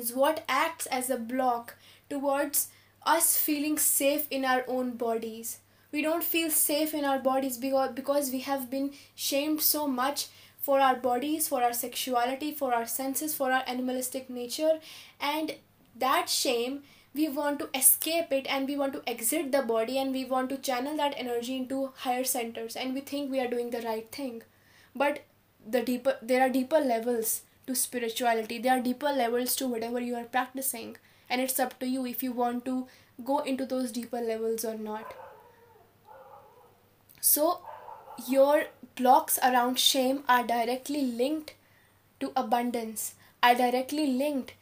is 0.00 0.12
what 0.14 0.44
acts 0.48 0.86
as 0.86 1.10
a 1.10 1.16
block 1.16 1.74
towards 2.08 2.68
us 3.14 3.36
feeling 3.36 3.76
safe 3.78 4.28
in 4.30 4.44
our 4.44 4.64
own 4.68 4.92
bodies 5.02 5.58
we 5.92 6.00
don't 6.02 6.24
feel 6.24 6.50
safe 6.50 6.94
in 6.94 7.04
our 7.04 7.18
bodies 7.18 7.58
because 7.58 7.92
because 7.92 8.30
we 8.30 8.40
have 8.40 8.70
been 8.70 8.92
shamed 9.14 9.60
so 9.60 9.86
much 9.86 10.28
for 10.68 10.78
our 10.80 10.96
bodies 10.96 11.48
for 11.48 11.62
our 11.62 11.72
sexuality 11.72 12.50
for 12.62 12.72
our 12.74 12.86
senses 12.86 13.34
for 13.34 13.52
our 13.52 13.62
animalistic 13.66 14.30
nature. 14.30 14.80
And 15.20 15.56
that 15.96 16.28
shame 16.28 16.82
we 17.14 17.28
want 17.28 17.58
to 17.58 17.68
escape 17.78 18.32
it 18.32 18.46
and 18.48 18.66
we 18.66 18.76
want 18.76 18.94
to 18.94 19.02
exit 19.06 19.52
the 19.52 19.62
body 19.62 19.98
and 19.98 20.12
we 20.12 20.24
want 20.24 20.48
to 20.48 20.56
channel 20.56 20.96
that 20.96 21.14
energy 21.16 21.56
into 21.56 21.92
higher 22.04 22.24
centers 22.24 22.74
and 22.74 22.94
we 22.94 23.00
think 23.00 23.30
we 23.30 23.40
are 23.40 23.48
doing 23.48 23.70
the 23.70 23.82
right 23.82 24.10
thing. 24.10 24.42
But 24.96 25.24
the 25.76 25.82
deeper 25.82 26.16
there 26.22 26.40
are 26.42 26.48
deeper 26.48 26.80
levels 26.80 27.42
to 27.66 27.74
spirituality. 27.74 28.58
There 28.58 28.78
are 28.78 28.80
deeper 28.80 29.12
levels 29.12 29.56
to 29.56 29.68
whatever 29.68 30.00
you 30.00 30.16
are 30.16 30.24
practicing. 30.24 30.96
And 31.28 31.40
it's 31.40 31.60
up 31.60 31.78
to 31.80 31.86
you 31.86 32.06
if 32.06 32.22
you 32.22 32.32
want 32.32 32.64
to 32.64 32.86
go 33.24 33.38
into 33.40 33.66
those 33.66 33.92
deeper 33.92 34.20
levels 34.20 34.64
or 34.64 34.74
not 34.76 35.14
so, 37.22 37.60
your 38.28 38.64
blocks 38.96 39.38
around 39.38 39.78
shame 39.78 40.24
are 40.28 40.44
directly 40.44 41.02
linked 41.02 41.54
to 42.18 42.32
abundance, 42.34 43.14
are 43.40 43.54
directly 43.54 44.08
linked 44.08 44.54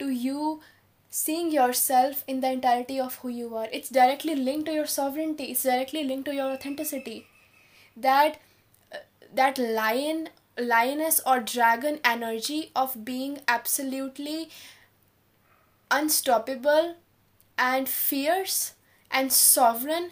to 0.00 0.10
you 0.10 0.60
seeing 1.08 1.52
yourself 1.52 2.24
in 2.26 2.40
the 2.40 2.50
entirety 2.50 2.98
of 2.98 3.14
who 3.16 3.28
you 3.28 3.54
are. 3.54 3.68
It's 3.72 3.88
directly 3.88 4.34
linked 4.34 4.66
to 4.66 4.72
your 4.72 4.86
sovereignty, 4.86 5.44
it's 5.44 5.62
directly 5.62 6.02
linked 6.02 6.24
to 6.24 6.34
your 6.34 6.50
authenticity. 6.50 7.28
That 7.96 8.40
uh, 8.92 8.96
that 9.32 9.56
lion 9.56 10.30
lioness 10.58 11.20
or 11.24 11.38
dragon 11.38 12.00
energy 12.02 12.72
of 12.74 13.04
being 13.04 13.42
absolutely 13.46 14.50
unstoppable 15.88 16.96
and 17.56 17.88
fierce 17.88 18.72
and 19.08 19.32
sovereign 19.32 20.10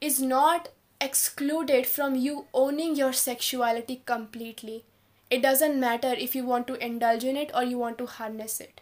is 0.00 0.20
not 0.20 0.68
excluded 1.00 1.86
from 1.86 2.14
you 2.14 2.46
owning 2.52 2.96
your 2.96 3.12
sexuality 3.12 4.02
completely. 4.06 4.84
It 5.30 5.42
doesn't 5.42 5.78
matter 5.78 6.12
if 6.12 6.34
you 6.34 6.44
want 6.44 6.66
to 6.68 6.84
indulge 6.84 7.24
in 7.24 7.36
it 7.36 7.50
or 7.54 7.62
you 7.62 7.78
want 7.78 7.98
to 7.98 8.06
harness 8.06 8.60
it. 8.60 8.80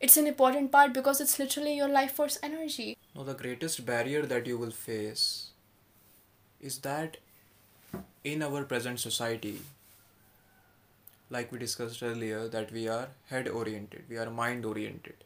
It's 0.00 0.16
an 0.16 0.26
important 0.26 0.72
part 0.72 0.92
because 0.92 1.20
it's 1.20 1.38
literally 1.38 1.76
your 1.76 1.88
life 1.88 2.12
force 2.12 2.38
energy. 2.42 2.96
No, 3.14 3.22
the 3.22 3.34
greatest 3.34 3.86
barrier 3.86 4.22
that 4.26 4.46
you 4.46 4.58
will 4.58 4.72
face 4.72 5.50
is 6.60 6.78
that 6.78 7.18
in 8.24 8.42
our 8.42 8.64
present 8.64 8.98
society, 8.98 9.60
like 11.30 11.52
we 11.52 11.58
discussed 11.58 12.02
earlier, 12.02 12.48
that 12.48 12.72
we 12.72 12.88
are 12.88 13.08
head 13.28 13.48
oriented, 13.48 14.04
we 14.08 14.18
are 14.18 14.30
mind 14.30 14.64
oriented. 14.64 15.24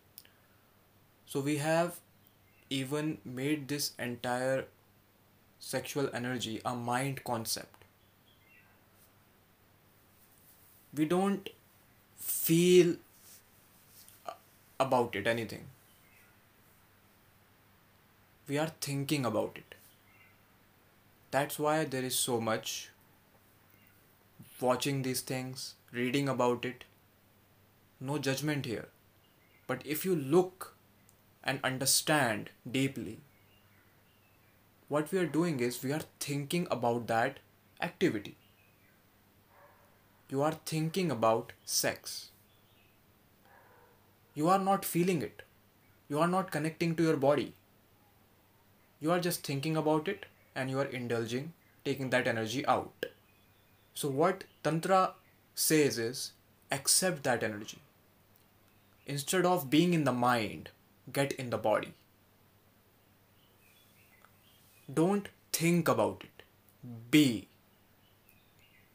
So 1.27 1.41
we 1.41 1.57
have 1.57 1.99
even 2.71 3.19
made 3.25 3.69
this 3.69 3.93
entire 3.99 4.67
sexual 5.59 6.09
energy 6.13 6.61
a 6.65 6.75
mind 6.75 7.23
concept. 7.25 7.85
We 10.95 11.05
don't 11.05 11.49
feel 12.17 12.97
about 14.81 15.15
it 15.15 15.27
anything. 15.27 15.67
We 18.49 18.59
are 18.59 18.73
thinking 18.81 19.27
about 19.27 19.57
it. 19.57 19.75
That's 21.31 21.59
why 21.59 21.85
there 21.85 22.05
is 22.05 22.15
so 22.15 22.41
much 22.41 22.91
watching 24.61 25.03
these 25.03 25.21
things, 25.21 25.75
reading 25.93 26.29
about 26.29 26.65
it. 26.65 26.85
No 28.01 28.19
judgment 28.19 28.67
here. 28.67 28.89
But 29.67 29.83
if 29.85 30.05
you 30.05 30.15
look 30.15 30.76
and 31.47 31.61
understand 31.65 32.51
deeply, 32.71 33.21
what 34.89 35.11
we 35.11 35.19
are 35.19 35.27
doing 35.27 35.61
is 35.61 35.83
we 35.83 35.93
are 35.93 36.03
thinking 36.21 36.67
about 36.71 37.07
that 37.07 37.39
activity. 37.81 38.37
You 40.29 40.43
are 40.43 40.59
thinking 40.67 41.11
about 41.11 41.53
sex. 41.65 42.31
You 44.35 44.49
are 44.49 44.59
not 44.59 44.85
feeling 44.85 45.23
it. 45.23 45.43
You 46.09 46.19
are 46.19 46.29
not 46.29 46.51
connecting 46.51 46.95
to 46.97 47.03
your 47.03 47.17
body. 47.17 47.55
You 49.01 49.13
are 49.13 49.21
just 49.21 49.47
thinking 49.47 49.77
about 49.77 50.09
it 50.09 50.27
and 50.55 50.69
you 50.71 50.81
are 50.81 50.85
indulging, 50.87 51.53
taking 51.85 52.11
that 52.11 52.27
energy 52.27 52.67
out. 52.67 53.07
So, 53.95 54.09
what 54.09 54.45
Tantra 54.63 55.15
says 55.55 55.99
is 55.99 56.33
accept 56.71 57.23
that 57.25 57.43
energy. 57.43 57.79
Instead 59.07 59.47
of 59.47 59.71
being 59.71 59.95
in 59.95 60.05
the 60.05 60.13
mind, 60.13 60.71
get 61.13 61.33
in 61.33 61.51
the 61.51 61.59
body. 61.59 61.95
Don't 64.93 65.29
think 65.53 65.89
about 65.89 66.23
it. 66.25 66.43
Be. 67.11 67.49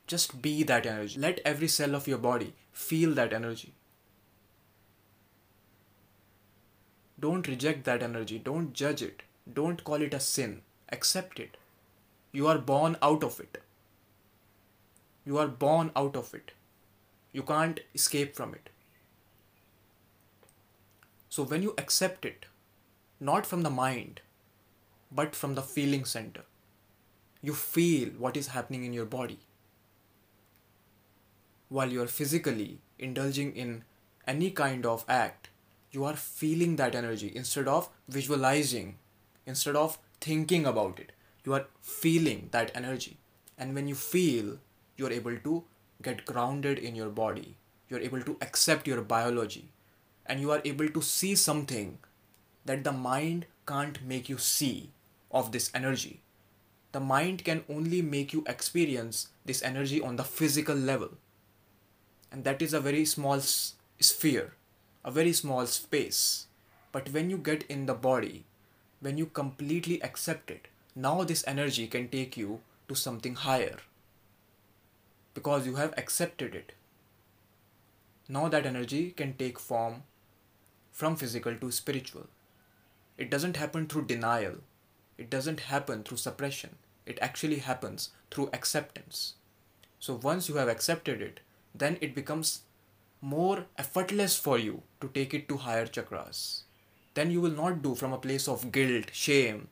Just 0.07 0.41
be 0.41 0.64
that 0.64 0.86
energy. 0.86 1.20
Let 1.20 1.39
every 1.45 1.68
cell 1.68 1.95
of 1.95 2.07
your 2.07 2.18
body 2.18 2.53
feel 2.72 3.14
that 3.14 3.34
energy. 3.34 3.74
Don't 7.20 7.47
reject 7.47 7.84
that 7.86 8.01
energy. 8.01 8.39
Don't 8.39 8.74
judge 8.74 9.01
it. 9.01 9.22
Don't 9.51 9.84
call 9.84 10.01
it 10.01 10.14
a 10.14 10.20
sin. 10.20 10.62
Accept 10.89 11.39
it. 11.39 11.57
You 12.32 12.47
are 12.47 12.57
born 12.57 12.97
out 13.01 13.24
of 13.24 13.39
it. 13.39 13.62
You 15.26 15.38
are 15.38 15.47
born 15.47 15.91
out 15.95 16.16
of 16.16 16.34
it. 16.34 16.53
You 17.32 17.43
can't 17.43 17.80
escape 17.93 18.36
from 18.36 18.55
it. 18.55 18.70
So 21.32 21.43
when 21.43 21.63
you 21.63 21.73
accept 21.79 22.25
it, 22.25 22.45
not 23.19 23.47
from 23.47 23.63
the 23.63 23.71
mind, 23.71 24.21
but 25.11 25.36
from 25.36 25.55
the 25.55 25.63
feeling 25.63 26.05
center, 26.05 26.43
you 27.41 27.55
feel 27.55 28.09
what 28.19 28.38
is 28.38 28.49
happening 28.49 28.84
in 28.86 28.93
your 28.93 29.05
body. 29.05 29.39
while 31.69 31.91
you're 31.91 32.07
physically 32.07 32.79
indulging 32.99 33.55
in 33.55 33.84
any 34.27 34.51
kind 34.51 34.86
of 34.86 35.05
act, 35.07 35.49
you 35.91 36.03
are 36.05 36.15
feeling 36.15 36.75
that 36.75 36.95
energy 36.95 37.32
instead 37.36 37.67
of 37.67 37.89
visualizing, 38.07 38.97
instead 39.45 39.75
of 39.75 39.97
thinking 40.19 40.65
about 40.65 40.99
it. 40.99 41.11
You 41.43 41.53
are 41.53 41.65
feeling 41.82 42.49
that 42.51 42.71
energy. 42.75 43.17
And 43.57 43.73
when 43.73 43.88
you 43.88 43.95
feel, 43.95 44.59
you're 44.97 45.11
able 45.11 45.38
to 45.38 45.63
get 46.01 46.25
grounded 46.25 46.77
in 46.77 46.95
your 46.95 47.09
body. 47.09 47.55
You're 47.89 48.01
able 48.01 48.21
to 48.21 48.38
accept 48.41 48.88
your 48.88 49.01
biology. 49.01 49.69
And 50.26 50.39
you 50.39 50.51
are 50.51 50.61
able 50.63 50.89
to 50.89 51.01
see 51.01 51.36
something 51.36 51.97
that 52.65 52.84
the 52.84 52.91
mind 52.91 53.47
can't 53.67 54.03
make 54.03 54.30
you 54.30 54.38
see 54.38 54.91
of 55.32 55.51
this 55.51 55.72
energy. 55.74 56.22
The 56.91 56.99
mind 56.99 57.43
can 57.43 57.63
only 57.69 58.01
make 58.01 58.34
you 58.34 58.43
experience 58.47 59.30
this 59.45 59.63
energy 59.63 60.01
on 60.01 60.17
the 60.17 60.24
physical 60.24 60.76
level. 60.76 61.11
And 62.32 62.43
that 62.43 62.61
is 62.61 62.74
a 62.74 62.80
very 62.80 63.05
small 63.05 63.36
s- 63.36 63.74
sphere, 63.99 64.53
a 65.03 65.11
very 65.11 65.34
small 65.34 65.65
space. 65.65 66.47
But 66.91 67.09
when 67.09 67.30
you 67.30 67.38
get 67.38 67.63
in 67.63 67.86
the 67.86 67.93
body, 67.93 68.45
when 68.99 69.17
you 69.17 69.26
completely 69.26 70.01
accept 70.03 70.51
it, 70.51 70.67
now 70.95 71.24
this 71.24 71.43
energy 71.47 71.88
can 71.88 72.09
take 72.09 72.36
you 72.36 72.59
to 72.88 72.95
something 72.95 73.36
higher. 73.36 73.78
Because 75.34 75.65
you 75.65 75.76
have 75.76 75.93
accepted 75.97 76.53
it. 76.53 76.74
Now 78.28 78.49
that 78.49 78.65
energy 78.65 79.11
can 79.11 79.34
take 79.34 79.59
form 79.59 80.03
from 80.91 81.15
physical 81.15 81.55
to 81.55 81.71
spiritual. 81.71 82.27
It 83.17 83.29
doesn't 83.29 83.57
happen 83.57 83.87
through 83.87 84.05
denial. 84.05 84.55
It 85.17 85.29
doesn't 85.29 85.61
happen 85.61 86.03
through 86.03 86.17
suppression. 86.17 86.77
It 87.05 87.19
actually 87.21 87.57
happens 87.57 88.09
through 88.29 88.49
acceptance. 88.53 89.35
So 89.99 90.19
once 90.21 90.49
you 90.49 90.55
have 90.55 90.67
accepted 90.67 91.21
it, 91.21 91.39
then 91.75 91.97
it 92.01 92.15
becomes 92.15 92.61
more 93.21 93.65
effortless 93.77 94.35
for 94.37 94.57
you 94.57 94.81
to 94.99 95.07
take 95.09 95.33
it 95.33 95.47
to 95.47 95.57
higher 95.57 95.85
chakras. 95.85 96.63
Then 97.13 97.29
you 97.29 97.39
will 97.39 97.51
not 97.51 97.83
do 97.83 97.93
from 97.93 98.13
a 98.13 98.17
place 98.17 98.47
of 98.47 98.71
guilt, 98.71 99.09
shame. 99.11 99.67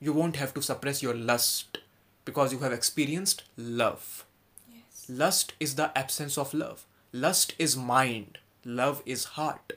You 0.00 0.12
won't 0.12 0.36
have 0.36 0.52
to 0.54 0.62
suppress 0.62 1.02
your 1.02 1.14
lust 1.14 1.78
because 2.24 2.52
you 2.52 2.58
have 2.58 2.72
experienced 2.72 3.44
love. 3.56 4.24
Yes. 4.68 5.06
Lust 5.08 5.52
is 5.60 5.76
the 5.76 5.96
absence 5.96 6.36
of 6.36 6.52
love. 6.52 6.86
Lust 7.12 7.54
is 7.58 7.76
mind. 7.76 8.38
Love 8.64 9.02
is 9.06 9.24
heart. 9.36 9.72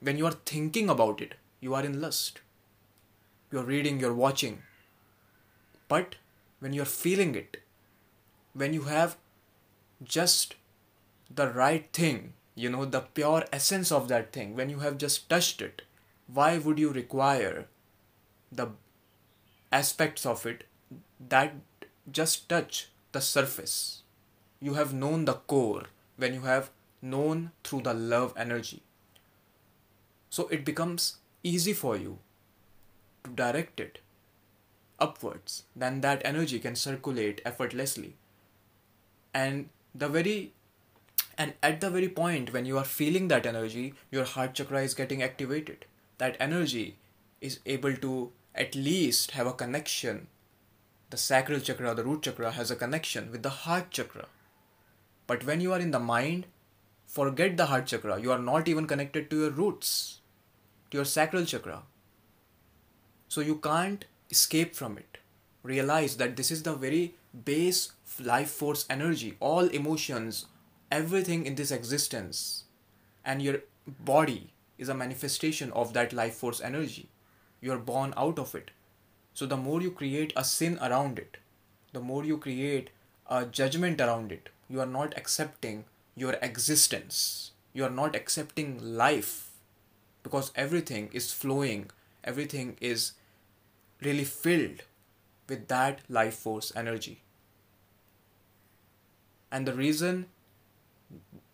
When 0.00 0.16
you 0.16 0.26
are 0.26 0.38
thinking 0.46 0.88
about 0.88 1.20
it, 1.20 1.34
you 1.60 1.74
are 1.74 1.82
in 1.82 2.00
lust. 2.00 2.40
You're 3.50 3.64
reading, 3.64 3.98
you're 3.98 4.14
watching. 4.14 4.62
But 5.88 6.16
when 6.60 6.72
you're 6.72 6.84
feeling 6.84 7.34
it, 7.34 7.62
when 8.52 8.72
you 8.72 8.82
have 8.82 9.16
just 10.02 10.54
the 11.34 11.48
right 11.48 11.92
thing, 11.92 12.34
you 12.54 12.70
know, 12.70 12.84
the 12.84 13.00
pure 13.00 13.44
essence 13.52 13.90
of 13.90 14.08
that 14.08 14.32
thing, 14.32 14.54
when 14.54 14.70
you 14.70 14.78
have 14.78 14.98
just 14.98 15.28
touched 15.28 15.60
it, 15.60 15.82
why 16.26 16.58
would 16.58 16.78
you 16.78 16.92
require 16.92 17.66
the 18.52 18.68
aspects 19.72 20.24
of 20.24 20.46
it 20.46 20.64
that 21.28 21.54
just 22.10 22.48
touch 22.48 22.90
the 23.12 23.20
surface? 23.20 24.02
You 24.60 24.74
have 24.74 24.94
known 24.94 25.24
the 25.24 25.34
core 25.34 25.86
when 26.16 26.34
you 26.34 26.42
have 26.42 26.70
known 27.04 27.50
through 27.62 27.82
the 27.82 27.94
love 27.94 28.32
energy. 28.36 28.82
So 30.30 30.48
it 30.48 30.64
becomes 30.64 31.18
easy 31.42 31.72
for 31.72 31.96
you 31.96 32.18
to 33.24 33.30
direct 33.30 33.78
it 33.78 34.00
upwards, 34.98 35.64
then 35.74 36.00
that 36.00 36.22
energy 36.24 36.58
can 36.58 36.76
circulate 36.76 37.40
effortlessly. 37.44 38.16
And 39.32 39.68
the 39.94 40.08
very 40.08 40.52
and 41.36 41.54
at 41.62 41.80
the 41.80 41.90
very 41.90 42.08
point 42.08 42.52
when 42.52 42.64
you 42.64 42.78
are 42.78 42.84
feeling 42.84 43.28
that 43.28 43.46
energy, 43.46 43.94
your 44.10 44.24
heart 44.24 44.54
chakra 44.54 44.82
is 44.82 44.94
getting 44.94 45.22
activated. 45.22 45.84
That 46.18 46.36
energy 46.38 46.96
is 47.40 47.58
able 47.66 47.96
to 47.96 48.32
at 48.54 48.74
least 48.74 49.32
have 49.32 49.48
a 49.48 49.52
connection. 49.52 50.28
The 51.10 51.16
sacral 51.16 51.60
chakra, 51.60 51.94
the 51.94 52.04
root 52.04 52.22
chakra, 52.22 52.52
has 52.52 52.70
a 52.70 52.76
connection 52.76 53.32
with 53.32 53.42
the 53.42 53.50
heart 53.50 53.90
chakra. 53.90 54.26
But 55.26 55.44
when 55.44 55.60
you 55.60 55.72
are 55.72 55.80
in 55.80 55.90
the 55.90 55.98
mind, 55.98 56.46
forget 57.06 57.56
the 57.56 57.66
heart 57.66 57.86
chakra. 57.86 58.20
You 58.20 58.32
are 58.32 58.38
not 58.38 58.68
even 58.68 58.86
connected 58.86 59.30
to 59.30 59.40
your 59.40 59.50
roots, 59.50 60.20
to 60.90 60.98
your 60.98 61.04
sacral 61.04 61.44
chakra. 61.44 61.82
So 63.28 63.40
you 63.40 63.56
can't 63.56 64.04
escape 64.30 64.74
from 64.74 64.98
it. 64.98 65.18
Realize 65.62 66.16
that 66.18 66.36
this 66.36 66.50
is 66.50 66.62
the 66.62 66.74
very 66.74 67.14
base 67.44 67.92
life 68.20 68.50
force 68.50 68.86
energy, 68.90 69.36
all 69.40 69.66
emotions, 69.66 70.46
everything 70.90 71.46
in 71.46 71.54
this 71.54 71.70
existence, 71.70 72.64
and 73.24 73.42
your 73.42 73.60
body 73.86 74.52
is 74.78 74.88
a 74.88 74.94
manifestation 74.94 75.72
of 75.72 75.92
that 75.94 76.12
life 76.12 76.34
force 76.34 76.60
energy. 76.60 77.08
You 77.60 77.72
are 77.72 77.78
born 77.78 78.12
out 78.16 78.38
of 78.38 78.54
it. 78.54 78.70
So 79.32 79.46
the 79.46 79.56
more 79.56 79.80
you 79.80 79.90
create 79.90 80.32
a 80.36 80.44
sin 80.44 80.78
around 80.80 81.18
it, 81.18 81.38
the 81.92 82.00
more 82.00 82.24
you 82.24 82.38
create 82.38 82.90
a 83.28 83.46
judgment 83.46 84.00
around 84.00 84.30
it, 84.32 84.50
you 84.68 84.80
are 84.80 84.86
not 84.86 85.16
accepting 85.16 85.84
your 86.16 86.34
existence. 86.42 87.52
You 87.72 87.84
are 87.84 87.90
not 87.90 88.14
accepting 88.14 88.96
life 88.96 89.50
because 90.22 90.52
everything 90.54 91.10
is 91.12 91.32
flowing, 91.32 91.90
everything 92.22 92.76
is 92.80 93.12
really 94.02 94.24
filled 94.24 94.82
with 95.48 95.68
that 95.68 96.00
life 96.08 96.34
force 96.34 96.72
energy. 96.74 97.22
And 99.50 99.66
the 99.66 99.74
reason 99.74 100.26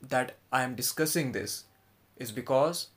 that 0.01 0.37
I 0.53 0.63
am 0.63 0.75
discussing 0.75 1.33
this 1.33 1.65
is 2.17 2.33
because 2.33 2.89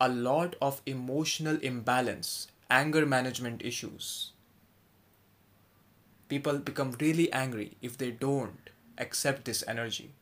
a 0.00 0.08
lot 0.08 0.56
of 0.60 0.82
emotional 0.86 1.58
imbalance, 1.62 2.48
anger 2.70 3.06
management 3.06 3.62
issues, 3.64 4.32
people 6.28 6.58
become 6.58 6.96
really 7.00 7.32
angry 7.32 7.76
if 7.80 7.96
they 7.96 8.10
don't 8.10 8.70
accept 8.98 9.44
this 9.44 9.64
energy. 9.66 10.12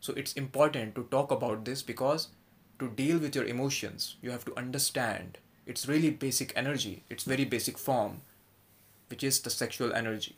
So 0.00 0.14
it's 0.14 0.32
important 0.32 0.94
to 0.94 1.04
talk 1.10 1.30
about 1.30 1.64
this 1.64 1.82
because 1.82 2.28
to 2.78 2.88
deal 2.88 3.18
with 3.18 3.36
your 3.36 3.44
emotions, 3.44 4.16
you 4.22 4.30
have 4.30 4.44
to 4.46 4.56
understand 4.56 5.38
its 5.66 5.86
really 5.86 6.10
basic 6.10 6.52
energy, 6.56 7.04
its 7.10 7.24
very 7.24 7.44
basic 7.44 7.76
form, 7.78 8.22
which 9.08 9.22
is 9.22 9.40
the 9.40 9.50
sexual 9.50 9.92
energy. 9.92 10.36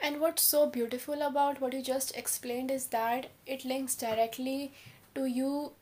And 0.00 0.20
what's 0.20 0.42
so 0.42 0.68
beautiful 0.68 1.22
about 1.22 1.60
what 1.60 1.72
you 1.72 1.82
just 1.82 2.16
explained 2.16 2.70
is 2.70 2.86
that 2.88 3.28
it 3.46 3.64
links 3.64 3.94
directly 3.94 4.72
to 5.14 5.26
you 5.26 5.72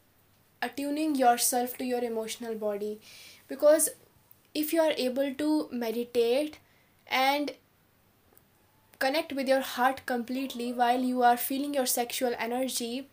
attuning 0.63 1.15
yourself 1.15 1.77
to 1.79 1.85
your 1.85 2.03
emotional 2.03 2.55
body. 2.55 3.01
Because 3.49 3.91
if 4.55 4.73
you 4.73 4.81
are 4.81 4.93
able 4.97 5.35
to 5.35 5.69
meditate 5.71 6.59
and 7.07 7.53
connect 8.99 9.33
with 9.33 9.49
your 9.49 9.61
heart 9.61 10.05
completely 10.07 10.73
while 10.73 11.01
you 11.01 11.23
are 11.23 11.37
feeling 11.37 11.75
your 11.75 11.87
sexual 11.87 12.35
energy, 12.39 13.09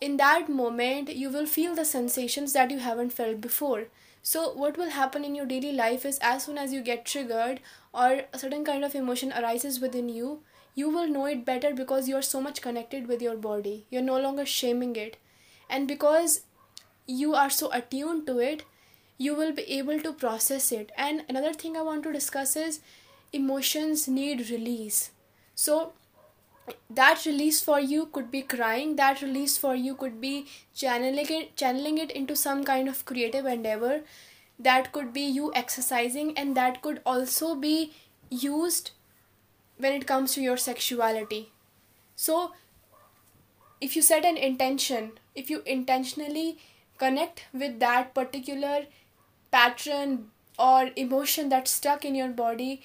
in 0.00 0.16
that 0.16 0.48
moment 0.48 1.14
you 1.14 1.30
will 1.30 1.46
feel 1.46 1.74
the 1.74 1.84
sensations 1.84 2.52
that 2.52 2.70
you 2.70 2.78
haven't 2.78 3.12
felt 3.12 3.40
before. 3.40 3.86
So, 4.22 4.52
what 4.52 4.76
will 4.76 4.90
happen 4.90 5.24
in 5.24 5.34
your 5.34 5.46
daily 5.46 5.72
life 5.72 6.04
is 6.04 6.18
as 6.20 6.44
soon 6.44 6.58
as 6.58 6.72
you 6.72 6.82
get 6.82 7.06
triggered 7.06 7.60
or 7.92 8.22
a 8.32 8.38
certain 8.38 8.64
kind 8.64 8.84
of 8.84 8.94
emotion 8.94 9.32
arises 9.32 9.80
within 9.80 10.08
you, 10.08 10.40
you 10.74 10.90
will 10.90 11.08
know 11.08 11.24
it 11.26 11.44
better 11.44 11.74
because 11.74 12.08
you 12.08 12.16
are 12.16 12.22
so 12.22 12.40
much 12.40 12.60
connected 12.60 13.08
with 13.08 13.22
your 13.22 13.36
body. 13.36 13.86
You're 13.90 14.02
no 14.02 14.20
longer 14.20 14.44
shaming 14.46 14.94
it. 14.96 15.16
And 15.68 15.88
because 15.88 16.42
you 17.06 17.34
are 17.34 17.50
so 17.50 17.72
attuned 17.72 18.26
to 18.26 18.38
it, 18.38 18.64
you 19.18 19.34
will 19.34 19.52
be 19.52 19.62
able 19.78 20.00
to 20.00 20.12
process 20.12 20.70
it. 20.72 20.92
And 20.96 21.24
another 21.28 21.52
thing 21.52 21.76
I 21.76 21.82
want 21.82 22.02
to 22.04 22.12
discuss 22.12 22.56
is 22.56 22.80
emotions 23.32 24.08
need 24.08 24.50
release. 24.50 25.10
So, 25.54 25.92
that 26.88 27.24
release 27.26 27.60
for 27.60 27.80
you 27.80 28.06
could 28.06 28.30
be 28.30 28.42
crying 28.42 28.96
that 28.96 29.22
release 29.22 29.56
for 29.56 29.74
you 29.74 29.94
could 29.94 30.20
be 30.20 30.46
channeling 30.74 31.26
it 31.28 31.56
channeling 31.56 31.98
it 31.98 32.10
into 32.10 32.36
some 32.36 32.62
kind 32.64 32.88
of 32.88 33.04
creative 33.04 33.46
endeavor 33.46 34.00
that 34.58 34.92
could 34.92 35.12
be 35.12 35.22
you 35.22 35.50
exercising 35.54 36.36
and 36.36 36.56
that 36.56 36.80
could 36.82 37.00
also 37.06 37.54
be 37.54 37.92
used 38.30 38.90
when 39.78 39.92
it 39.92 40.06
comes 40.06 40.34
to 40.34 40.40
your 40.40 40.56
sexuality 40.56 41.50
so 42.14 42.52
if 43.80 43.96
you 43.96 44.02
set 44.02 44.24
an 44.24 44.36
intention 44.36 45.12
if 45.34 45.48
you 45.50 45.62
intentionally 45.64 46.58
connect 46.98 47.44
with 47.52 47.80
that 47.80 48.14
particular 48.14 48.80
pattern 49.50 50.26
or 50.58 50.90
emotion 50.96 51.48
that's 51.48 51.70
stuck 51.70 52.04
in 52.04 52.14
your 52.14 52.28
body 52.28 52.82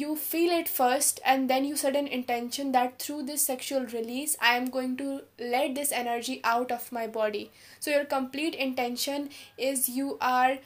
you 0.00 0.16
feel 0.16 0.52
it 0.52 0.68
first 0.68 1.20
and 1.24 1.48
then 1.48 1.64
you 1.64 1.76
set 1.76 1.94
an 1.94 2.06
intention 2.08 2.72
that 2.72 2.98
through 2.98 3.22
this 3.26 3.42
sexual 3.48 3.84
release 3.96 4.36
i 4.50 4.54
am 4.60 4.64
going 4.76 4.96
to 5.00 5.10
let 5.38 5.74
this 5.76 5.92
energy 5.92 6.40
out 6.42 6.72
of 6.72 6.90
my 6.90 7.06
body. 7.06 7.50
So 7.78 7.90
your 7.90 8.04
complete 8.04 8.54
intention 8.54 9.28
is 9.56 9.88
you 9.88 10.16
are 10.20 10.58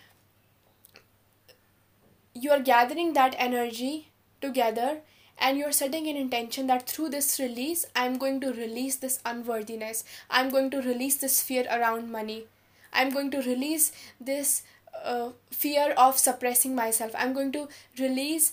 you 2.35 2.51
are 2.53 2.61
gathering 2.61 3.13
that 3.15 3.35
energy 3.39 4.09
together 4.41 5.01
and 5.39 5.59
you're 5.59 5.73
setting 5.73 6.07
an 6.09 6.17
intention 6.17 6.67
that 6.69 6.89
through 6.89 7.11
this 7.11 7.29
release 7.39 7.85
i'm 8.05 8.17
going 8.25 8.41
to 8.47 8.53
release 8.53 8.97
this 8.97 9.19
unworthiness. 9.27 10.05
I'm 10.31 10.49
going 10.49 10.71
to 10.71 10.81
release 10.81 11.17
this 11.17 11.43
fear 11.43 11.67
around 11.71 12.11
money. 12.11 12.47
I'm 12.93 13.11
going 13.11 13.31
to 13.33 13.43
release 13.43 13.93
this 14.19 14.63
uh, 15.05 15.31
fear 15.51 15.93
of 15.97 16.19
suppressing 16.19 16.75
myself. 16.75 17.13
I'm 17.19 17.35
going 17.35 17.53
to 17.53 17.69
release 17.99 18.53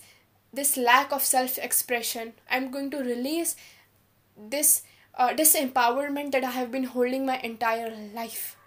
this 0.56 0.78
lack 0.78 1.12
of 1.12 1.24
self 1.24 1.58
expression 1.58 2.34
i'm 2.50 2.70
going 2.72 2.90
to 2.90 2.98
release 2.98 3.56
this 4.38 4.84
uh, 5.18 5.30
disempowerment 5.30 6.32
that 6.32 6.44
i 6.44 6.52
have 6.52 6.72
been 6.72 6.84
holding 6.84 7.26
my 7.26 7.40
entire 7.40 7.94
life. 8.14 8.58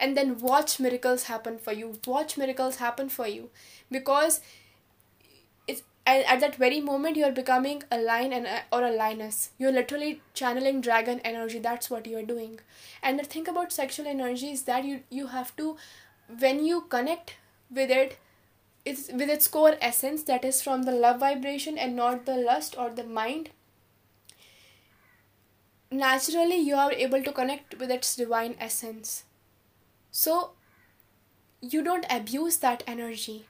And 0.00 0.16
then 0.16 0.38
watch 0.38 0.78
miracles 0.78 1.24
happen 1.24 1.58
for 1.58 1.72
you. 1.72 1.98
Watch 2.06 2.36
miracles 2.38 2.76
happen 2.76 3.08
for 3.08 3.26
you. 3.26 3.50
Because 3.90 4.40
it's 5.66 5.82
at, 6.06 6.24
at 6.26 6.40
that 6.40 6.54
very 6.54 6.80
moment 6.80 7.16
you're 7.16 7.32
becoming 7.32 7.82
a 7.90 7.98
lion 7.98 8.32
and 8.32 8.46
a, 8.46 8.62
or 8.70 8.84
a 8.84 8.92
lioness. 8.92 9.50
You're 9.58 9.72
literally 9.72 10.22
channeling 10.34 10.80
dragon 10.80 11.20
energy. 11.24 11.58
That's 11.58 11.90
what 11.90 12.06
you're 12.06 12.22
doing. 12.22 12.60
And 13.02 13.18
the 13.18 13.24
thing 13.24 13.48
about 13.48 13.72
sexual 13.72 14.06
energy 14.06 14.52
is 14.52 14.62
that 14.64 14.84
you 14.84 15.00
you 15.10 15.26
have 15.26 15.54
to 15.56 15.76
when 16.38 16.64
you 16.64 16.82
connect 16.82 17.34
with 17.70 17.90
it 17.90 18.18
it's 18.90 19.08
with 19.20 19.36
its 19.36 19.48
core 19.56 19.76
essence 19.90 20.22
that 20.32 20.44
is 20.50 20.62
from 20.62 20.82
the 20.84 20.98
love 21.04 21.20
vibration 21.20 21.78
and 21.86 21.96
not 21.96 22.26
the 22.26 22.36
lust 22.50 22.76
or 22.78 22.90
the 22.90 23.04
mind 23.20 23.50
naturally 25.90 26.56
you 26.56 26.74
are 26.74 26.92
able 26.92 27.22
to 27.22 27.32
connect 27.32 27.78
with 27.78 27.90
its 27.90 28.14
divine 28.16 28.54
essence. 28.60 29.24
So 30.10 30.50
you 31.60 31.82
don't 31.82 32.06
abuse 32.10 32.58
that 32.58 32.82
energy. 32.86 33.46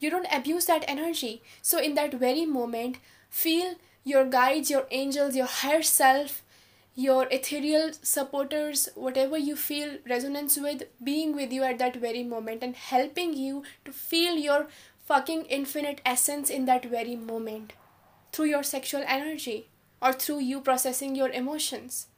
You 0.00 0.10
don't 0.10 0.28
abuse 0.32 0.66
that 0.66 0.84
energy. 0.86 1.42
So 1.60 1.78
in 1.78 1.94
that 1.94 2.14
very 2.14 2.46
moment 2.46 2.98
feel 3.28 3.74
your 4.04 4.24
guides 4.24 4.70
your 4.70 4.86
angels 4.90 5.36
your 5.36 5.46
higher 5.46 5.82
self 5.82 6.42
your 6.98 7.28
ethereal 7.30 7.92
supporters 8.02 8.88
whatever 8.96 9.38
you 9.38 9.54
feel 9.54 9.90
resonance 10.10 10.56
with 10.56 10.82
being 11.08 11.32
with 11.32 11.52
you 11.52 11.62
at 11.62 11.78
that 11.78 11.94
very 12.04 12.24
moment 12.24 12.60
and 12.60 12.74
helping 12.74 13.34
you 13.34 13.62
to 13.84 13.92
feel 13.92 14.34
your 14.34 14.66
fucking 15.06 15.44
infinite 15.44 16.00
essence 16.04 16.50
in 16.50 16.64
that 16.64 16.84
very 16.96 17.14
moment 17.14 17.72
through 18.32 18.46
your 18.46 18.64
sexual 18.64 19.04
energy 19.06 19.68
or 20.02 20.12
through 20.12 20.40
you 20.40 20.60
processing 20.60 21.14
your 21.14 21.28
emotions. 21.28 22.08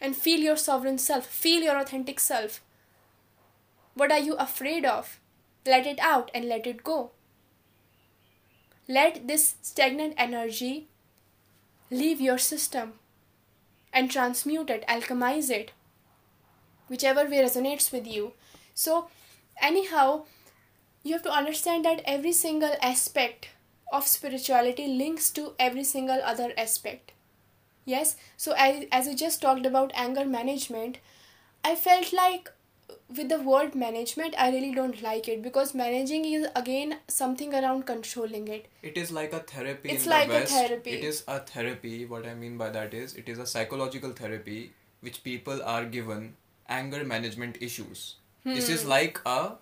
And 0.00 0.16
feel 0.16 0.40
your 0.40 0.56
sovereign 0.56 0.98
self 0.98 1.24
feel 1.24 1.62
your 1.62 1.78
authentic 1.78 2.18
self. 2.18 2.60
What 3.94 4.10
are 4.10 4.18
you 4.18 4.34
afraid 4.34 4.84
of? 4.84 5.20
Let 5.64 5.86
it 5.86 6.00
out 6.00 6.32
and 6.34 6.46
let 6.46 6.66
it 6.66 6.82
go. 6.82 7.12
Let 8.88 9.28
this 9.28 9.54
stagnant 9.62 10.14
energy 10.16 10.88
leave 11.88 12.20
your 12.20 12.38
system 12.38 12.94
and 13.92 14.10
transmute 14.10 14.70
it, 14.70 14.86
alchemize 14.88 15.50
it, 15.50 15.72
whichever 16.88 17.24
way 17.24 17.38
resonates 17.38 17.92
with 17.92 18.06
you. 18.06 18.32
So, 18.74 19.08
anyhow, 19.60 20.24
you 21.02 21.14
have 21.14 21.22
to 21.22 21.32
understand 21.32 21.84
that 21.84 22.02
every 22.04 22.32
single 22.32 22.74
aspect 22.82 23.48
of 23.92 24.06
spirituality 24.06 24.86
links 24.86 25.30
to 25.30 25.54
every 25.58 25.84
single 25.84 26.20
other 26.22 26.52
aspect. 26.56 27.12
Yes, 27.84 28.16
so 28.36 28.52
as, 28.56 28.84
as 28.92 29.08
I 29.08 29.14
just 29.14 29.40
talked 29.42 29.66
about 29.66 29.92
anger 29.94 30.26
management, 30.26 30.98
I 31.64 31.74
felt 31.74 32.12
like 32.12 32.50
with 33.16 33.28
the 33.28 33.38
word 33.40 33.74
management 33.74 34.34
i 34.38 34.48
really 34.50 34.72
don't 34.74 35.02
like 35.02 35.28
it 35.28 35.42
because 35.42 35.74
managing 35.74 36.24
is 36.24 36.46
again 36.54 36.96
something 37.08 37.54
around 37.54 37.86
controlling 37.86 38.48
it 38.48 38.66
it 38.82 38.96
is 38.96 39.10
like 39.10 39.32
a 39.32 39.40
therapy 39.40 39.90
it's 39.90 40.04
in 40.04 40.10
like 40.10 40.28
the 40.28 40.34
West. 40.34 40.52
a 40.52 40.54
therapy 40.54 40.90
it 40.90 41.04
is 41.04 41.22
a 41.28 41.38
therapy 41.52 42.04
what 42.04 42.26
i 42.26 42.34
mean 42.34 42.58
by 42.58 42.68
that 42.70 42.92
is 42.94 43.14
it 43.14 43.28
is 43.28 43.38
a 43.38 43.46
psychological 43.46 44.12
therapy 44.12 44.72
which 45.00 45.22
people 45.22 45.62
are 45.62 45.84
given 45.84 46.34
anger 46.68 47.04
management 47.04 47.56
issues 47.60 48.16
hmm. 48.44 48.54
this 48.54 48.68
is 48.68 48.82
hmm. 48.82 48.90
like 48.90 49.20
a 49.24 49.52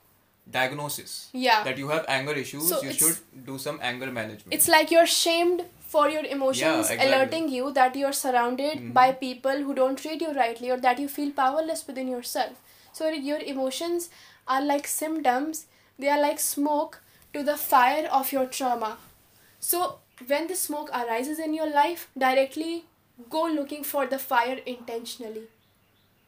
diagnosis 0.51 1.29
yeah 1.33 1.65
that 1.65 1.79
you 1.79 1.89
have 1.89 2.05
anger 2.09 2.33
issues 2.33 2.69
so 2.69 2.83
you 2.83 2.93
should 2.93 3.17
do 3.47 3.59
some 3.59 3.79
anger 3.83 4.11
management 4.11 4.55
it's 4.55 4.69
like 4.69 4.91
you're 4.91 5.07
shamed 5.07 5.65
for 5.95 6.09
your 6.09 6.25
emotions 6.25 6.61
yeah, 6.61 6.81
exactly. 6.81 7.07
alerting 7.07 7.49
you 7.49 7.73
that 7.73 7.97
you're 7.97 8.13
surrounded 8.13 8.79
mm-hmm. 8.79 8.93
by 8.93 9.13
people 9.13 9.63
who 9.67 9.75
don't 9.75 9.97
treat 9.97 10.21
you 10.21 10.33
rightly 10.33 10.71
or 10.71 10.79
that 10.79 10.99
you 10.99 11.09
feel 11.09 11.31
powerless 11.31 11.87
within 11.87 12.09
yourself 12.09 12.63
so 12.97 13.09
your 13.11 13.41
emotions 13.41 14.09
are 14.49 14.63
like 14.65 14.87
symptoms, 14.87 15.67
they 15.99 16.09
are 16.09 16.21
like 16.21 16.39
smoke 16.39 17.03
to 17.35 17.43
the 17.43 17.57
fire 17.57 18.07
of 18.11 18.33
your 18.33 18.47
trauma. 18.47 18.97
So 19.61 19.99
when 20.27 20.47
the 20.47 20.55
smoke 20.55 20.89
arises 20.95 21.39
in 21.39 21.53
your 21.53 21.69
life, 21.69 22.09
directly 22.17 22.85
go 23.29 23.43
looking 23.45 23.85
for 23.85 24.07
the 24.07 24.19
fire 24.19 24.61
intentionally. 24.65 25.43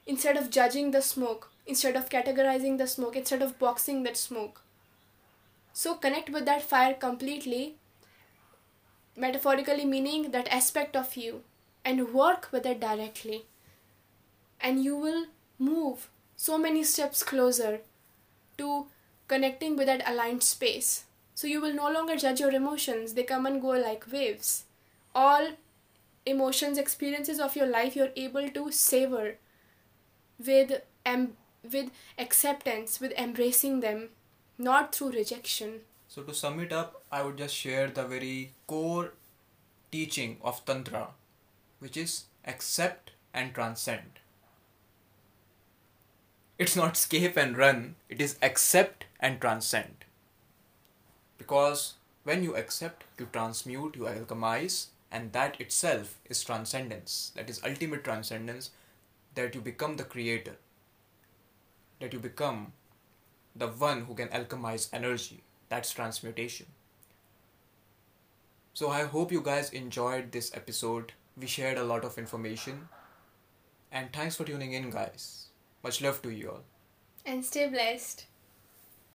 Instead 0.06 0.36
of 0.36 0.50
judging 0.50 0.90
the 0.90 1.00
smoke, 1.00 1.50
instead 1.66 1.96
of 1.96 2.10
categorizing 2.10 2.76
the 2.76 2.86
smoke, 2.86 3.16
instead 3.16 3.40
of 3.40 3.58
boxing 3.58 4.02
that 4.02 4.18
smoke. 4.18 4.60
So 5.72 5.94
connect 5.94 6.28
with 6.28 6.44
that 6.44 6.62
fire 6.62 6.92
completely, 6.92 7.76
metaphorically 9.16 9.86
meaning 9.86 10.32
that 10.32 10.48
aspect 10.48 10.96
of 10.96 11.16
you, 11.16 11.42
and 11.82 12.12
work 12.12 12.48
with 12.52 12.66
it 12.66 12.78
directly. 12.78 13.46
And 14.60 14.84
you 14.84 14.96
will 14.96 15.26
move 15.58 16.08
so 16.38 16.56
many 16.56 16.84
steps 16.84 17.22
closer 17.22 17.80
to 18.56 18.86
connecting 19.26 19.76
with 19.76 19.86
that 19.86 20.08
aligned 20.08 20.42
space. 20.42 21.04
So 21.34 21.46
you 21.46 21.60
will 21.60 21.74
no 21.74 21.90
longer 21.90 22.16
judge 22.16 22.40
your 22.40 22.52
emotions, 22.52 23.14
they 23.14 23.24
come 23.24 23.44
and 23.44 23.60
go 23.60 23.70
like 23.70 24.10
waves. 24.10 24.64
All 25.14 25.48
emotions, 26.24 26.78
experiences 26.78 27.40
of 27.40 27.56
your 27.56 27.66
life, 27.66 27.96
you're 27.96 28.12
able 28.16 28.48
to 28.50 28.70
savor 28.70 29.36
with, 30.44 30.80
em- 31.04 31.36
with 31.72 31.90
acceptance, 32.18 33.00
with 33.00 33.12
embracing 33.12 33.80
them, 33.80 34.10
not 34.58 34.94
through 34.94 35.10
rejection. 35.10 35.80
So, 36.06 36.22
to 36.22 36.32
sum 36.32 36.60
it 36.60 36.72
up, 36.72 37.02
I 37.10 37.22
would 37.22 37.36
just 37.36 37.54
share 37.54 37.88
the 37.88 38.04
very 38.04 38.52
core 38.66 39.12
teaching 39.90 40.38
of 40.42 40.64
Tantra, 40.64 41.08
which 41.80 41.96
is 41.96 42.24
accept 42.46 43.10
and 43.34 43.52
transcend. 43.52 44.20
It's 46.58 46.74
not 46.74 46.96
escape 46.96 47.36
and 47.36 47.56
run, 47.56 47.94
it 48.08 48.20
is 48.20 48.36
accept 48.42 49.04
and 49.20 49.40
transcend. 49.40 50.04
Because 51.38 51.94
when 52.24 52.42
you 52.42 52.56
accept, 52.56 53.04
you 53.18 53.28
transmute, 53.32 53.94
you 53.96 54.02
alchemize, 54.02 54.86
and 55.10 55.32
that 55.32 55.60
itself 55.60 56.18
is 56.28 56.42
transcendence. 56.42 57.32
That 57.36 57.48
is 57.48 57.62
ultimate 57.64 58.02
transcendence, 58.02 58.70
that 59.36 59.54
you 59.54 59.60
become 59.60 59.96
the 59.96 60.04
creator, 60.04 60.56
that 62.00 62.12
you 62.12 62.18
become 62.18 62.72
the 63.54 63.68
one 63.68 64.02
who 64.02 64.14
can 64.14 64.28
alchemize 64.28 64.88
energy. 64.92 65.44
That's 65.68 65.92
transmutation. 65.92 66.66
So 68.74 68.90
I 68.90 69.04
hope 69.04 69.32
you 69.32 69.40
guys 69.40 69.70
enjoyed 69.70 70.32
this 70.32 70.50
episode. 70.54 71.12
We 71.36 71.46
shared 71.46 71.78
a 71.78 71.84
lot 71.84 72.04
of 72.04 72.18
information. 72.18 72.88
And 73.90 74.12
thanks 74.12 74.36
for 74.36 74.44
tuning 74.44 74.72
in, 74.72 74.90
guys. 74.90 75.47
Much 75.82 76.00
love 76.02 76.20
to 76.22 76.30
you 76.30 76.50
all. 76.50 76.64
And 77.24 77.44
stay 77.44 77.68
blessed. 77.68 78.26